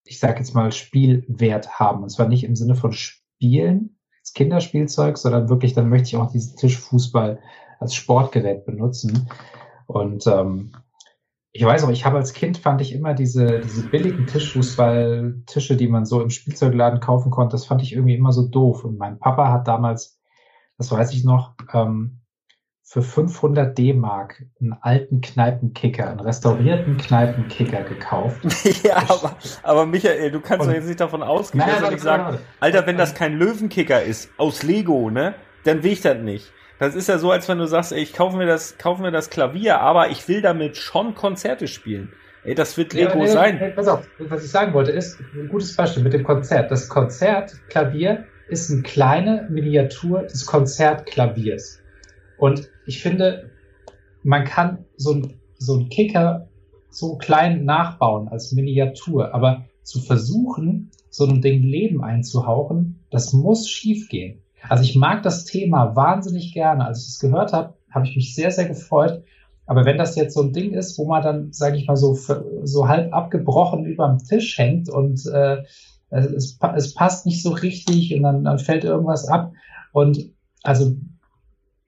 [0.07, 2.03] ich sage jetzt mal, Spielwert haben.
[2.03, 6.31] Und zwar nicht im Sinne von Spielen, als Kinderspielzeug, sondern wirklich, dann möchte ich auch
[6.31, 7.41] diesen Tischfußball
[7.81, 9.29] als Sportgerät benutzen.
[9.87, 10.73] Und ähm,
[11.53, 15.89] Ich weiß auch, ich habe als Kind fand ich immer diese, diese billigen Tischfußballtische, die
[15.89, 18.85] man so im Spielzeugladen kaufen konnte, das fand ich irgendwie immer so doof.
[18.85, 20.21] Und mein Papa hat damals,
[20.79, 22.21] das weiß ich noch, ähm,
[22.89, 28.39] für 500 D-Mark einen alten Kneipenkicker, einen restaurierten Kneipenkicker gekauft.
[28.85, 31.91] ja, aber, aber Michael, du kannst Und- doch jetzt nicht davon ausgehen, dass nein, ich
[31.91, 32.39] nein, sage, nein.
[32.61, 35.35] Alter, wenn das kein Löwenkicker ist, aus Lego, ne,
[35.65, 36.53] dann will ich das nicht.
[36.79, 39.11] Das ist ja so, als wenn du sagst, ey, ich kaufe mir das, kaufe mir
[39.11, 42.13] das Klavier, aber ich will damit schon Konzerte spielen.
[42.45, 43.59] Ey, das wird Lego Ja, nee, sein.
[43.59, 46.71] nee, Pass auf, was ich sagen wollte, ist ein gutes Beispiel mit dem Konzert.
[46.71, 51.81] Das Konzertklavier ist eine kleine Miniatur des Konzertklaviers.
[52.37, 53.51] Und ich finde,
[54.23, 56.49] man kann so ein, so ein Kicker
[56.91, 63.69] so klein nachbauen als Miniatur, aber zu versuchen, so einem Ding Leben einzuhauchen, das muss
[63.69, 64.43] schiefgehen.
[64.69, 66.87] Also ich mag das Thema wahnsinnig gerne.
[66.87, 69.23] Als ich es gehört habe, habe ich mich sehr, sehr gefreut.
[69.67, 72.15] Aber wenn das jetzt so ein Ding ist, wo man dann, sage ich mal, so,
[72.15, 75.63] so halb abgebrochen über dem Tisch hängt und äh,
[76.11, 79.53] es, es passt nicht so richtig und dann, dann fällt irgendwas ab.
[79.93, 80.31] Und
[80.63, 80.95] also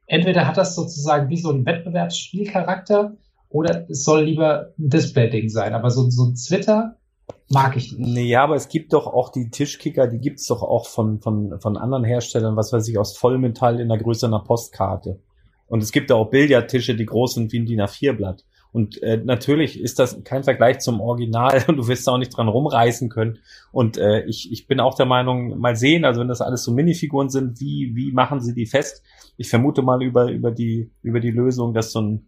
[0.06, 3.16] entweder hat das sozusagen wie so ein Wettbewerbsspielcharakter
[3.48, 5.74] oder es soll lieber ein Display-Ding sein.
[5.74, 6.96] Aber so, so ein Twitter
[7.48, 8.08] mag ich nicht.
[8.08, 11.60] Nee, ja, aber es gibt doch auch die Tischkicker, die gibt's doch auch von, von,
[11.60, 15.20] von anderen Herstellern, was weiß ich, aus Vollmetall in der Größe einer Postkarte.
[15.66, 18.44] Und es gibt ja auch Billardtische, die groß sind wie ein DIN A4-Blatt.
[18.70, 22.36] Und äh, natürlich ist das kein Vergleich zum Original und du wirst da auch nicht
[22.36, 23.38] dran rumreißen können.
[23.72, 26.72] Und äh, ich, ich bin auch der Meinung, mal sehen, also wenn das alles so
[26.72, 29.02] Minifiguren sind, wie, wie machen sie die fest?
[29.36, 32.26] Ich vermute mal über, über die, über die Lösung, dass so ein,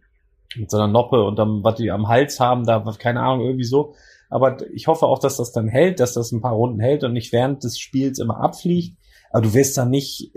[0.56, 3.64] mit so einer Noppe und dann, was die am Hals haben, da, keine Ahnung, irgendwie
[3.64, 3.94] so.
[4.30, 7.12] Aber ich hoffe auch, dass das dann hält, dass das ein paar Runden hält und
[7.12, 8.96] nicht während des Spiels immer abfliegt.
[9.30, 10.32] Aber du wirst dann nicht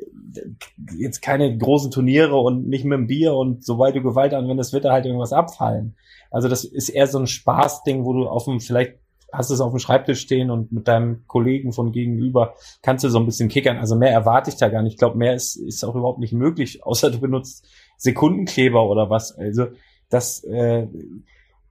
[0.98, 4.86] jetzt keine großen Turniere und nicht mit dem Bier und sobald du Gewalt anwendest, wird
[4.86, 5.95] da halt irgendwas abfallen.
[6.32, 8.98] Also das ist eher so ein Spaßding, wo du auf dem, vielleicht
[9.32, 13.10] hast du es auf dem Schreibtisch stehen und mit deinem Kollegen von gegenüber kannst du
[13.10, 13.78] so ein bisschen kickern.
[13.78, 14.94] Also mehr erwarte ich da gar nicht.
[14.94, 17.68] Ich glaube, mehr ist, ist auch überhaupt nicht möglich, außer du benutzt
[17.98, 19.32] Sekundenkleber oder was.
[19.32, 19.68] Also
[20.10, 20.88] das äh,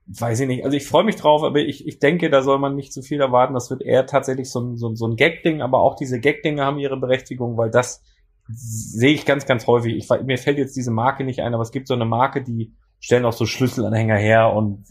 [0.07, 0.65] weiß ich nicht.
[0.65, 3.21] Also ich freue mich drauf, aber ich, ich denke, da soll man nicht zu viel
[3.21, 3.53] erwarten.
[3.53, 6.63] Das wird eher tatsächlich so ein, so, ein- so ein Gag-Ding, aber auch diese Gag-Dinge
[6.63, 8.03] haben ihre Berechtigung, weil das
[8.49, 9.95] sehe ich ganz, ganz häufig.
[9.95, 12.73] Ich, mir fällt jetzt diese Marke nicht ein, aber es gibt so eine Marke, die
[12.99, 14.85] stellen auch so Schlüsselanhänger her und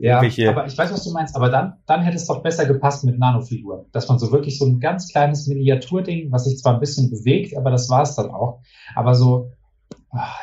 [0.00, 0.48] Ja, irgendwelche.
[0.48, 1.36] aber ich weiß, was du meinst.
[1.36, 3.86] Aber dann, dann hätte es doch besser gepasst mit Nanofiguren.
[3.92, 7.56] Dass man so wirklich so ein ganz kleines Miniaturding, was sich zwar ein bisschen bewegt,
[7.56, 8.60] aber das war es dann auch.
[8.94, 9.50] Aber so,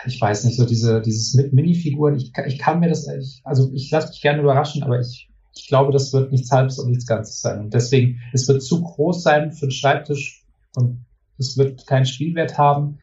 [0.06, 3.42] ich weiß nicht, so diese, dieses mit Minifiguren, ich, kann- ich kann mir das, ich,
[3.44, 6.90] also ich lasse mich gerne überraschen, aber ich, ich glaube, das wird nichts Halbes und
[6.90, 7.60] nichts Ganzes sein.
[7.60, 10.44] Und deswegen, es wird zu groß sein für den Schreibtisch
[10.76, 11.06] und
[11.38, 13.00] es wird keinen Spielwert haben.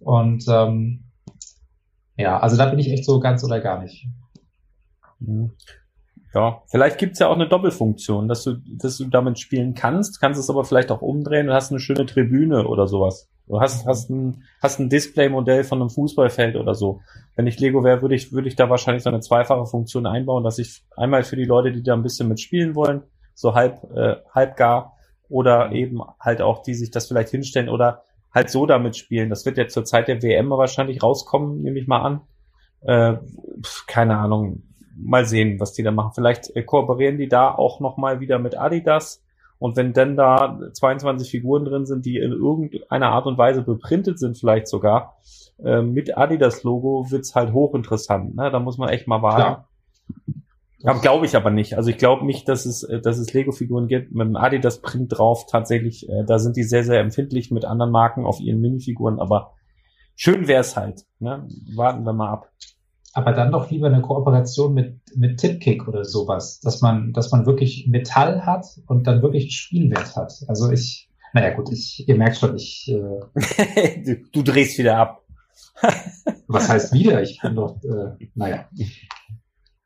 [0.00, 1.04] Und ähm,
[2.16, 4.06] ja, also da bin ich echt so ganz oder gar nicht.
[5.20, 5.52] Mhm.
[6.34, 10.38] Ja, vielleicht gibt's ja auch eine Doppelfunktion, dass du, dass du damit spielen kannst, kannst
[10.38, 13.30] es aber vielleicht auch umdrehen und hast eine schöne Tribüne oder sowas.
[13.46, 17.00] Du hast, hast ein, hast ein Displaymodell von einem Fußballfeld oder so.
[17.36, 20.42] Wenn ich Lego wäre, würde ich, würde ich da wahrscheinlich so eine zweifache Funktion einbauen,
[20.42, 23.02] dass ich einmal für die Leute, die da ein bisschen mitspielen wollen,
[23.34, 24.96] so halb, äh, halb gar,
[25.28, 28.02] oder eben halt auch die sich das vielleicht hinstellen oder
[28.32, 29.30] halt so damit spielen.
[29.30, 32.20] Das wird jetzt zur Zeit der WM wahrscheinlich rauskommen, nehme ich mal an.
[32.82, 33.18] Äh,
[33.86, 34.62] keine Ahnung.
[34.98, 36.12] Mal sehen, was die da machen.
[36.14, 39.22] Vielleicht äh, kooperieren die da auch noch mal wieder mit Adidas.
[39.58, 44.18] Und wenn denn da 22 Figuren drin sind, die in irgendeiner Art und Weise beprintet
[44.18, 45.16] sind, vielleicht sogar,
[45.62, 48.34] äh, mit Adidas-Logo wird's halt hochinteressant.
[48.34, 48.50] Ne?
[48.50, 49.64] Da muss man echt mal warten.
[50.84, 51.76] Aber glaube ich aber nicht.
[51.76, 55.46] Also ich glaube nicht, dass es, äh, dass es Lego-Figuren gibt mit einem Adidas-Print drauf.
[55.46, 59.18] Tatsächlich, äh, da sind die sehr, sehr empfindlich mit anderen Marken auf ihren Minifiguren.
[59.18, 59.54] Aber
[60.14, 61.06] schön wär's halt.
[61.18, 61.48] Ne?
[61.74, 62.50] Warten wir mal ab.
[63.16, 67.46] Aber dann doch lieber eine Kooperation mit, mit Tipkick oder sowas, dass man, dass man
[67.46, 70.34] wirklich Metall hat und dann wirklich einen Spielwert hat.
[70.48, 75.22] Also ich, naja gut, ich, ihr merkt schon, ich, äh, du, du drehst wieder ab.
[76.46, 77.22] was heißt wieder?
[77.22, 78.68] Ich bin doch, äh, naja.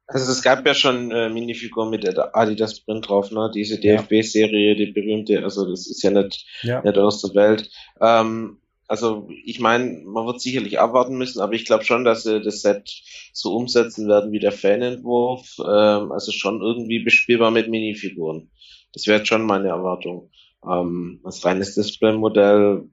[0.09, 3.48] Also es gab ja schon äh, Minifiguren mit der Adidas Print drauf, ne?
[3.55, 6.82] Diese DFB-Serie, die berühmte, also das ist ja nicht, Ja.
[6.82, 7.70] nicht aus der Welt.
[8.01, 8.60] Ähm,
[8.91, 12.62] also ich meine, man wird sicherlich abwarten müssen, aber ich glaube schon, dass sie das
[12.62, 12.91] Set
[13.33, 18.51] so umsetzen werden wie der Fanentwurf, ähm, also schon irgendwie bespielbar mit Minifiguren.
[18.93, 20.33] Das wäre schon meine Erwartung.
[20.69, 22.91] Ähm, als reines Display-Modell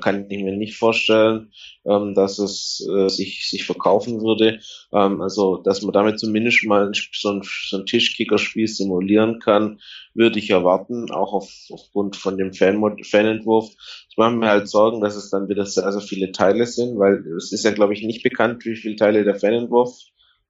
[0.00, 1.52] kann ich mir nicht vorstellen,
[1.84, 4.60] ähm, dass es äh, sich, sich verkaufen würde.
[4.92, 9.80] Ähm, also, dass man damit zumindest mal so ein, so ein Tischkickerspiel simulieren kann,
[10.14, 13.70] würde ich erwarten, auch auf, aufgrund von dem Fanentwurf.
[14.08, 17.24] Ich mache mir halt Sorgen, dass es dann wieder sehr, sehr viele Teile sind, weil
[17.36, 19.94] es ist ja, glaube ich, nicht bekannt, wie viele Teile der Fanentwurf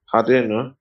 [0.07, 0.47] hatte.
[0.47, 0.75] Ne?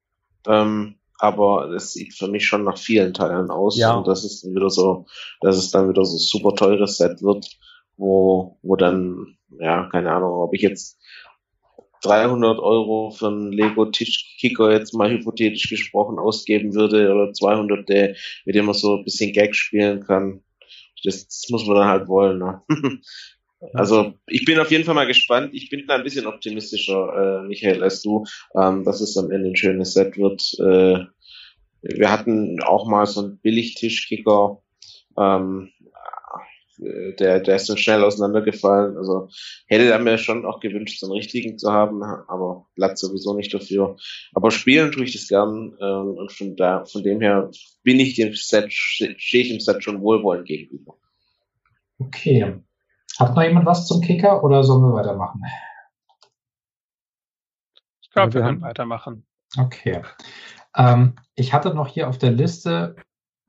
[0.47, 3.79] Ähm, aber es sieht für mich schon nach vielen Teilen aus.
[3.79, 3.95] Ja.
[3.95, 5.07] Und das ist dann wieder so,
[5.41, 7.47] dass es dann wieder so ein super teures Set wird,
[7.97, 11.01] wo, wo dann, ja, keine Ahnung, ob ich jetzt
[12.03, 18.15] 300 Euro für einen Lego Tischkicker jetzt mal hypothetisch gesprochen ausgeben würde oder 200, der,
[18.45, 20.43] mit dem man so ein bisschen Gag spielen kann.
[21.03, 22.39] Das, das muss man dann halt wollen.
[22.39, 22.62] Ne?
[23.73, 25.55] Also ich bin auf jeden Fall mal gespannt.
[25.55, 29.49] Ich bin da ein bisschen optimistischer, äh, Michael, als du, ähm, dass es am Ende
[29.49, 30.43] ein schönes Set wird.
[30.59, 31.07] Äh,
[31.81, 34.62] wir hatten auch mal so einen Billigtischkicker,
[35.19, 35.74] ähm, äh,
[36.79, 38.97] der, der ist dann schnell auseinandergefallen.
[38.97, 39.29] Also
[39.67, 43.53] hätte er mir schon auch gewünscht, so einen richtigen zu haben, aber Platz sowieso nicht
[43.55, 43.97] dafür.
[44.35, 47.51] Aber spielen tue ich das gern ähm, und von da, von dem her
[47.83, 50.97] bin ich dem Set, stehe ich dem Set schon wohlwollend gegenüber.
[51.99, 52.61] Okay.
[53.19, 55.41] Hat noch jemand was zum Kicker oder sollen wir weitermachen?
[58.03, 59.27] Ich glaube, wir können weitermachen.
[59.57, 60.03] Okay.
[60.77, 62.97] Ähm, ich hatte noch hier auf der Liste,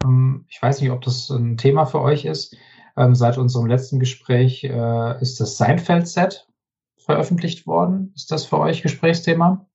[0.03, 2.56] ähm, ich weiß nicht, ob das ein Thema für euch ist.
[2.97, 6.47] Ähm, seit unserem letzten Gespräch äh, ist das Seinfeld-Set
[6.97, 8.11] veröffentlicht worden.
[8.15, 9.67] Ist das für euch Gesprächsthema?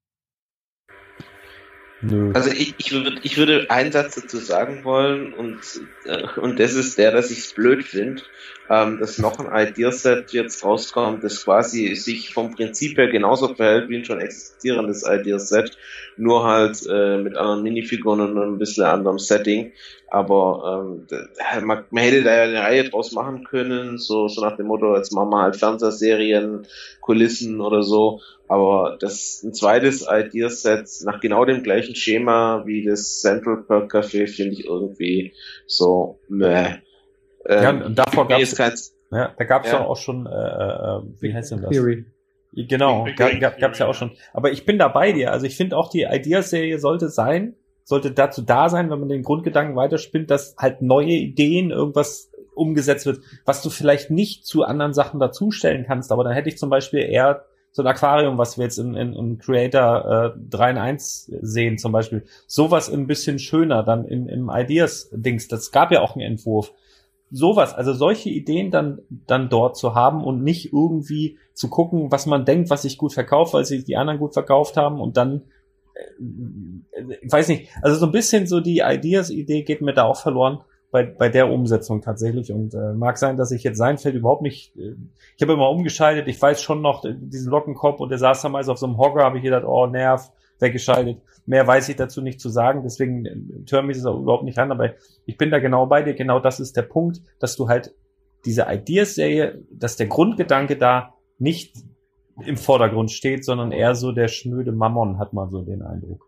[2.02, 2.32] Nö.
[2.32, 5.58] Also ich, ich, würde, ich würde einen Satz dazu sagen wollen und,
[6.06, 8.22] äh, und das ist der, dass ich es blöd finde,
[8.70, 13.90] ähm, dass noch ein Ideaset jetzt rauskommt, das quasi sich vom Prinzip her genauso verhält
[13.90, 15.76] wie ein schon existierendes Ideaset,
[16.16, 19.72] nur halt äh, mit anderen Minifiguren und ein bisschen anderem Setting.
[20.08, 24.56] Aber ähm, man, man hätte da ja eine Reihe draus machen können, so, so nach
[24.56, 26.66] dem Motto, jetzt machen wir halt Fernsehserien,
[27.00, 28.20] Kulissen oder so.
[28.50, 34.26] Aber das ein zweites Ideaset nach genau dem gleichen Schema wie das Central Perk Café
[34.26, 35.34] finde ich irgendwie
[35.68, 36.78] so meh.
[37.46, 38.72] Ähm, Ja, und davor ist kein,
[39.12, 39.78] Ja, da gab's ja.
[39.78, 39.86] Ja.
[39.86, 41.70] auch schon, äh, äh, wie heißt denn das?
[41.70, 42.06] Theory.
[42.52, 44.16] Genau, gab, gab, gab's ja auch schon.
[44.32, 45.30] Aber ich bin da bei dir.
[45.30, 47.54] Also ich finde auch, die Ideas-Serie sollte sein,
[47.84, 53.06] sollte dazu da sein, wenn man den Grundgedanken weiterspinnt, dass halt neue Ideen, irgendwas umgesetzt
[53.06, 56.10] wird, was du vielleicht nicht zu anderen Sachen dazustellen kannst.
[56.10, 59.12] Aber dann hätte ich zum Beispiel eher so ein Aquarium, was wir jetzt in, in,
[59.12, 62.24] in Creator äh, 3 in 1 sehen zum Beispiel.
[62.46, 65.48] Sowas ein bisschen schöner dann in, im Ideas-Dings.
[65.48, 66.72] Das gab ja auch einen Entwurf
[67.30, 72.26] sowas, also solche Ideen dann, dann dort zu haben und nicht irgendwie zu gucken, was
[72.26, 75.42] man denkt, was sich gut verkauft, weil sich die anderen gut verkauft haben und dann,
[75.94, 80.20] äh, ich weiß nicht, also so ein bisschen so die Ideas-Idee geht mir da auch
[80.20, 82.52] verloren bei, bei der Umsetzung tatsächlich.
[82.52, 84.96] Und äh, mag sein, dass ich jetzt Seinfeld überhaupt nicht, äh,
[85.36, 88.68] ich habe immer umgeschaltet, ich weiß schon noch äh, diesen Lockenkopf und der saß damals
[88.68, 91.22] auf so einem Hocker, habe ich gedacht, oh, nerv, weggeschaltet.
[91.46, 93.36] Mehr weiß ich dazu nicht zu sagen, deswegen äh,
[93.70, 94.94] hören mich das auch überhaupt nicht an, aber
[95.26, 97.94] ich bin da genau bei dir, genau das ist der Punkt, dass du halt
[98.44, 101.76] diese Ideas-Serie, dass der Grundgedanke da nicht
[102.44, 106.26] im Vordergrund steht, sondern eher so der schnöde Mammon, hat man so den Eindruck.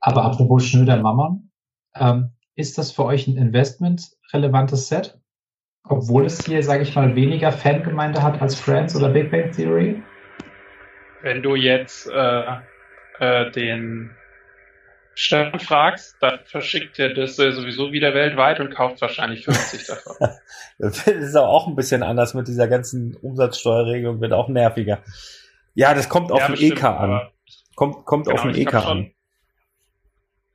[0.00, 1.50] Aber apropos schnöder Mammon,
[1.94, 5.16] ähm, ist das für euch ein investmentrelevantes Set?
[5.84, 10.02] Obwohl es hier, sage ich mal, weniger Fangemeinde hat als Friends oder Big Bang Theory?
[11.22, 12.42] Wenn du jetzt äh,
[13.20, 14.10] äh, den
[15.14, 20.16] Stefan fragst, dann verschickt er das sowieso wieder weltweit und kauft wahrscheinlich 50 davon.
[20.80, 25.02] Das ist aber auch ein bisschen anders mit dieser ganzen Umsatzsteuerregelung, wird auch nerviger.
[25.74, 27.28] Ja, das kommt auf Ja, den bestimmt, EK an.
[27.74, 29.10] Kommt, kommt Genau, auf den EK an.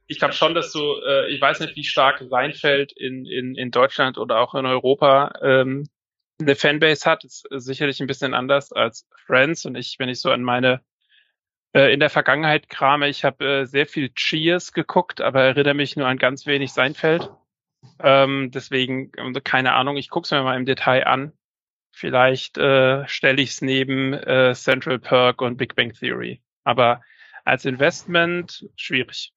[0.08, 3.72] Ich glaube schon, dass du, äh, ich weiß nicht, wie stark Seinfeld in, in, in
[3.72, 5.88] Deutschland oder auch in Europa ähm,
[6.40, 7.24] eine Fanbase hat.
[7.24, 9.66] Ist sicherlich ein bisschen anders als Friends.
[9.66, 10.82] Und ich, wenn ich so an meine
[11.74, 15.96] äh, in der Vergangenheit krame, ich habe äh, sehr viel Cheers geguckt, aber erinnere mich
[15.96, 17.30] nur an ganz wenig Seinfeld.
[18.00, 21.34] Ähm, deswegen, ähm, keine Ahnung, ich gucke es mir mal im Detail an.
[21.92, 26.42] Vielleicht äh, stelle ich es neben äh, Central Perk und Big Bang Theory.
[26.64, 27.02] Aber
[27.46, 29.34] als Investment schwierig.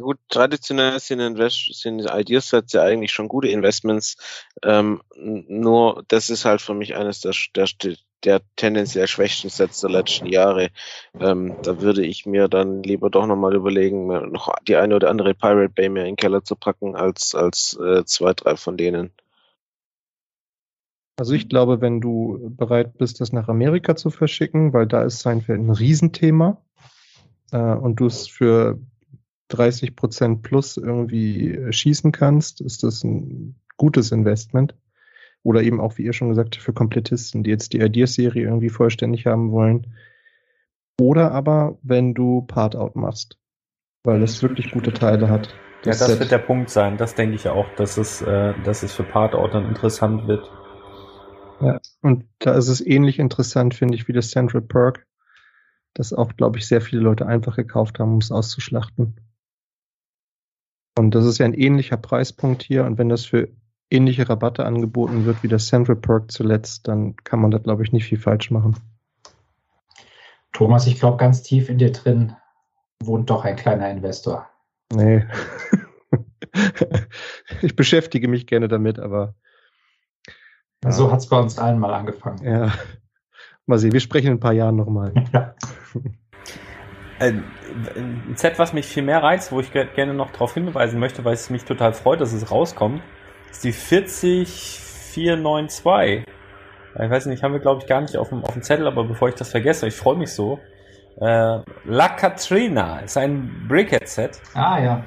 [0.00, 4.16] Gut, traditionell sind, Invest sind Ideasets ja eigentlich schon gute Investments.
[4.62, 7.68] Ähm, nur das ist halt für mich eines der, der,
[8.24, 10.70] der tendenziell schwächsten Sets der letzten Jahre.
[11.20, 15.34] Ähm, da würde ich mir dann lieber doch nochmal überlegen, noch die eine oder andere
[15.34, 19.12] Pirate Bay mehr in den Keller zu packen, als, als äh, zwei, drei von denen.
[21.18, 25.20] Also ich glaube, wenn du bereit bist, das nach Amerika zu verschicken, weil da ist
[25.20, 26.62] Seinfeld ein Riesenthema
[27.52, 28.78] äh, und du es für
[29.50, 34.74] 30 Prozent plus irgendwie äh, schießen kannst, ist das ein gutes Investment.
[35.42, 38.68] Oder eben auch, wie ihr schon gesagt habt, für Komplettisten, die jetzt die Ideas-Serie irgendwie
[38.68, 39.94] vollständig haben wollen.
[41.00, 43.38] Oder aber, wenn du Part-Out machst,
[44.04, 45.54] weil es wirklich gute Teile hat.
[45.84, 46.20] Ja, das Set.
[46.20, 46.98] wird der Punkt sein.
[46.98, 50.50] Das denke ich auch, dass es, äh, dass es für Part-Out dann interessant wird.
[51.62, 55.06] Ja, und da ist es ähnlich interessant, finde ich, wie das Central Perk.
[55.94, 59.16] das auch, glaube ich, sehr viele Leute einfach gekauft haben, um es auszuschlachten.
[60.96, 62.84] Und das ist ja ein ähnlicher Preispunkt hier.
[62.84, 63.48] Und wenn das für
[63.90, 67.92] ähnliche Rabatte angeboten wird wie das Central Perk zuletzt, dann kann man da, glaube ich,
[67.92, 68.76] nicht viel falsch machen.
[70.52, 72.36] Thomas, ich glaube, ganz tief in dir drin
[73.02, 74.48] wohnt doch ein kleiner Investor.
[74.92, 75.24] Nee.
[77.62, 79.34] ich beschäftige mich gerne damit, aber.
[80.84, 80.92] Ja.
[80.92, 82.44] So hat es bei uns allen mal angefangen.
[82.44, 82.72] Ja.
[83.66, 85.12] Mal sehen, wir sprechen in ein paar Jahren nochmal.
[85.32, 85.54] Ja.
[87.20, 87.44] Ein
[88.34, 91.50] Set, was mich viel mehr reizt, wo ich gerne noch darauf hinweisen möchte, weil es
[91.50, 93.02] mich total freut, dass es rauskommt,
[93.50, 96.24] ist die 40492.
[96.94, 99.04] Ich weiß nicht, haben wir glaube ich gar nicht auf dem, auf dem Zettel, aber
[99.04, 100.58] bevor ich das vergesse, ich freue mich so.
[101.20, 104.40] Äh, La Katrina ist ein Brickhead-Set.
[104.54, 105.04] Ah ja.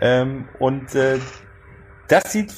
[0.00, 1.18] Ähm, und äh,
[2.08, 2.54] das sieht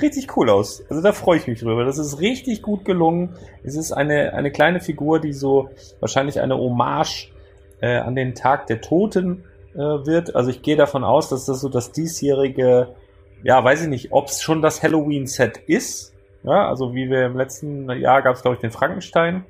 [0.00, 0.84] richtig cool aus.
[0.88, 1.84] Also da freue ich mich drüber.
[1.84, 3.36] Das ist richtig gut gelungen.
[3.64, 7.32] Es ist eine, eine kleine Figur, die so wahrscheinlich eine Hommage
[7.80, 9.44] äh, an den Tag der Toten
[9.74, 10.34] äh, wird.
[10.34, 12.94] Also ich gehe davon aus, dass das so das diesjährige,
[13.42, 16.14] ja, weiß ich nicht, ob es schon das Halloween-Set ist.
[16.42, 19.44] Ja, also wie wir im letzten Jahr gab es, glaube ich, den Frankenstein.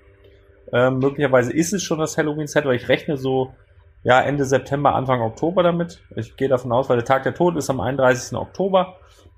[0.72, 3.52] Ähm, möglicherweise ist es schon das Halloween-Set, weil ich rechne so
[4.02, 6.02] ja, Ende September, Anfang Oktober damit.
[6.16, 8.36] Ich gehe davon aus, weil der Tag der Toten ist am 31.
[8.36, 8.96] Oktober.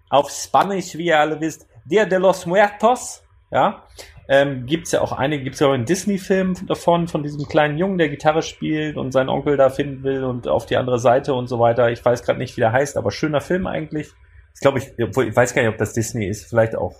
[0.08, 3.24] Auf Spanisch, wie ihr alle wisst, Dia de los Muertos.
[3.50, 3.82] Ja,
[4.28, 7.46] ähm, gibt es ja auch einige, gibt es ja auch einen Disney-Film davon, von diesem
[7.46, 10.98] kleinen Jungen, der Gitarre spielt und seinen Onkel da finden will und auf die andere
[10.98, 11.90] Seite und so weiter.
[11.90, 14.10] Ich weiß gerade nicht, wie der heißt, aber schöner Film eigentlich.
[14.54, 16.94] Ich glaube, ich, ich weiß gar nicht, ob das Disney ist, vielleicht auch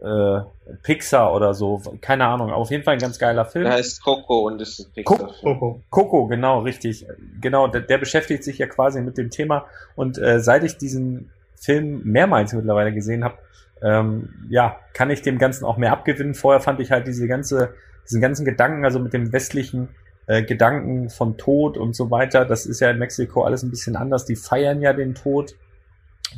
[0.00, 0.40] äh,
[0.82, 2.50] Pixar oder so, keine Ahnung.
[2.50, 3.64] Auf jeden Fall ein ganz geiler Film.
[3.64, 5.30] Der heißt Coco und das ist Pixar.
[5.42, 7.06] Coco, Coco, genau, richtig.
[7.40, 9.66] Genau, der, der, beschäftigt sich ja quasi mit dem Thema.
[9.96, 13.36] Und äh, seit ich diesen Film mehrmals mittlerweile gesehen habe,
[13.82, 16.34] ähm, ja, kann ich dem Ganzen auch mehr abgewinnen.
[16.34, 17.74] Vorher fand ich halt diese ganze,
[18.04, 19.88] diesen ganzen Gedanken, also mit dem westlichen
[20.26, 23.96] äh, Gedanken von Tod und so weiter, das ist ja in Mexiko alles ein bisschen
[23.96, 24.26] anders.
[24.26, 25.56] Die feiern ja den Tod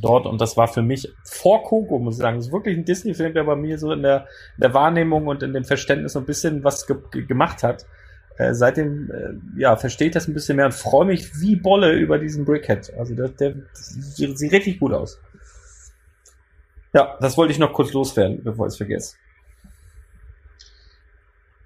[0.01, 2.36] dort und das war für mich vor Coco, muss ich sagen.
[2.39, 5.43] Das ist wirklich ein Disney-Film, der bei mir so in der, in der Wahrnehmung und
[5.43, 6.97] in dem Verständnis so ein bisschen was ge
[7.27, 7.85] gemacht hat.
[8.39, 11.93] Äh, seitdem äh, ja, verstehe ich das ein bisschen mehr und freue mich wie Bolle
[11.93, 12.94] über diesen Brickhead.
[12.98, 15.20] Also der, der sieht, sieht richtig gut aus.
[16.93, 19.16] Ja, das wollte ich noch kurz loswerden, bevor ich es vergesse.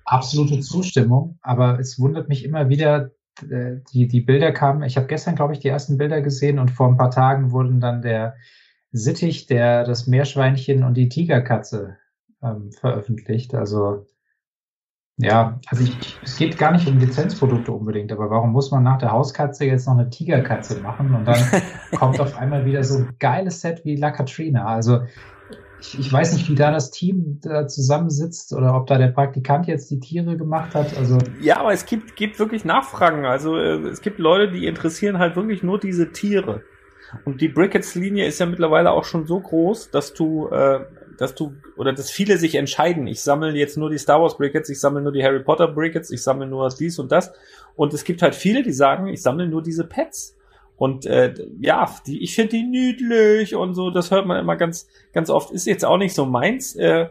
[0.04, 3.10] Absolute Zustimmung, aber es wundert mich immer wieder,
[3.50, 6.70] äh, die, die Bilder kamen, ich habe gestern, glaube ich, die ersten Bilder gesehen und
[6.70, 8.36] vor ein paar Tagen wurden dann der
[8.92, 11.98] Sittich, der, das Meerschweinchen und die Tigerkatze
[12.42, 13.54] ähm, veröffentlicht.
[13.54, 14.06] Also
[15.18, 18.98] ja, also ich, es geht gar nicht um Lizenzprodukte unbedingt, aber warum muss man nach
[18.98, 21.42] der Hauskatze jetzt noch eine Tigerkatze machen und dann
[21.96, 24.66] kommt auf einmal wieder so ein geiles Set wie La Katrina?
[24.66, 25.00] Also
[25.80, 29.66] ich, ich weiß nicht, wie da das Team da zusammensitzt oder ob da der Praktikant
[29.66, 30.96] jetzt die Tiere gemacht hat.
[30.96, 33.24] Also ja, aber es gibt, gibt wirklich Nachfragen.
[33.24, 36.62] Also äh, es gibt Leute, die interessieren halt wirklich nur diese Tiere.
[37.24, 40.80] Und die Brickets-Linie ist ja mittlerweile auch schon so groß, dass du, äh,
[41.18, 44.68] dass du, oder dass viele sich entscheiden, ich sammle jetzt nur die Star Wars Brickets,
[44.68, 47.32] ich sammle nur die Harry Potter Brickets, ich sammle nur dies und das.
[47.74, 50.36] Und es gibt halt viele, die sagen, ich sammle nur diese Pets.
[50.76, 54.88] Und äh, ja, die, ich finde die niedlich und so, das hört man immer ganz,
[55.12, 55.50] ganz oft.
[55.50, 56.76] Ist jetzt auch nicht so meins.
[56.76, 57.08] Äh,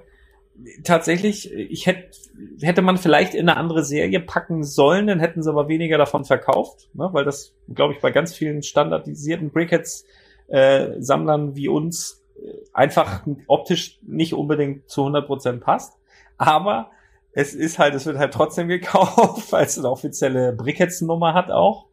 [0.83, 2.17] tatsächlich, ich hätte,
[2.61, 6.25] hätte man vielleicht in eine andere Serie packen sollen, dann hätten sie aber weniger davon
[6.25, 7.09] verkauft, ne?
[7.11, 12.24] weil das, glaube ich, bei ganz vielen standardisierten Brickheads-Sammlern äh, wie uns
[12.73, 15.97] einfach optisch nicht unbedingt zu 100% passt.
[16.37, 16.91] Aber
[17.31, 21.87] es ist halt, es wird halt trotzdem gekauft, weil es eine offizielle Brickheads-Nummer hat auch.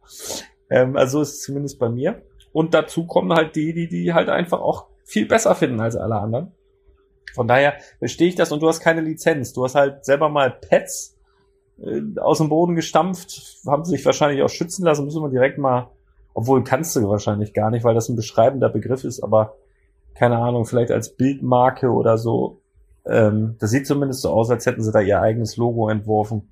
[0.69, 2.23] Ähm, also ist es zumindest bei mir.
[2.51, 6.15] Und dazu kommen halt die, die die halt einfach auch viel besser finden als alle
[6.15, 6.51] anderen.
[7.33, 9.53] Von daher verstehe ich das und du hast keine Lizenz.
[9.53, 11.17] Du hast halt selber mal Pets
[11.79, 15.89] äh, aus dem Boden gestampft, haben sich wahrscheinlich auch schützen lassen, müssen wir direkt mal,
[16.33, 19.57] obwohl kannst du wahrscheinlich gar nicht, weil das ein beschreibender Begriff ist, aber
[20.15, 22.61] keine Ahnung, vielleicht als Bildmarke oder so.
[23.05, 26.49] Ähm, das sieht zumindest so aus, als hätten sie da ihr eigenes Logo entworfen.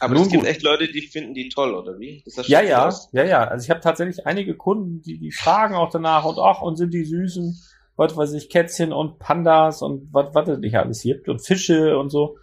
[0.00, 0.50] Aber Nun es gibt gut.
[0.50, 2.22] echt Leute, die finden die toll, oder wie?
[2.46, 3.08] ja, ja, aus?
[3.12, 3.44] ja, ja.
[3.44, 6.94] Also ich habe tatsächlich einige Kunden, die, die fragen auch danach und ach, und sind
[6.94, 7.58] die süßen,
[7.96, 11.98] was weiß ich, Kätzchen und Pandas und was was es nicht alles gibt und Fische
[11.98, 12.36] und so.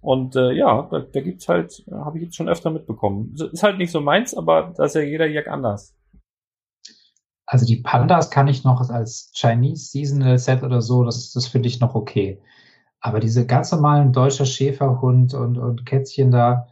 [0.00, 3.34] Und äh, ja, da, da gibt's halt, habe ich jetzt schon öfter mitbekommen.
[3.52, 5.95] Ist halt nicht so meins, aber da ist ja jeder Jack anders.
[7.46, 11.68] Also die Pandas kann ich noch als Chinese Seasonal Set oder so, das, das finde
[11.68, 12.40] ich noch okay.
[13.00, 16.66] Aber diese ganz normalen deutscher Schäferhund und, und Kätzchen da,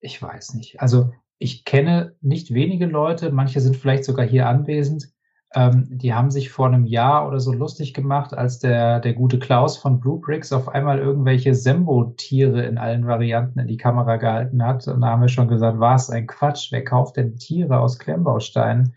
[0.00, 0.80] ich weiß nicht.
[0.80, 5.08] Also ich kenne nicht wenige Leute, manche sind vielleicht sogar hier anwesend,
[5.54, 9.38] Ähm, die haben sich vor einem Jahr oder so lustig gemacht, als der, der gute
[9.38, 14.62] Klaus von Blue Bricks auf einmal irgendwelche Sembo-Tiere in allen Varianten in die Kamera gehalten
[14.64, 14.88] hat.
[14.88, 18.94] Und da haben wir schon gesagt, was ein Quatsch, wer kauft denn Tiere aus Klemmbausteinen?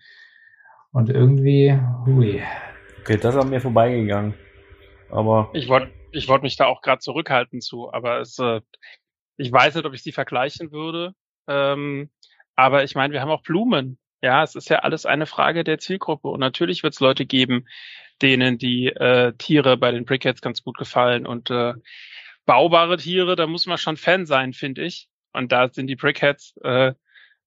[0.96, 2.42] Und irgendwie, hui.
[3.02, 4.34] Okay, das ist an mir vorbeigegangen.
[5.10, 8.62] Aber Ich wollte ich wollte mich da auch gerade zurückhalten zu, aber es, äh,
[9.36, 11.14] ich weiß nicht, ob ich sie vergleichen würde.
[11.50, 12.10] Ähm,
[12.56, 13.98] aber ich meine, wir haben auch Blumen.
[14.22, 16.30] Ja, es ist ja alles eine Frage der Zielgruppe.
[16.30, 17.68] Und natürlich wird es Leute geben,
[18.22, 21.28] denen die äh, Tiere bei den Brickheads ganz gut gefallen.
[21.28, 21.74] Und äh,
[22.46, 25.10] baubare Tiere, da muss man schon Fan sein, finde ich.
[25.34, 26.94] Und da sind die Brickheads, äh,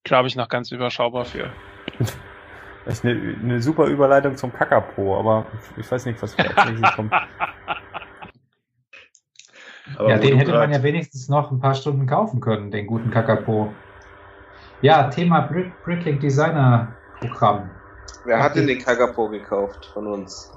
[0.05, 1.51] glaube ich, noch ganz überschaubar für.
[2.89, 5.45] das ist eine, eine super Überleitung zum Kakapo, aber
[5.77, 7.13] ich weiß nicht, was für als nächstes kommt.
[9.99, 12.87] Aber ja, den hätte man grad- ja wenigstens noch ein paar Stunden kaufen können, den
[12.87, 13.75] guten Kakapo.
[14.81, 17.71] Ja, Thema Brick, Bricklink Designer Programm.
[18.25, 20.51] Wer hat denn den Kagapo gekauft von uns?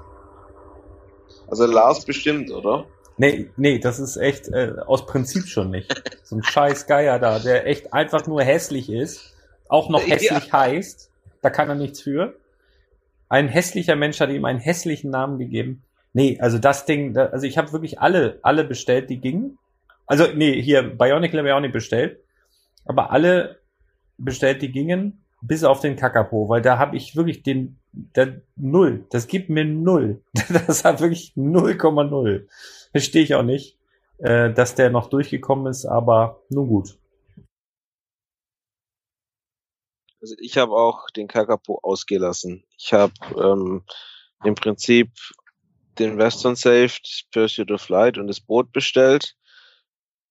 [1.48, 2.86] Also Lars bestimmt, oder?
[3.18, 5.92] Nee, nee, das ist echt äh, aus Prinzip schon nicht.
[6.24, 9.34] So ein scheiß Geier da, der echt einfach nur hässlich ist,
[9.68, 10.14] auch noch Ja.
[10.14, 11.10] hässlich heißt,
[11.42, 12.34] da kann er nichts für.
[13.28, 15.82] Ein hässlicher Mensch hat ihm einen hässlichen Namen gegeben.
[16.14, 19.58] Nee, also das Ding, also ich habe wirklich alle, alle bestellt, die gingen.
[20.06, 22.18] Also, nee, hier Bionicle habe ich auch nicht bestellt.
[22.84, 23.58] Aber alle
[24.18, 29.06] bestellt, die gingen, bis auf den Kakapo, weil da habe ich wirklich den, der Null.
[29.10, 30.20] Das gibt mir Null.
[30.66, 32.46] Das hat wirklich 0,0.
[32.92, 33.78] Verstehe ich auch nicht,
[34.18, 36.98] äh, dass der noch durchgekommen ist, aber nun gut.
[40.22, 42.64] Also ich habe auch den Kakapo ausgelassen.
[42.78, 43.82] Ich habe ähm,
[44.44, 45.10] im Prinzip
[45.98, 49.34] den Western Saved, Pursuit of Light und das Boot bestellt.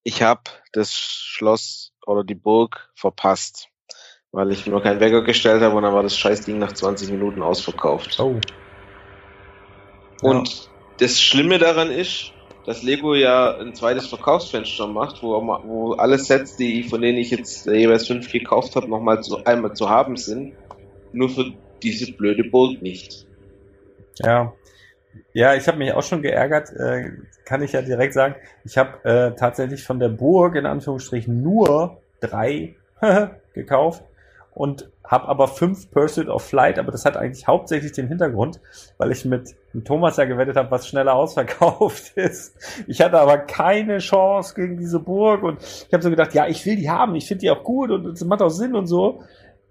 [0.03, 3.67] Ich habe das Schloss oder die Burg verpasst,
[4.31, 7.41] weil ich mir keinen Wecker gestellt habe und dann war das Scheißding nach 20 Minuten
[7.41, 8.17] ausverkauft.
[8.17, 8.39] Oh.
[10.21, 10.69] Und
[10.99, 12.31] das Schlimme daran ist,
[12.65, 15.33] dass Lego ja ein zweites Verkaufsfenster macht, wo,
[15.65, 19.73] wo alle Sets, die von denen ich jetzt jeweils fünf gekauft habe, nochmal zu, einmal
[19.73, 20.53] zu haben sind.
[21.11, 21.45] Nur für
[21.81, 23.25] diese blöde Burg nicht.
[24.19, 24.53] Ja.
[25.33, 27.11] Ja, ich habe mich auch schon geärgert, äh,
[27.43, 28.35] kann ich ja direkt sagen.
[28.63, 32.75] Ich habe äh, tatsächlich von der Burg in Anführungsstrichen nur drei
[33.53, 34.03] gekauft
[34.61, 38.59] und habe aber fünf Pursuit of Flight, aber das hat eigentlich hauptsächlich den Hintergrund,
[38.99, 39.55] weil ich mit,
[39.85, 42.53] Thomas ja gewettet habe, was schneller ausverkauft ist.
[42.85, 46.63] Ich hatte aber keine Chance gegen diese Burg und ich habe so gedacht, ja, ich
[46.63, 49.23] will die haben, ich finde die auch gut und es macht auch Sinn und so.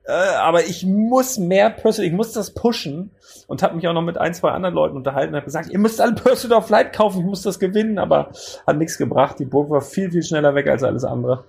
[0.06, 3.12] Äh, aber ich muss mehr Pursuit, ich muss das pushen
[3.46, 5.78] und habe mich auch noch mit ein, zwei anderen Leuten unterhalten und habe gesagt, ihr
[5.78, 8.32] müsst alle Pursuit of Light kaufen, ich muss das gewinnen, aber
[8.66, 9.38] hat nichts gebracht.
[9.38, 11.44] Die Burg war viel, viel schneller weg als alles andere.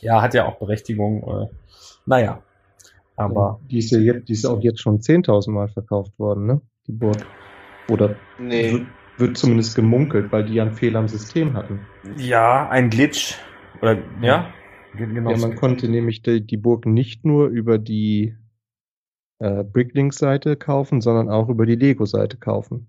[0.00, 1.24] Ja, hat ja auch Berechtigung.
[1.24, 1.56] Äh,
[2.06, 2.40] naja,
[3.16, 6.60] aber Die ist ja jetzt, die ist auch jetzt schon 10.000 Mal verkauft worden, ne?
[6.86, 7.24] Die Burg.
[7.88, 8.72] Oder Nee.
[8.72, 8.86] wird,
[9.18, 11.80] wird zumindest gemunkelt, weil die ja einen Fehler am System hatten.
[12.16, 13.38] ja, ein Glitch.
[13.80, 14.52] Oder, ja,
[14.96, 15.30] genau.
[15.30, 18.36] Ja, man konnte nämlich die, die Burg nicht nur über die
[19.38, 22.88] äh, Bricklink-Seite kaufen, sondern auch über die Lego-Seite kaufen.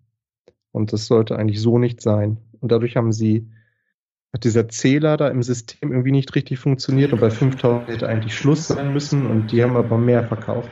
[0.71, 2.37] Und das sollte eigentlich so nicht sein.
[2.59, 3.49] Und dadurch haben sie,
[4.33, 8.35] hat dieser Zähler da im System irgendwie nicht richtig funktioniert und bei 5000 hätte eigentlich
[8.35, 10.69] Schluss sein müssen und die haben aber mehr verkauft.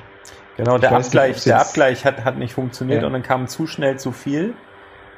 [0.58, 3.08] Genau, der nicht, Abgleich, ob's der Abgleich hat, hat nicht funktioniert Ja.
[3.08, 4.54] und dann kam zu schnell zu viel.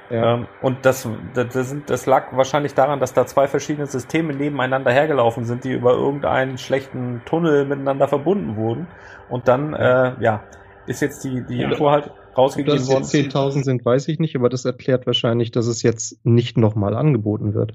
[0.09, 0.35] Ja.
[0.35, 4.33] Ähm, und das, das, das, sind, das lag wahrscheinlich daran, dass da zwei verschiedene Systeme
[4.33, 8.87] nebeneinander hergelaufen sind, die über irgendeinen schlechten Tunnel miteinander verbunden wurden.
[9.29, 10.43] Und dann, äh, ja,
[10.85, 11.69] ist jetzt die, die Ja.
[11.71, 13.03] Info halt Ob rausgegeben das worden.
[13.03, 16.93] jetzt 10.000 sind, weiß ich nicht, aber das erklärt wahrscheinlich, dass es jetzt nicht nochmal
[16.95, 17.73] angeboten wird.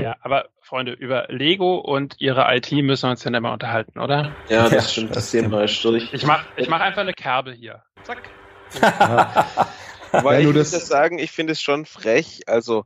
[0.00, 3.98] Ja, aber Freunde, über Lego und ihre IT müssen wir uns ja nicht mehr unterhalten,
[3.98, 4.32] oder?
[4.48, 6.12] Ja, das Ja, stimmt, das Thema ist durch.
[6.12, 7.82] Ich mach, ich mach einfach eine Kerbe hier.
[8.02, 8.28] Zack.
[10.12, 12.42] Wobei Ja, ich muss das- sagen, ich finde es schon frech.
[12.46, 12.84] Also,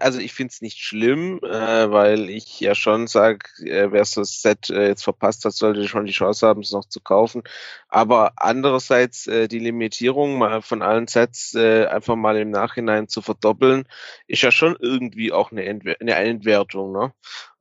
[0.00, 4.20] also ich finde es nicht schlimm, äh, weil ich ja schon sage, äh, wer so
[4.20, 7.42] das Set äh, jetzt verpasst hat, sollte schon die Chance haben, es noch zu kaufen.
[7.88, 13.22] Aber andererseits äh, die Limitierung mal von allen Sets äh, einfach mal im Nachhinein zu
[13.22, 13.88] verdoppeln,
[14.26, 16.92] ist ja schon irgendwie auch eine, Entwer eine Entwertung.
[16.92, 17.12] Ne?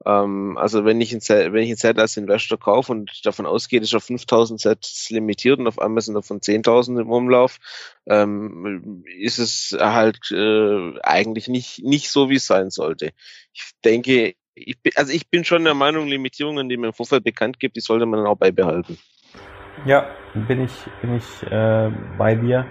[0.06, 3.46] Ähm, also wenn ich ein Set, wenn ich ein Set als Investor kaufe und davon
[3.46, 7.60] ausgeht, ist auf 5000 Sets limitiert und auf einmal sind davon 10.000 im Umlauf,
[8.06, 13.12] ähm, ist es halt äh, eigentlich nicht nicht so, wie es sein sollte.
[13.54, 17.24] Ich denke, ich bin, also ich bin schon der Meinung, Limitierungen, die man im Vorfeld
[17.24, 18.98] bekannt gibt, die sollte man dann auch beibehalten.
[19.86, 20.72] Ja, bin ich,
[21.02, 22.68] bin ich äh, bei dir.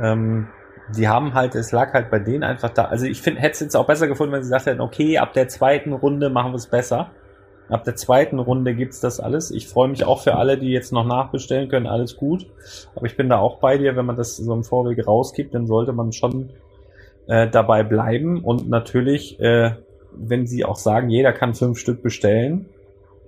[0.00, 0.48] Ähm,
[0.94, 2.84] die haben halt, es lag halt bei denen einfach da.
[2.84, 5.32] Also ich finde, hätte es jetzt auch besser gefunden, wenn sie gesagt hätten, okay, ab
[5.32, 7.10] der zweiten Runde machen wir es besser.
[7.68, 9.50] Ab der zweiten Runde gibt's das alles.
[9.50, 12.46] Ich freue mich auch für alle, die jetzt noch nachbestellen können, alles gut.
[12.94, 15.66] Aber ich bin da auch bei dir, wenn man das so im Vorweg rausgibt, dann
[15.66, 16.50] sollte man schon
[17.26, 18.44] äh, dabei bleiben.
[18.44, 19.72] Und natürlich, äh,
[20.12, 22.66] wenn sie auch sagen, jeder kann fünf Stück bestellen.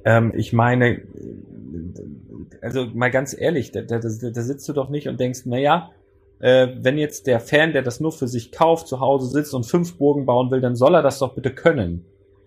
[0.05, 1.03] Ähm, ich meine,
[2.63, 5.91] also mal ganz ehrlich, da, da, da sitzt du doch nicht und denkst, naja,
[6.41, 9.65] äh, wenn jetzt der Fan, der das nur für sich kauft, zu Hause sitzt und
[9.65, 12.05] fünf Burgen bauen will, dann soll er das doch bitte können.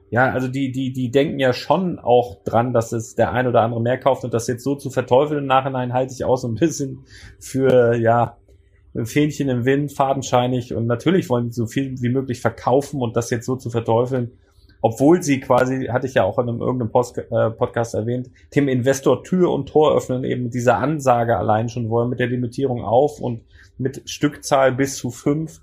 [0.09, 3.61] Ja, also die, die, die denken ja schon auch dran, dass es der ein oder
[3.61, 6.49] andere mehr kauft und das jetzt so zu verteufeln im Nachhinein halte ich auch so
[6.49, 7.05] ein bisschen
[7.39, 8.37] für, ja,
[9.05, 13.29] Fähnchen im Wind, fadenscheinig und natürlich wollen sie so viel wie möglich verkaufen und das
[13.29, 14.33] jetzt so zu verteufeln,
[14.81, 18.67] obwohl sie quasi, hatte ich ja auch in einem irgendeinem Post, äh, Podcast erwähnt, dem
[18.67, 23.19] Investor Tür und Tor öffnen, eben diese Ansage allein schon wollen mit der Limitierung auf
[23.19, 23.43] und
[23.77, 25.61] mit Stückzahl bis zu fünf.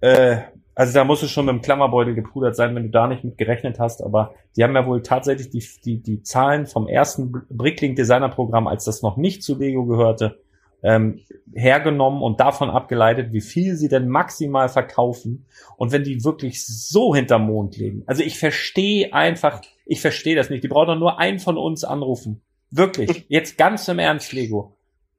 [0.00, 0.38] Äh,
[0.76, 3.38] also da muss es schon mit dem Klammerbeutel gepudert sein, wenn du da nicht mit
[3.38, 4.02] gerechnet hast.
[4.02, 8.66] Aber die haben ja wohl tatsächlich die, die, die Zahlen vom ersten Bricklink Designer Programm,
[8.66, 10.40] als das noch nicht zu Lego gehörte,
[10.84, 11.20] ähm,
[11.54, 15.46] hergenommen und davon abgeleitet, wie viel sie denn maximal verkaufen.
[15.76, 18.04] Und wenn die wirklich so hinterm Mond legen.
[18.06, 20.62] Also ich verstehe einfach, ich verstehe das nicht.
[20.62, 22.42] Die brauchen doch nur einen von uns anrufen.
[22.70, 23.24] Wirklich.
[23.28, 24.76] Jetzt ganz im Ernst, Lego.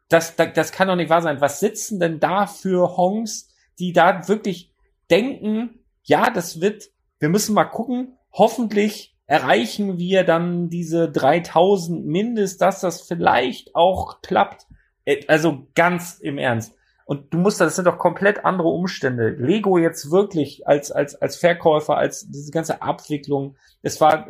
[0.07, 1.41] Das, das, das kann doch nicht wahr sein.
[1.41, 4.71] Was sitzen denn da für Hongs, die da wirklich
[5.09, 12.61] denken, ja, das wird, wir müssen mal gucken, hoffentlich erreichen wir dann diese 3000 Mindest,
[12.61, 14.67] dass das vielleicht auch klappt.
[15.05, 16.73] Äh, also ganz im Ernst.
[17.05, 19.29] Und du musst, das sind doch komplett andere Umstände.
[19.29, 23.55] Lego jetzt wirklich als, als, als Verkäufer, als diese ganze Abwicklung.
[23.83, 24.27] Es war,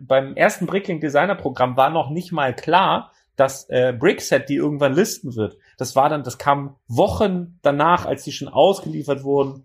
[0.00, 4.94] beim ersten Bricklink Designer Programm war noch nicht mal klar, dass äh, Brickset die irgendwann
[4.94, 5.58] listen wird.
[5.76, 9.64] Das war dann, das kam Wochen danach, als die schon ausgeliefert wurden,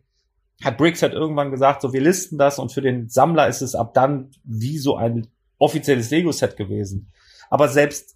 [0.64, 3.96] hat Brickset irgendwann gesagt, so wir listen das und für den Sammler ist es ab
[3.96, 5.28] dann wie so ein
[5.58, 7.12] offizielles Lego-Set gewesen.
[7.50, 8.16] Aber selbst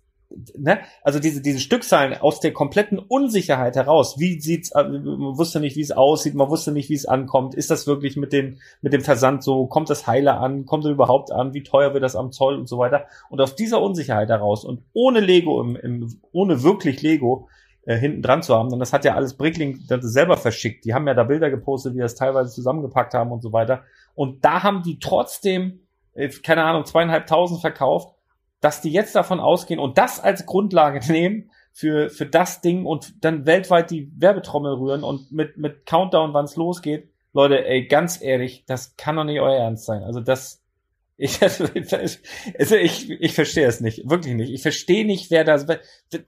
[0.56, 5.60] ne, also diese, diese Stückzahlen aus der kompletten Unsicherheit heraus, wie sieht's, äh, man wusste
[5.60, 8.58] nicht, wie es aussieht, man wusste nicht, wie es ankommt, ist das wirklich mit dem,
[8.82, 12.04] mit dem Versand so, kommt das Heiler an, kommt es überhaupt an, wie teuer wird
[12.04, 13.06] das am Zoll und so weiter.
[13.30, 17.48] Und aus dieser Unsicherheit heraus und ohne Lego, im, im, ohne wirklich Lego,
[17.86, 20.84] äh, hinten dran zu haben, denn das hat ja alles Bricklink selber verschickt.
[20.84, 23.84] Die haben ja da Bilder gepostet, wie das teilweise zusammengepackt haben und so weiter.
[24.14, 25.80] Und da haben die trotzdem,
[26.14, 28.17] äh, keine Ahnung, zweieinhalbtausend verkauft
[28.62, 33.24] dass die jetzt davon ausgehen und das als Grundlage nehmen für, für das Ding und
[33.24, 37.10] dann weltweit die Werbetrommel rühren und mit, mit Countdown, wann es losgeht.
[37.34, 40.02] Leute, ey, ganz ehrlich, das kann doch nicht euer Ernst sein.
[40.02, 40.64] Also das,
[41.18, 44.52] ich, also ich, ich verstehe es nicht, wirklich nicht.
[44.52, 45.66] Ich verstehe nicht, wer das,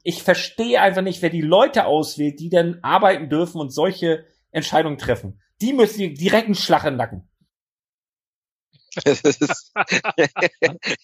[0.04, 4.98] ich verstehe einfach nicht, wer die Leute auswählt, die dann arbeiten dürfen und solche Entscheidungen
[4.98, 5.40] treffen.
[5.62, 7.29] Die müssen direkt einen Schlag im Nacken.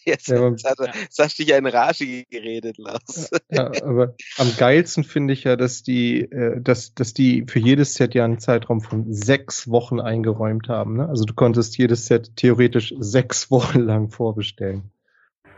[0.05, 3.29] jetzt, Ja, jetzt, hat jetzt hast du dich in Rage geredet, Lars.
[3.49, 7.93] Ja, aber am geilsten finde ich ja, dass die, äh, dass, dass die für jedes
[7.95, 10.97] Set ja einen Zeitraum von sechs Wochen eingeräumt haben.
[10.97, 11.07] Ne?
[11.09, 14.91] Also du konntest jedes Set theoretisch sechs Wochen lang vorbestellen.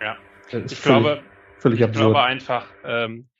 [0.01, 0.17] Ja.
[0.47, 1.19] Ich völlig- glaube,
[1.59, 2.05] völlig ich absurd.
[2.13, 3.36] glaube einfach, ähm, äh,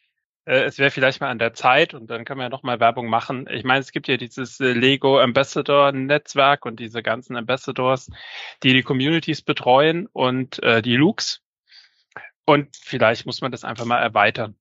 [0.53, 3.09] es wäre vielleicht mal an der Zeit und dann können wir ja noch mal Werbung
[3.09, 3.47] machen.
[3.51, 8.09] Ich meine, es gibt ja dieses äh, Lego Ambassador Netzwerk und diese ganzen Ambassadors,
[8.63, 11.41] die die Communities betreuen und äh, die Looks.
[12.45, 14.55] Und vielleicht muss man das einfach mal erweitern,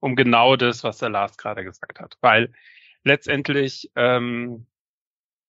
[0.00, 2.16] um genau das, was der Lars gerade gesagt hat.
[2.20, 2.52] Weil
[3.04, 4.66] letztendlich ähm,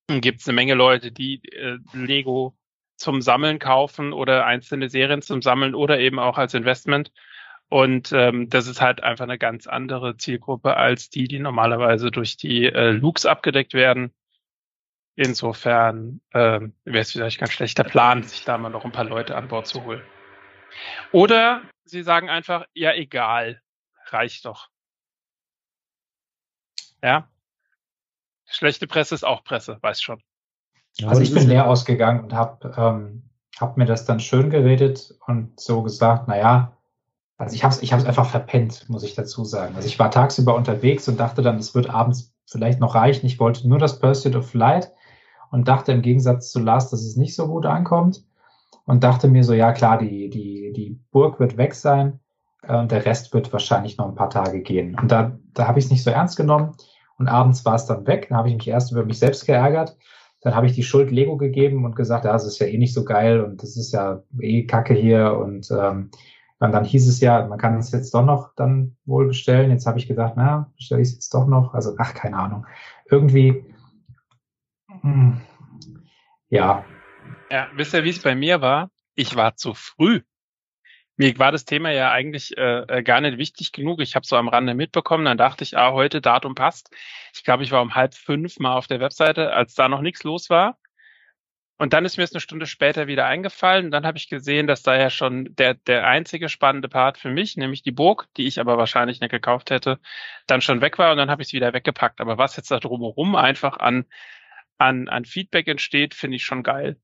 [0.08, 2.56] gibt es eine Menge Leute, die äh, Lego
[2.96, 7.12] zum Sammeln kaufen oder einzelne Serien zum Sammeln oder eben auch als Investment.
[7.70, 12.38] Und ähm, das ist halt einfach eine ganz andere Zielgruppe als die, die normalerweise durch
[12.38, 14.14] die äh, Looks abgedeckt werden.
[15.16, 19.36] Insofern ähm, wäre es vielleicht kein schlechter Plan, sich da mal noch ein paar Leute
[19.36, 20.04] an Bord zu holen.
[21.12, 23.62] Oder sie sagen einfach, ja egal,
[24.08, 24.70] reicht doch.
[27.02, 27.28] Ja.
[28.46, 30.22] Schlechte Presse ist auch Presse, weiß schon.
[31.04, 33.30] Also ich bin leer ausgegangen und habe ähm,
[33.60, 36.78] hab mir das dann schön geredet und so gesagt, naja,
[37.38, 39.76] also ich habe es ich hab's einfach verpennt, muss ich dazu sagen.
[39.76, 43.26] Also ich war tagsüber unterwegs und dachte dann, es wird abends vielleicht noch reichen.
[43.26, 44.92] Ich wollte nur das Pursuit of Light
[45.52, 48.24] und dachte im Gegensatz zu Lars, dass es nicht so gut ankommt
[48.86, 52.20] und dachte mir so, ja klar, die, die, die Burg wird weg sein
[52.64, 54.98] äh, und der Rest wird wahrscheinlich noch ein paar Tage gehen.
[55.00, 56.76] Und da, da habe ich es nicht so ernst genommen
[57.18, 58.28] und abends war es dann weg.
[58.30, 59.98] Da habe ich mich erst über mich selbst geärgert.
[60.42, 62.94] Dann habe ich die Schuld Lego gegeben und gesagt, ja, es ist ja eh nicht
[62.94, 66.12] so geil und das ist ja eh Kacke hier und ähm,
[66.64, 69.70] und dann hieß es ja, man kann es jetzt doch noch dann wohl bestellen.
[69.70, 71.74] Jetzt habe ich gedacht, na, bestelle ich es jetzt doch noch.
[71.74, 72.66] Also, ach, keine Ahnung.
[73.10, 73.66] Irgendwie,
[75.02, 75.42] hm,
[76.50, 76.86] ja,
[77.52, 78.92] Ja, wisst ihr, wie es bei mir war?
[79.14, 80.22] Ich war zu früh.
[81.18, 84.00] Mir war das Thema ja eigentlich äh, äh gar nicht wichtig genug.
[84.00, 86.96] Ich habe so am Rande mitbekommen, dann dachte ich, ah, heute Datum passt.
[87.34, 90.24] Ich glaube, ich war um halb fünf mal auf der Webseite, als da noch nichts
[90.24, 90.78] los war.
[91.78, 93.86] Und dann ist mir es eine Stunde später wieder eingefallen.
[93.86, 97.30] Und dann habe ich gesehen, dass da ja schon der, der einzige spannende Part für
[97.30, 100.00] mich, nämlich die Burg, die ich aber wahrscheinlich nicht gekauft hätte,
[100.46, 102.22] dann schon weg war und dann habe ich es wieder weggepackt.
[102.22, 104.06] Aber was jetzt da drumherum einfach an,
[104.78, 106.98] an, an Feedback entsteht, finde ich schon geil.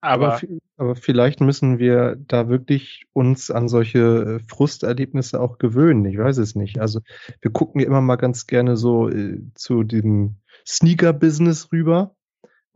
[0.00, 0.40] Aber, aber,
[0.76, 6.04] aber, vielleicht müssen wir da wirklich uns an solche äh, Frusterlebnisse auch gewöhnen.
[6.04, 6.80] Ich weiß es nicht.
[6.80, 7.00] Also
[7.40, 10.36] wir gucken ja immer mal ganz gerne so äh, zu dem
[10.66, 12.15] Sneaker-Business rüber.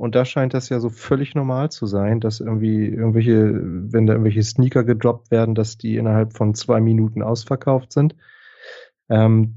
[0.00, 3.60] Und da scheint das ja so völlig normal zu sein, dass irgendwie irgendwelche,
[3.92, 8.16] wenn da irgendwelche Sneaker gedroppt werden, dass die innerhalb von zwei Minuten ausverkauft sind.
[9.10, 9.56] Ähm,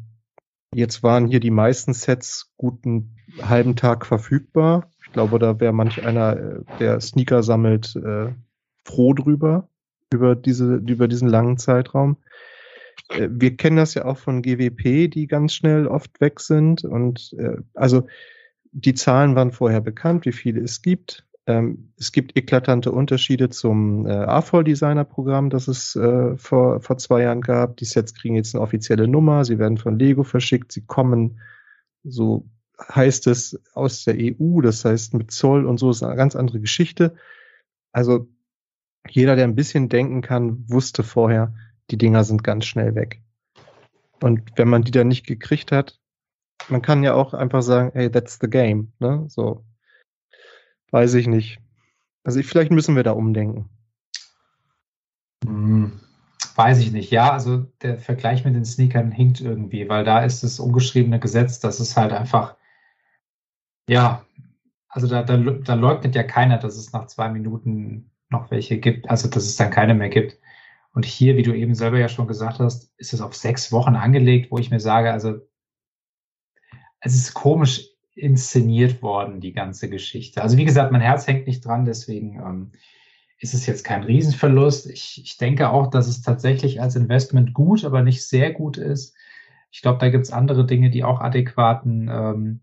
[0.76, 4.91] jetzt waren hier die meisten Sets guten halben Tag verfügbar.
[5.06, 8.34] Ich glaube, da wäre manch einer, äh, der Sneaker sammelt, äh,
[8.84, 9.70] froh drüber,
[10.11, 12.18] über diese, über diesen langen Zeitraum.
[13.07, 16.84] Äh, wir kennen das ja auch von GWP, die ganz schnell oft weg sind.
[16.84, 18.07] Und äh, also
[18.73, 21.25] die Zahlen waren vorher bekannt, wie viele es gibt.
[21.45, 27.41] Ähm, es gibt eklatante Unterschiede zum äh, AFOL-Designer-Programm, das es äh, vor, vor zwei Jahren
[27.41, 27.77] gab.
[27.77, 31.39] Die Sets kriegen jetzt eine offizielle Nummer, sie werden von Lego verschickt, sie kommen,
[32.03, 32.45] so
[32.81, 36.59] heißt es, aus der EU, das heißt mit Zoll und so ist eine ganz andere
[36.59, 37.13] Geschichte.
[37.91, 38.27] Also
[39.09, 41.53] jeder, der ein bisschen denken kann, wusste vorher,
[41.91, 43.21] die Dinger sind ganz schnell weg.
[44.21, 45.99] Und wenn man die dann nicht gekriegt hat,
[46.69, 49.26] man kann ja auch einfach sagen, hey, that's the game, ne?
[49.27, 49.65] So.
[50.91, 51.60] Weiß ich nicht.
[52.23, 53.69] Also ich, vielleicht müssen wir da umdenken.
[55.45, 55.99] Hm,
[56.56, 57.11] weiß ich nicht.
[57.11, 61.60] Ja, also der Vergleich mit den Sneakern hinkt irgendwie, weil da ist das ungeschriebene Gesetz,
[61.60, 62.56] das ist halt einfach,
[63.90, 64.26] ja,
[64.88, 69.10] also da, da, da leugnet ja keiner, dass es nach zwei Minuten noch welche gibt,
[69.10, 70.40] also dass es dann keine mehr gibt.
[70.94, 73.95] Und hier, wie du eben selber ja schon gesagt hast, ist es auf sechs Wochen
[73.95, 75.41] angelegt, wo ich mir sage, also
[77.03, 80.41] es ist komisch inszeniert worden, die ganze Geschichte.
[80.41, 82.71] Also wie gesagt, mein Herz hängt nicht dran, deswegen ähm,
[83.39, 84.89] ist es jetzt kein Riesenverlust.
[84.89, 89.15] Ich, ich denke auch, dass es tatsächlich als Investment gut, aber nicht sehr gut ist.
[89.69, 92.61] Ich glaube, da gibt es andere Dinge, die auch adäquaten, ähm,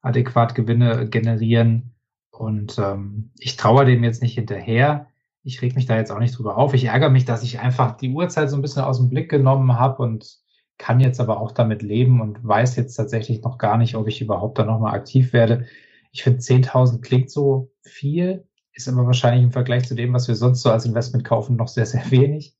[0.00, 1.94] adäquat Gewinne generieren.
[2.30, 5.08] Und ähm, ich traue dem jetzt nicht hinterher.
[5.42, 6.74] Ich reg mich da jetzt auch nicht drüber auf.
[6.74, 9.76] Ich ärgere mich, dass ich einfach die Uhrzeit so ein bisschen aus dem Blick genommen
[9.76, 10.38] habe und
[10.80, 14.22] kann jetzt aber auch damit leben und weiß jetzt tatsächlich noch gar nicht, ob ich
[14.22, 15.66] überhaupt da nochmal aktiv werde.
[16.10, 20.34] Ich finde 10.000 klingt so viel, ist aber wahrscheinlich im Vergleich zu dem, was wir
[20.34, 22.56] sonst so als Investment kaufen, noch sehr, sehr wenig.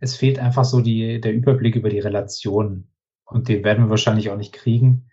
[0.00, 2.88] Es fehlt einfach so die, der Überblick über die Relationen
[3.24, 5.08] und den werden wir wahrscheinlich auch nicht kriegen.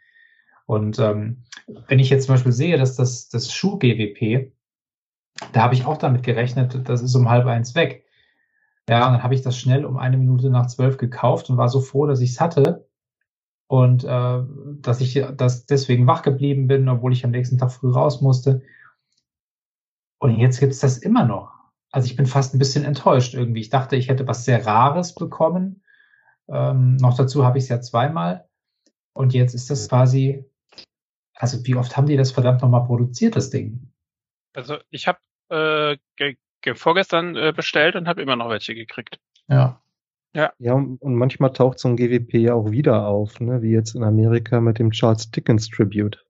[0.65, 1.43] Und ähm,
[1.87, 4.51] wenn ich jetzt zum Beispiel sehe, dass das, das Schuh-GWP,
[5.53, 8.03] da habe ich auch damit gerechnet, das ist um halb eins weg.
[8.91, 11.69] Ja, und dann habe ich das schnell um eine Minute nach zwölf gekauft und war
[11.69, 12.89] so froh, dass ich es hatte
[13.67, 14.43] und äh,
[14.81, 18.63] dass ich das deswegen wach geblieben bin, obwohl ich am nächsten Tag früh raus musste.
[20.19, 21.53] Und jetzt gibt's das immer noch.
[21.89, 23.61] Also ich bin fast ein bisschen enttäuscht irgendwie.
[23.61, 25.85] Ich dachte, ich hätte was sehr Rares bekommen.
[26.49, 28.49] Ähm, noch dazu habe ich es ja zweimal.
[29.13, 30.43] Und jetzt ist das quasi,
[31.33, 33.93] also wie oft haben die das verdammt nochmal produziert, das Ding?
[34.53, 35.95] Also ich habe äh,
[36.75, 39.19] vorgestern äh, bestellt und habe immer noch welche gekriegt.
[39.47, 39.81] Ja.
[40.33, 40.53] Ja.
[40.59, 43.61] Ja, und manchmal taucht so ein GWP ja auch wieder auf, ne?
[43.61, 46.23] wie jetzt in Amerika mit dem Charles Dickens Tribute.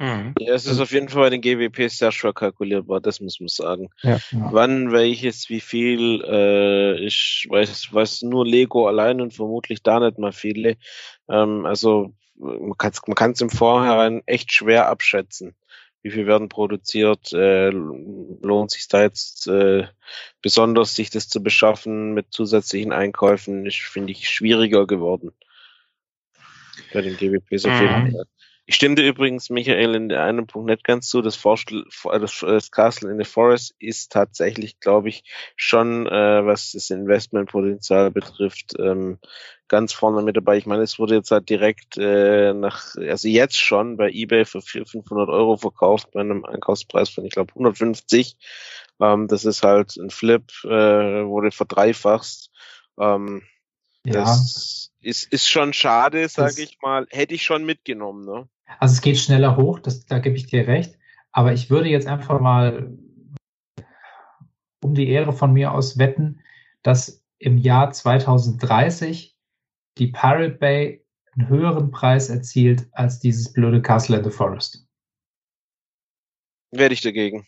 [0.00, 0.34] Mhm.
[0.38, 3.48] Ja, es ist auf jeden Fall bei den GWPs sehr schwer kalkulierbar, das muss man
[3.48, 3.90] sagen.
[4.02, 4.18] Ja.
[4.32, 10.18] Wann, welches, wie viel, äh, ich weiß, weiß nur Lego allein und vermutlich da nicht
[10.18, 10.78] mal viele.
[11.28, 15.54] Ähm, also man kann es man kann's im Vorhinein echt schwer abschätzen
[16.02, 19.86] wie viel werden produziert, äh, lohnt sich da jetzt äh,
[20.40, 25.32] besonders, sich das zu beschaffen mit zusätzlichen Einkäufen, ist, finde ich, schwieriger geworden.
[26.92, 28.12] Bei den GWPs auf jeden mhm.
[28.12, 28.24] Fall.
[28.70, 31.22] Ich stimmte übrigens Michael in einem Punkt nicht ganz zu.
[31.22, 35.24] Das, Vorstell das, das Castle in the Forest ist tatsächlich, glaube ich,
[35.56, 39.18] schon, äh, was das Investmentpotenzial betrifft, ähm,
[39.70, 40.58] ganz vorne mit dabei.
[40.58, 44.60] Ich meine, es wurde jetzt halt direkt äh, nach, also jetzt schon bei eBay für
[44.60, 48.36] 400, 500 Euro verkauft bei einem Einkaufspreis von, ich glaube, 150.
[49.00, 50.68] Ähm, das ist halt ein Flip, äh,
[51.24, 52.50] wurde verdreifacht.
[52.98, 53.42] Ähm,
[54.04, 54.12] ja.
[54.14, 57.06] Das ist, ist schon schade, sage ich mal.
[57.10, 58.48] Hätte ich schon mitgenommen, ne?
[58.80, 60.98] Also es geht schneller hoch, das, da gebe ich dir recht.
[61.30, 62.98] Aber ich würde jetzt einfach mal
[64.82, 66.40] um die Ehre von mir aus wetten,
[66.82, 69.29] dass im Jahr 2030
[70.00, 74.86] die Pirate Bay einen höheren Preis erzielt als dieses blöde Castle in the Forest.
[76.72, 77.46] Werde ich dagegen.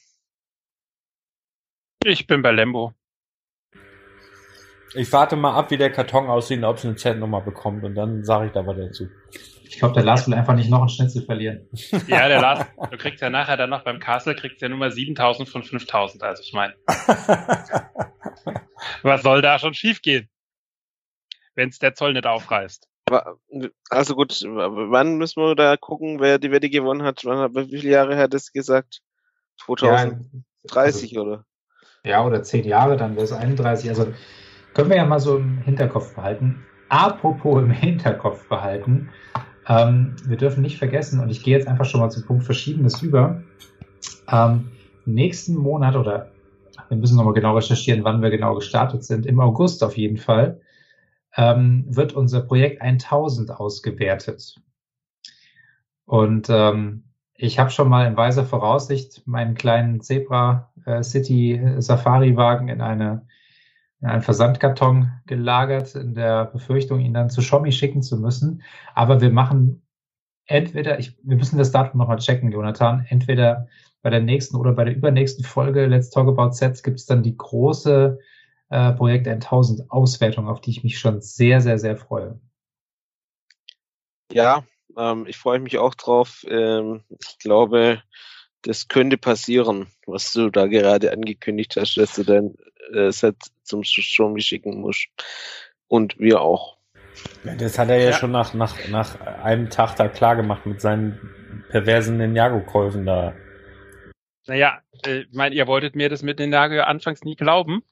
[2.04, 2.92] Ich bin bei Lembo.
[4.94, 7.94] Ich warte mal ab, wie der Karton aussieht und ob es eine Chatnummer bekommt und
[7.94, 9.08] dann sage ich da was dazu.
[9.64, 11.66] Ich glaube, der Lars will einfach nicht noch einen Schnitzel verlieren.
[12.06, 15.48] Ja, der Lars, du kriegst ja nachher dann noch beim Castle, kriegst ja Nummer 7000
[15.48, 16.22] von 5000.
[16.22, 16.74] Also ich meine,
[19.02, 20.28] was soll da schon schiefgehen?
[21.54, 22.88] Wenn es der Zoll nicht aufreißt.
[23.90, 27.24] Also gut, wann müssen wir da gucken, wer die Wette gewonnen hat?
[27.24, 29.02] Wie viele Jahre hat es gesagt?
[29.64, 31.44] 2030 oder?
[32.04, 33.90] Ja, oder zehn Jahre, dann wäre es 31.
[33.90, 34.12] Also
[34.74, 36.64] können wir ja mal so im Hinterkopf behalten.
[36.88, 39.10] Apropos im Hinterkopf behalten,
[39.68, 43.00] ähm, wir dürfen nicht vergessen, und ich gehe jetzt einfach schon mal zum Punkt Verschiedenes
[43.02, 43.42] über.
[44.30, 44.70] Ähm,
[45.04, 46.32] nächsten Monat oder
[46.88, 50.60] wir müssen nochmal genau recherchieren, wann wir genau gestartet sind, im August auf jeden Fall,
[51.36, 54.56] ähm, wird unser Projekt 1000 ausgewertet.
[56.04, 57.04] Und ähm,
[57.34, 62.80] ich habe schon mal in weiser Voraussicht meinen kleinen Zebra äh, City Safari Wagen in
[62.80, 63.26] eine
[64.02, 68.62] in einen Versandkarton gelagert, in der Befürchtung, ihn dann zu Xiaomi schicken zu müssen.
[68.94, 69.82] Aber wir machen
[70.46, 73.68] entweder, ich, wir müssen das Datum nochmal checken, Jonathan, entweder
[74.02, 77.22] bei der nächsten oder bei der übernächsten Folge Let's Talk About Sets gibt es dann
[77.22, 78.18] die große
[78.72, 82.40] äh, Projekt 1000 Auswertung, auf die ich mich schon sehr, sehr, sehr freue.
[84.32, 84.64] Ja,
[84.96, 86.44] ähm, ich freue mich auch drauf.
[86.48, 88.02] Ähm, ich glaube,
[88.62, 92.54] das könnte passieren, was du da gerade angekündigt hast, dass du dein
[92.94, 95.08] äh, Set zum Xiaomi schicken musst.
[95.88, 96.78] Und wir auch.
[97.44, 98.12] Das hat er ja, Ja.
[98.16, 103.34] schon nach, nach, nach einem Tag da klar gemacht mit seinen perversen Ninjago-Käufen da.
[104.46, 107.82] Naja, äh, ich meine, ihr wolltet mir das mit den Nagel anfangs nie glauben.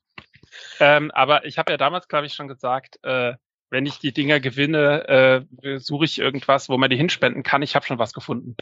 [0.78, 3.34] Ähm, aber ich habe ja damals, glaube ich, schon gesagt, äh,
[3.70, 7.62] wenn ich die Dinger gewinne, äh, suche ich irgendwas, wo man die hinspenden kann.
[7.62, 8.56] Ich habe schon was gefunden.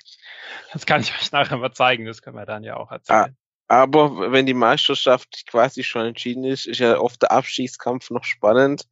[0.72, 2.04] Das kann ich euch nachher mal zeigen.
[2.04, 3.36] Das können wir dann ja auch erzählen.
[3.70, 8.88] Aber wenn die Meisterschaft quasi schon entschieden ist, ist ja oft der Abstiegskampf noch spannend.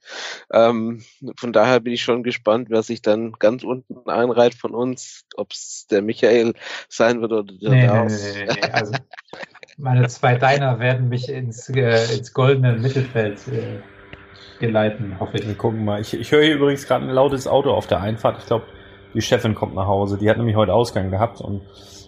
[0.52, 1.02] Ähm,
[1.38, 5.52] von daher bin ich schon gespannt, wer sich dann ganz unten einreiht von uns, ob
[5.52, 6.52] es der Michael
[6.90, 8.34] sein wird oder der Nee, nee, Lars.
[8.34, 8.70] nee, nee, nee.
[8.70, 8.92] Also
[9.76, 13.80] meine zwei Deiner werden mich ins, äh, ins goldene Mittelfeld äh,
[14.58, 15.46] geleiten, hoffe ich.
[15.46, 16.00] Wir gucken mal.
[16.00, 18.38] Ich, ich höre hier übrigens gerade ein lautes Auto auf der Einfahrt.
[18.38, 18.64] Ich glaube,
[19.14, 20.18] die Chefin kommt nach Hause.
[20.18, 21.62] Die hat nämlich heute Ausgang gehabt und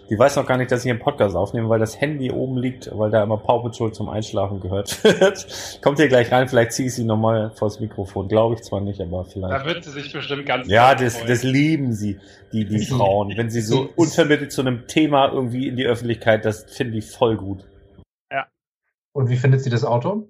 [0.09, 2.89] die weiß noch gar nicht, dass ich einen Podcast aufnehme, weil das Handy oben liegt,
[2.97, 5.47] weil da immer Paw Patrol zum Einschlafen gehört wird.
[5.83, 8.27] Kommt hier gleich rein, vielleicht ziehe ich sie nochmal vors Mikrofon.
[8.27, 9.65] Glaube ich zwar nicht, aber Da vielleicht.
[9.65, 11.27] wird sie sich bestimmt ganz Ja, das, freuen.
[11.27, 12.19] das lieben sie,
[12.53, 13.33] die, die Frauen.
[13.37, 17.37] Wenn sie so unvermittelt zu einem Thema irgendwie in die Öffentlichkeit, das finde ich voll
[17.37, 17.65] gut.
[19.11, 20.27] Und wie findet sie das Auto?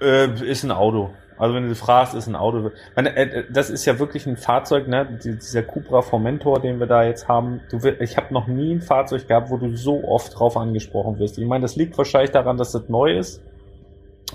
[0.00, 1.10] Äh, ist ein Auto.
[1.40, 2.70] Also wenn du fragst, ist ein Auto.
[2.94, 5.18] Meine, äh, das ist ja wirklich ein Fahrzeug, ne?
[5.24, 7.60] Die- Dieser Cupra Formentor, den wir da jetzt haben.
[7.70, 11.38] Du, ich habe noch nie ein Fahrzeug gehabt, wo du so oft drauf angesprochen wirst.
[11.38, 13.42] Ich meine, das liegt wahrscheinlich daran, dass das neu ist.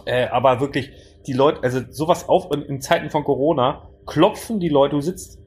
[0.06, 0.92] Äh, aber wirklich,
[1.28, 5.40] die Leute, also sowas auf in, in Zeiten von Corona, klopfen die Leute, du sitzt,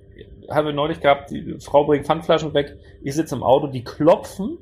[0.51, 4.59] haben wir neulich gehabt, die Frau bringt Pfandflaschen weg, ich sitze im Auto, die klopfen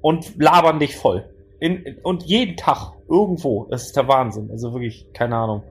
[0.00, 1.24] und labern dich voll.
[1.60, 3.66] In, in, und jeden Tag irgendwo.
[3.70, 4.50] Das ist der Wahnsinn.
[4.50, 5.62] Also wirklich, keine Ahnung.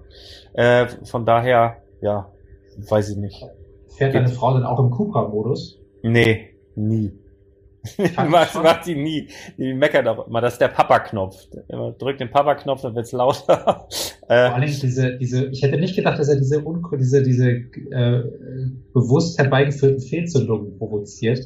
[0.53, 2.32] Äh, von daher, ja,
[2.90, 3.45] weiß ich nicht.
[3.98, 5.80] Fährt deine Frau dann auch im Cupra-Modus?
[6.03, 7.12] Nee, nie.
[8.30, 9.30] macht, macht die nie.
[9.57, 10.41] Die meckert auch immer.
[10.41, 11.36] Das ist der Papa-Knopf.
[11.99, 13.88] Drückt den Papa-Knopf, dann wird's lauter.
[14.28, 16.64] äh, Vor allem diese, diese, ich hätte nicht gedacht, dass er diese,
[16.98, 18.24] diese, diese äh,
[18.94, 21.40] bewusst herbeigeführten Fehlzündungen provoziert.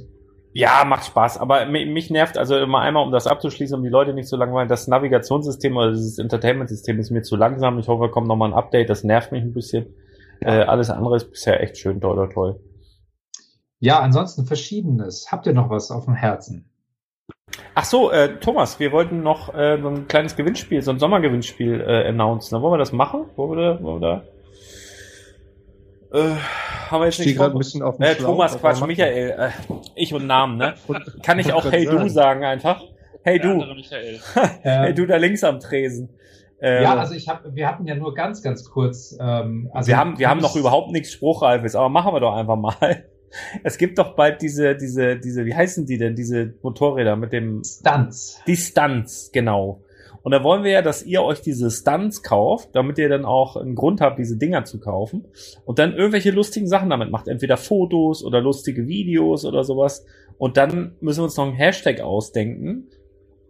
[0.52, 3.90] Ja, macht Spaß, aber mi- mich nervt, also immer einmal, um das abzuschließen, um die
[3.90, 7.78] Leute nicht zu langweilen, das Navigationssystem oder dieses Entertainment-System ist mir zu langsam.
[7.78, 9.94] Ich hoffe, kommt nochmal ein Update, das nervt mich ein bisschen.
[10.42, 12.60] Äh, alles andere ist bisher echt schön, toll, toll, toll.
[13.80, 15.28] Ja, ansonsten Verschiedenes.
[15.32, 16.66] Habt ihr noch was auf dem Herzen?
[17.76, 21.82] Ach so, äh, Thomas, wir wollten noch äh, so ein kleines Gewinnspiel, so ein Sommergewinnspiel
[21.82, 22.62] äh, announcen.
[22.62, 23.26] Wollen wir das machen?
[23.36, 24.24] Wollen wir da, wollen wir da?
[26.12, 26.36] Äh,
[26.90, 29.50] haben wir jetzt nicht gerade ein bisschen auf dem äh, Schlauch, Thomas, Quatsch, Michael, äh,
[29.96, 30.74] ich und Namen, ne?
[31.24, 32.44] Kann ich auch Hey Du sagen.
[32.44, 32.84] einfach?
[33.24, 33.64] Hey Der Du.
[34.64, 36.10] hey Du da links am Tresen.
[36.62, 39.16] Äh, ja, also ich habe, wir hatten ja nur ganz, ganz kurz.
[39.20, 42.58] Ähm, also wir haben, wir haben noch überhaupt nichts Spruchreifes, aber machen wir doch einfach
[42.58, 43.06] mal.
[43.64, 47.64] Es gibt doch bald diese, diese, diese, wie heißen die denn, diese Motorräder mit dem
[47.64, 48.42] Stunts.
[48.48, 49.84] Die Stunts, genau.
[50.22, 53.56] Und da wollen wir ja, dass ihr euch diese Stunts kauft, damit ihr dann auch
[53.56, 55.26] einen Grund habt, diese Dinger zu kaufen.
[55.66, 57.28] Und dann irgendwelche lustigen Sachen damit macht.
[57.28, 60.06] Entweder Fotos oder lustige Videos oder sowas.
[60.38, 62.88] Und dann müssen wir uns noch einen Hashtag ausdenken.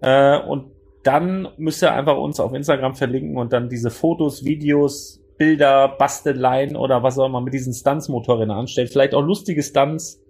[0.01, 0.65] Äh, und
[1.03, 6.75] dann müsst ihr einfach uns auf Instagram verlinken und dann diese Fotos, Videos, Bilder, Basteleien
[6.75, 8.89] oder was auch immer mit diesen Stunts-Motorrädern anstellt.
[8.89, 10.21] Vielleicht auch lustige Stunts.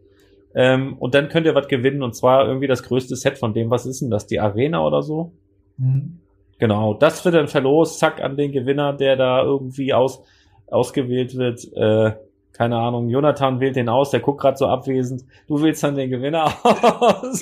[0.55, 2.03] Ähm, und dann könnt ihr was gewinnen.
[2.03, 3.69] Und zwar irgendwie das größte Set von dem.
[3.71, 4.27] Was ist denn das?
[4.27, 5.33] Die Arena oder so?
[5.77, 6.19] Mhm.
[6.59, 10.21] Genau, das wird dann verlost, zack, an den Gewinner, der da irgendwie aus,
[10.67, 11.65] ausgewählt wird.
[11.73, 12.11] Äh,
[12.51, 15.23] keine Ahnung, Jonathan wählt den aus, der guckt gerade so abwesend.
[15.47, 17.41] Du wählst dann den Gewinner aus.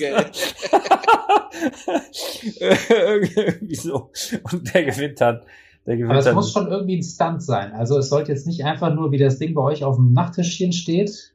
[2.60, 4.10] irgendwie so.
[4.52, 5.40] Und der gewinnt dann.
[5.84, 6.36] Der gewinnt Aber es dann.
[6.36, 7.72] muss schon irgendwie ein Stunt sein.
[7.72, 10.72] Also es sollte jetzt nicht einfach nur, wie das Ding bei euch auf dem Nachttischchen
[10.72, 11.32] steht.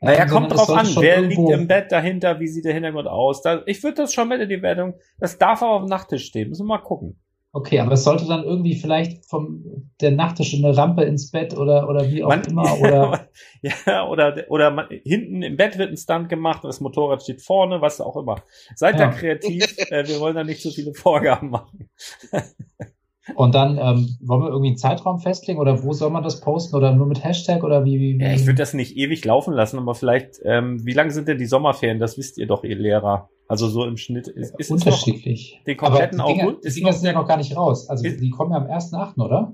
[0.00, 3.42] Naja, kommt drauf an, wer liegt im Bett dahinter, wie sieht der Hintergrund aus.
[3.42, 4.94] Da, ich würde das schon mit in die Wertung.
[5.18, 6.48] Das darf aber auf dem Nachttisch stehen.
[6.48, 7.20] Müssen wir mal gucken.
[7.52, 11.88] Okay, aber es sollte dann irgendwie vielleicht vom der Nachttisch eine Rampe ins Bett oder
[11.88, 13.28] oder wie auch Man- immer oder
[13.62, 17.80] ja, oder, oder man, hinten im Bett wird ein Stunt gemacht, das Motorrad steht vorne,
[17.80, 18.36] was auch immer.
[18.76, 19.10] Seid da Ja.
[19.10, 21.90] kreativ, äh, wir wollen da nicht so viele Vorgaben machen.
[23.34, 26.74] und dann ähm, wollen wir irgendwie einen Zeitraum festlegen oder wo soll man das posten
[26.76, 28.22] oder nur mit Hashtag oder wie wie, wie?
[28.22, 31.38] Ja, ich würde das nicht ewig laufen lassen, aber vielleicht, ähm, wie lang sind denn
[31.38, 31.98] die Sommerferien?
[31.98, 33.28] Das wisst ihr doch, ihr Lehrer.
[33.46, 35.56] Also so im Schnitt ist, ist es unterschiedlich.
[35.58, 36.64] noch den kompletten aber die Dinger, August.
[36.64, 37.88] die Ist Dinger noch sind ja noch gar nicht raus.
[37.88, 39.52] Also Ist- die kommen ja am 1.8., oder?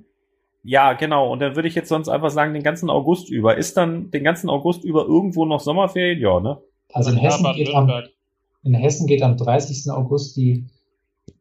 [0.62, 1.32] ja, genau.
[1.32, 3.56] Und dann würde ich jetzt sonst einfach sagen, den ganzen August über.
[3.56, 6.20] Ist dann den ganzen August über irgendwo noch Sommerferien?
[6.20, 6.58] Ja, ne?
[6.92, 7.90] Also in Ja, Hessen geht am
[8.64, 9.90] in Hessen geht am 30.
[9.92, 10.66] August die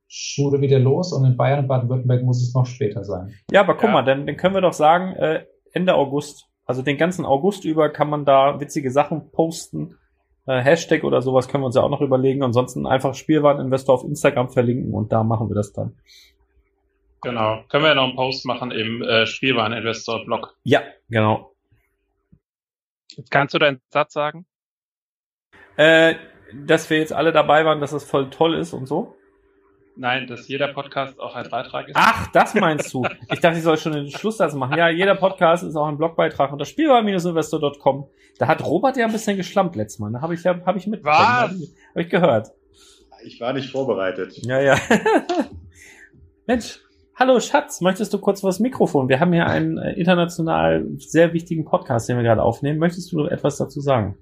[0.08, 3.34] Schule wieder los und in Bayern und Baden-Württemberg muss es noch später sein.
[3.52, 3.92] Ja, aber guck Ja.
[3.92, 6.48] mal, dann, dann können wir doch sagen, äh, Ende August.
[6.66, 9.98] Also den ganzen August über kann man da witzige Sachen posten.
[10.48, 12.44] Äh, Hashtag oder sowas können wir uns ja auch noch überlegen.
[12.44, 15.98] Ansonsten einfach Spielwareninvestor auf Instagram verlinken und da machen wir das dann.
[17.22, 17.64] Genau.
[17.70, 20.56] Können wir ja noch einen Post machen im äh, Spielwareninvestor-Blog.
[20.64, 21.52] Ja, genau.
[23.30, 24.46] Kannst du deinen Satz sagen?
[25.78, 26.16] Äh,
[26.54, 29.16] dass wir jetzt alle dabei waren, dass es voll toll ist und so.
[29.98, 31.96] Nein, dass jeder Podcast auch ein Beitrag ist.
[31.98, 33.06] Ach, das meinst du.
[33.32, 34.78] Ich dachte, ich soll schon den Schlusssatz machen.
[34.78, 38.08] Ja, jeder Podcast ist auch ein Blogbeitrag unter spielwaren-investor.com.
[38.38, 40.12] Da hat Robert ja ein bisschen geschlampt letztes Mal.
[40.12, 41.18] Da habe ich ja, habe ich mitbekommen.
[41.18, 41.28] Was?
[41.28, 42.48] Habe ich, hab ich gehört.
[43.24, 44.38] Ich war nicht vorbereitet.
[44.46, 44.76] Ja, ja.
[46.46, 46.80] Mensch,
[47.16, 49.08] hallo Schatz, möchtest du kurz vors Mikrofon?
[49.08, 52.80] Wir haben hier einen äh, international sehr wichtigen Podcast, den wir gerade aufnehmen.
[52.80, 54.18] Möchtest du noch etwas dazu sagen?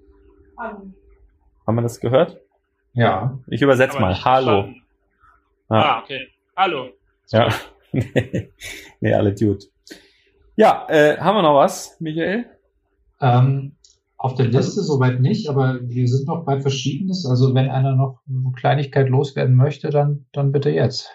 [0.55, 2.39] Haben wir das gehört?
[2.93, 3.39] Ja.
[3.47, 4.23] Ich übersetze Aber mal.
[4.23, 4.45] Hallo.
[4.45, 4.82] verstanden.
[5.73, 6.27] Ah, Ah, okay.
[6.55, 6.89] Hallo.
[7.31, 7.49] ja.
[7.93, 9.63] nee, alle gut.
[10.55, 12.45] Ja, äh, haben wir noch was, Michael?
[13.19, 13.75] Ähm,
[14.17, 17.25] auf der Liste soweit nicht, aber wir sind noch bei Verschiedenes.
[17.25, 21.09] Also wenn einer noch eine Kleinigkeit loswerden möchte, dann, dann bitte jetzt.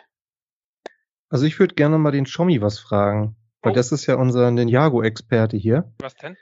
[1.29, 3.75] Also ich würde gerne mal den Schommi was fragen, weil Oh.
[3.77, 5.93] das ist ja unser Ninjago-Experte hier.
[6.01, 6.37] Was denn?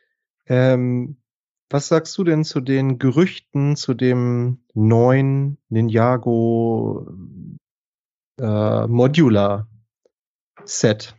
[0.47, 1.19] Ähm,
[1.69, 7.09] was sagst du denn zu den Gerüchten zu dem neuen Ninjago
[8.41, 9.67] äh, Modular
[10.65, 11.15] Set?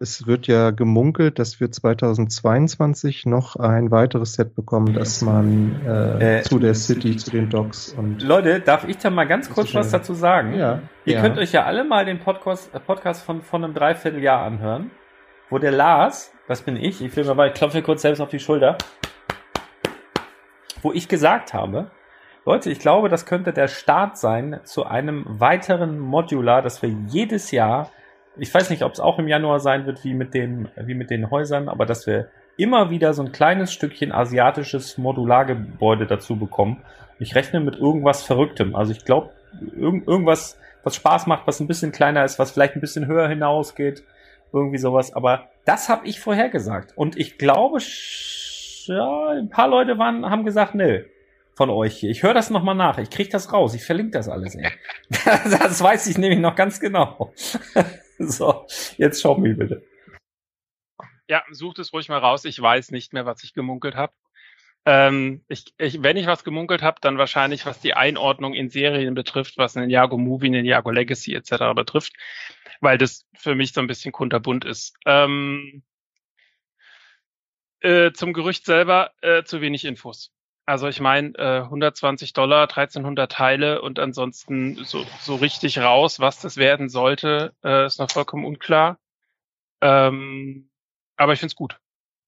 [0.00, 6.38] Es wird ja gemunkelt, dass wir 2022 noch ein weiteres Set bekommen, dass man äh,
[6.38, 9.74] Äh, zu der City, zu den Docks und Leute, darf ich da mal ganz kurz
[9.74, 10.54] was dazu sagen?
[10.54, 11.22] ja, Ihr ja.
[11.22, 14.92] könnt euch ja alle mal den Podcast, äh, Podcast von, von einem Dreivierteljahr anhören,
[15.50, 18.38] wo der Lars, das bin ich, ich will mal, ich klopfe kurz selbst auf die
[18.38, 18.78] Schulter,
[20.82, 21.90] wo ich gesagt habe,
[22.48, 27.50] Leute, ich glaube, das könnte der Start sein zu einem weiteren Modular, das wir jedes
[27.50, 27.90] Jahr,
[28.38, 31.10] ich weiß nicht, ob es auch im Januar sein wird, wie mit den, wie mit
[31.10, 36.82] den Häusern, aber dass wir immer wieder so ein kleines Stückchen asiatisches Modulargebäude dazu bekommen.
[37.18, 38.74] Ich rechne mit irgendwas Verrücktem.
[38.74, 39.28] Also ich glaube,
[39.76, 43.28] irgend, irgendwas, was Spaß macht, was ein bisschen kleiner ist, was vielleicht ein bisschen höher
[43.28, 44.04] hinausgeht,
[44.54, 45.14] irgendwie sowas.
[45.14, 46.96] Aber das habe ich vorhergesagt.
[46.96, 47.76] Und ich glaube,
[48.86, 51.02] ja, ein paar Leute waren, haben gesagt, nö,
[51.58, 52.10] von euch hier.
[52.10, 52.98] Ich höre das nochmal nach.
[52.98, 53.74] Ich krieg das raus.
[53.74, 54.54] Ich verlinke das alles.
[54.54, 54.70] Ey.
[55.24, 57.34] das weiß ich nämlich noch ganz genau.
[58.18, 58.64] so,
[58.96, 59.84] jetzt schau mir bitte.
[61.28, 62.44] Ja, sucht es ruhig mal raus.
[62.44, 64.12] Ich weiß nicht mehr, was ich gemunkelt habe.
[64.86, 69.14] Ähm, ich, ich, wenn ich was gemunkelt habe, dann wahrscheinlich, was die Einordnung in Serien
[69.14, 71.74] betrifft, was Ninjago Movie, Ninjago Legacy etc.
[71.74, 72.12] betrifft,
[72.80, 74.94] weil das für mich so ein bisschen kunterbunt ist.
[75.06, 75.82] Ähm,
[77.80, 80.32] äh, zum Gerücht selber äh, zu wenig Infos.
[80.68, 86.40] Also ich meine, äh, 120 Dollar, 1300 Teile und ansonsten so, so richtig raus, was
[86.40, 88.98] das werden sollte, äh, ist noch vollkommen unklar.
[89.80, 90.68] Ähm,
[91.16, 91.80] aber ich find's gut.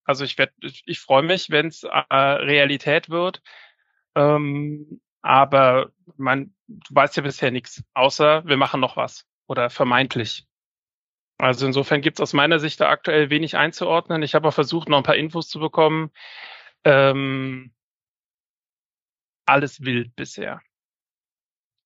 [0.07, 3.43] Also ich werd, ich, ich freue mich, wenn es äh, Realität wird.
[4.15, 10.47] Ähm, aber man, du weißt ja bisher nichts, außer wir machen noch was oder vermeintlich.
[11.37, 14.23] Also insofern gibt's aus meiner Sicht da aktuell wenig einzuordnen.
[14.23, 16.11] Ich habe auch versucht, noch ein paar Infos zu bekommen.
[16.85, 17.75] Ähm,
[19.51, 20.61] alles wild bisher.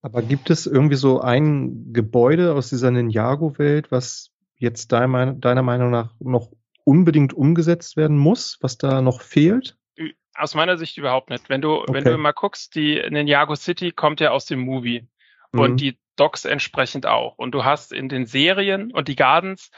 [0.03, 5.63] Aber gibt es irgendwie so ein Gebäude aus dieser Ninjago-Welt, was jetzt deiner Meinung, deiner
[5.63, 6.53] Meinung nach noch
[6.85, 9.79] unbedingt umgesetzt werden muss, was da noch fehlt?
[10.35, 11.49] Aus meiner Sicht überhaupt nicht.
[11.49, 12.11] Wenn du, wenn Okay.
[12.11, 15.07] du mal guckst, die Ninjago City kommt ja aus dem Movie.
[15.53, 15.61] Mhm.
[15.61, 17.39] Und die Docks entsprechend auch.
[17.39, 19.71] Und du hast in den Serien und die Gardens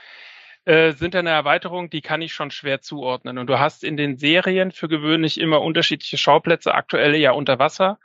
[0.66, 3.38] äh, sind eine Erweiterung, die kann ich schon schwer zuordnen.
[3.38, 7.98] Und du hast in den Serien für gewöhnlich immer unterschiedliche Schauplätze, aktuell ja unter Wasser.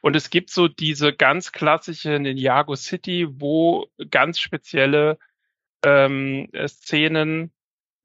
[0.00, 5.18] Und es gibt so diese ganz klassische Ninjago City, wo ganz spezielle
[5.84, 7.52] ähm, Szenen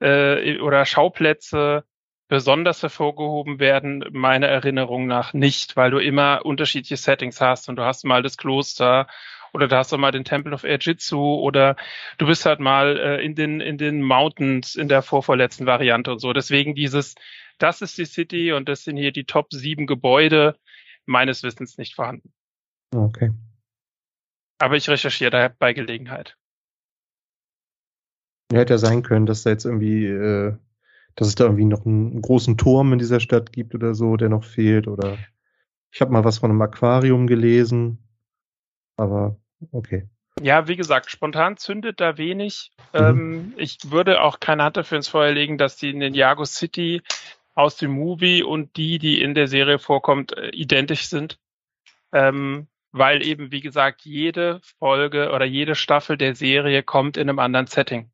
[0.01, 1.85] äh, oder Schauplätze
[2.27, 7.83] besonders hervorgehoben werden, meiner Erinnerung nach nicht, weil du immer unterschiedliche Settings hast und du
[7.83, 9.07] hast mal das Kloster
[9.53, 11.75] oder du hast du mal den Temple of Erjitsu oder
[12.17, 16.19] du bist halt mal äh, in den in den Mountains in der vorvorletzten Variante und
[16.19, 16.33] so.
[16.33, 17.15] Deswegen dieses,
[17.59, 20.57] das ist die City und das sind hier die Top sieben Gebäude
[21.05, 22.33] meines Wissens nicht vorhanden.
[22.93, 23.31] Okay.
[24.59, 26.37] Aber ich recherchiere da bei Gelegenheit.
[28.51, 30.55] Ja, hätte ja sein können, dass da jetzt irgendwie, äh,
[31.15, 34.29] dass es da irgendwie noch einen großen Turm in dieser Stadt gibt oder so, der
[34.29, 34.87] noch fehlt.
[34.87, 35.17] Oder
[35.91, 37.97] ich habe mal was von einem Aquarium gelesen.
[38.95, 39.39] Aber
[39.71, 40.07] okay.
[40.41, 42.71] Ja, wie gesagt, spontan zündet da wenig.
[42.93, 42.99] Mhm.
[42.99, 46.45] Ähm, ich würde auch keine Hand dafür ins Feuer legen, dass die in den Jago
[46.45, 47.01] City
[47.55, 51.39] aus dem Movie und die, die in der Serie vorkommt, äh, identisch sind.
[52.11, 57.39] Ähm, weil eben, wie gesagt, jede Folge oder jede Staffel der Serie kommt in einem
[57.39, 58.11] anderen Setting.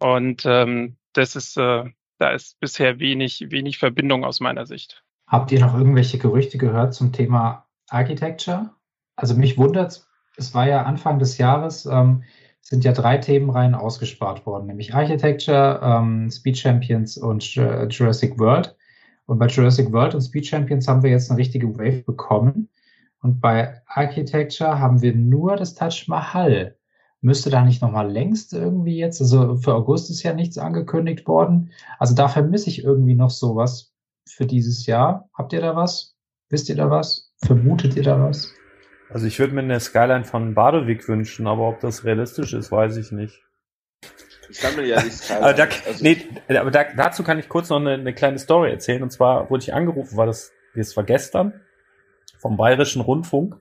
[0.00, 1.84] Und ähm, das ist, äh,
[2.18, 5.04] da ist bisher wenig, wenig Verbindung aus meiner Sicht.
[5.26, 8.70] Habt ihr noch irgendwelche Gerüchte gehört zum Thema Architecture?
[9.14, 10.07] Also mich wundert,
[10.38, 12.22] es war ja Anfang des Jahres, ähm,
[12.60, 18.76] sind ja drei Themenreihen ausgespart worden, nämlich Architecture, ähm, Speed Champions und äh, Jurassic World.
[19.26, 22.68] Und bei Jurassic World und Speed Champions haben wir jetzt eine richtige Wave bekommen.
[23.20, 26.76] Und bei Architecture haben wir nur das Taj Mahal.
[27.20, 31.70] Müsste da nicht nochmal längst irgendwie jetzt, also für August ist ja nichts angekündigt worden.
[31.98, 33.92] Also da vermisse ich irgendwie noch sowas
[34.24, 35.28] für dieses Jahr.
[35.34, 36.16] Habt ihr da was?
[36.48, 37.32] Wisst ihr da was?
[37.42, 38.52] Vermutet ihr da was?
[39.10, 42.96] Also ich würde mir eine Skyline von Badewig wünschen, aber ob das realistisch ist, weiß
[42.98, 43.42] ich nicht.
[44.50, 45.42] Ich sammle ja die Skyline.
[45.44, 48.70] Aber, da, Also- nee, aber da, dazu kann ich kurz noch eine, eine kleine Story
[48.70, 49.02] erzählen.
[49.02, 51.60] Und zwar wurde ich angerufen, war das, das war gestern
[52.38, 53.56] vom Bayerischen Rundfunk.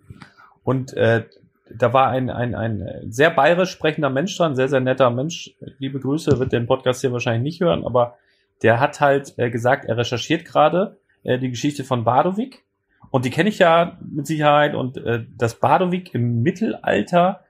[0.64, 1.24] Und äh,
[1.70, 5.56] da war ein, ein, ein sehr bayerisch sprechender Mensch dran, sehr, sehr netter Mensch.
[5.80, 8.18] Liebe Grüße, wird den Podcast hier wahrscheinlich nicht hören, aber
[8.64, 12.64] der hat halt äh, gesagt, er recherchiert gerade äh, die Geschichte von Badowik.
[13.10, 14.76] Und die kenne ich ja mit Sicherheit.
[14.76, 17.42] Und äh, dass Badowik im Mittelalter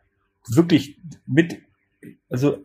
[0.48, 1.62] wirklich mit,
[2.30, 2.58] also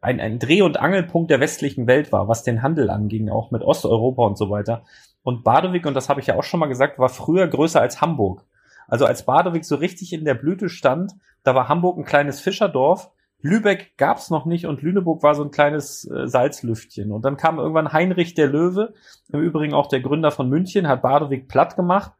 [0.00, 3.62] ein, ein Dreh- und Angelpunkt der westlichen Welt war, was den Handel anging, auch mit
[3.62, 4.84] Osteuropa und so weiter.
[5.22, 8.00] Und Badowik, und das habe ich ja auch schon mal gesagt, war früher größer als
[8.00, 8.44] Hamburg.
[8.86, 13.10] Also als Badowik so richtig in der Blüte stand, da war Hamburg ein kleines Fischerdorf.
[13.44, 17.12] Lübeck gab's noch nicht und Lüneburg war so ein kleines äh, Salzlüftchen.
[17.12, 18.94] Und dann kam irgendwann Heinrich der Löwe,
[19.30, 22.12] im Übrigen auch der Gründer von München, hat Badowik platt gemacht.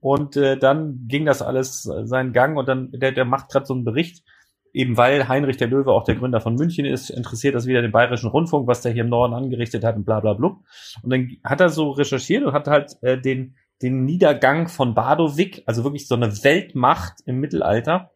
[0.00, 3.66] Und äh, dann ging das alles äh, seinen Gang und dann, der, der macht gerade
[3.66, 4.24] so einen Bericht,
[4.72, 7.92] eben weil Heinrich der Löwe auch der Gründer von München ist, interessiert das wieder den
[7.92, 10.56] Bayerischen Rundfunk, was der hier im Norden angerichtet hat und bla bla bla.
[11.02, 15.64] Und dann hat er so recherchiert und hat halt äh, den, den Niedergang von Badowik,
[15.66, 18.11] also wirklich so eine Weltmacht im Mittelalter,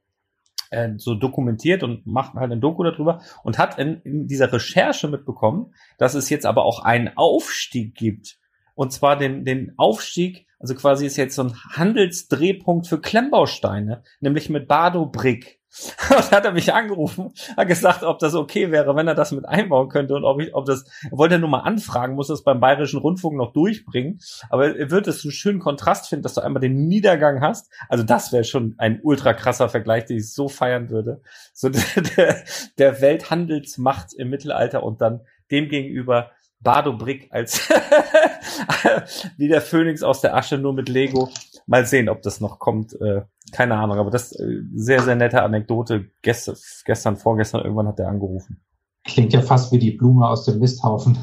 [0.71, 5.09] äh, so dokumentiert und macht halt ein Doku darüber und hat in, in dieser Recherche
[5.09, 8.39] mitbekommen, dass es jetzt aber auch einen Aufstieg gibt.
[8.75, 14.51] Und zwar den, den Aufstieg, also quasi ist jetzt so ein Handelsdrehpunkt für Klemmbausteine, nämlich
[14.51, 15.61] mit Badobrick.
[16.11, 19.47] Und hat er mich angerufen, hat gesagt, ob das okay wäre, wenn er das mit
[19.47, 22.61] einbauen könnte und ob ich, ob das, er wollte nur mal anfragen, muss das beim
[22.61, 24.21] Bayerischen Rundfunk noch durchbringen.
[24.49, 27.71] Aber er wird es einen schönen Kontrast finden, dass du einmal den Niedergang hast.
[27.89, 31.21] Also das wäre schon ein ultra krasser Vergleich, den ich so feiern würde.
[31.53, 31.69] So
[32.17, 32.45] der,
[32.79, 35.21] der Welthandelsmacht im Mittelalter und dann
[35.51, 36.31] dem gegenüber
[36.61, 37.69] Badobrick als
[39.37, 41.31] wie der Phönix aus der Asche nur mit Lego.
[41.67, 42.93] Mal sehen, ob das noch kommt.
[43.01, 43.23] Äh,
[43.53, 46.11] keine Ahnung, aber das äh, sehr, sehr nette Anekdote.
[46.23, 48.63] Gestern, gestern, vorgestern irgendwann hat er angerufen.
[49.05, 51.19] Klingt ja fast wie die Blume aus dem Misthaufen.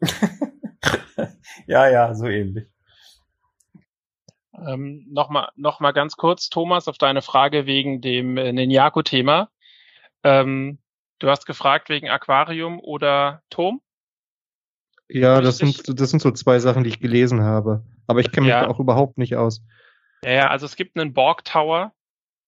[1.66, 2.66] Ja, ja, so ähnlich.
[4.66, 9.48] Ähm, Nochmal noch mal ganz kurz, Thomas, auf deine Frage wegen dem äh, Ninjago-Thema.
[10.22, 10.78] Ähm,
[11.20, 13.80] du hast gefragt wegen Aquarium oder Turm?
[15.08, 17.84] Ja, das sind, das sind so zwei Sachen, die ich gelesen habe.
[18.06, 18.64] Aber ich kenne mich Ja.
[18.64, 19.62] da auch überhaupt nicht aus.
[20.24, 21.92] Ja, ja, also es gibt einen Borg Tower.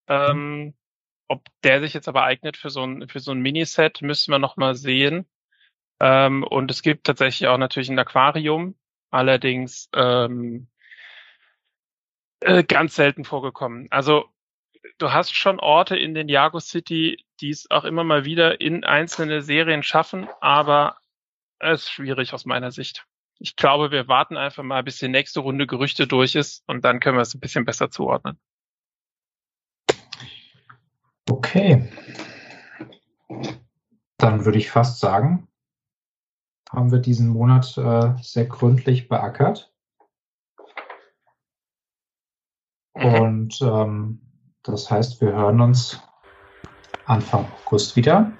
[0.08, 0.74] Ähm,
[1.28, 4.38] ob der sich jetzt aber eignet für so ein, für so ein Miniset, müssen wir
[4.38, 5.26] noch mal sehen.
[6.00, 8.76] Ähm, und es gibt tatsächlich auch natürlich ein Aquarium,
[9.10, 10.68] allerdings ähm,
[12.40, 13.88] äh, ganz selten vorgekommen.
[13.90, 14.26] Also
[14.98, 18.84] du hast schon Orte in den Jago City, die es auch immer mal wieder in
[18.84, 20.98] einzelne Serien schaffen, aber
[21.58, 23.06] es ist schwierig aus meiner Sicht.
[23.38, 27.00] Ich glaube, wir warten einfach mal, bis die nächste Runde Gerüchte durch ist und dann
[27.00, 28.38] können wir es ein bisschen besser zuordnen.
[31.28, 31.90] Okay.
[34.16, 35.48] Dann würde ich fast sagen,
[36.70, 39.72] haben wir diesen Monat äh, sehr gründlich beackert.
[42.94, 44.20] Und ähm,
[44.62, 46.00] das heißt, wir hören uns
[47.04, 48.32] Anfang August wieder.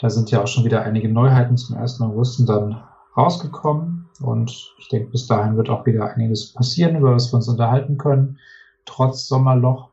[0.00, 2.00] Da sind ja auch schon wieder einige Neuheiten zum 1.
[2.00, 2.82] August dann
[3.20, 4.08] rausgekommen.
[4.20, 7.96] Und ich denke, bis dahin wird auch wieder einiges passieren, über was wir uns unterhalten
[7.96, 8.38] können,
[8.84, 9.90] trotz Sommerloch.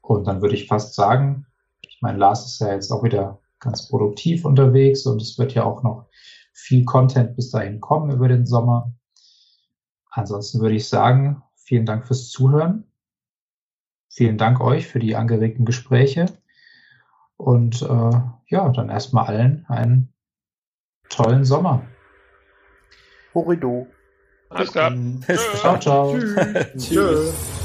[0.00, 1.46] Und dann würde ich fast sagen,
[1.82, 5.64] ich meine, Lars ist ja jetzt auch wieder ganz produktiv unterwegs und es wird ja
[5.64, 6.06] auch noch
[6.52, 8.92] viel Content bis dahin kommen über den Sommer.
[10.10, 12.84] Ansonsten würde ich sagen, vielen Dank fürs Zuhören.
[14.08, 16.26] Vielen Dank euch für die angeregten Gespräche.
[17.36, 20.12] Und äh, ja, dann erstmal allen einen
[21.08, 21.82] tollen Sommer.
[23.34, 23.86] Horrido.
[24.48, 24.92] Alles klar.
[25.26, 26.16] Bis Ciao, ciao.
[26.16, 26.36] Tschüss.
[26.88, 27.55] Tschüss.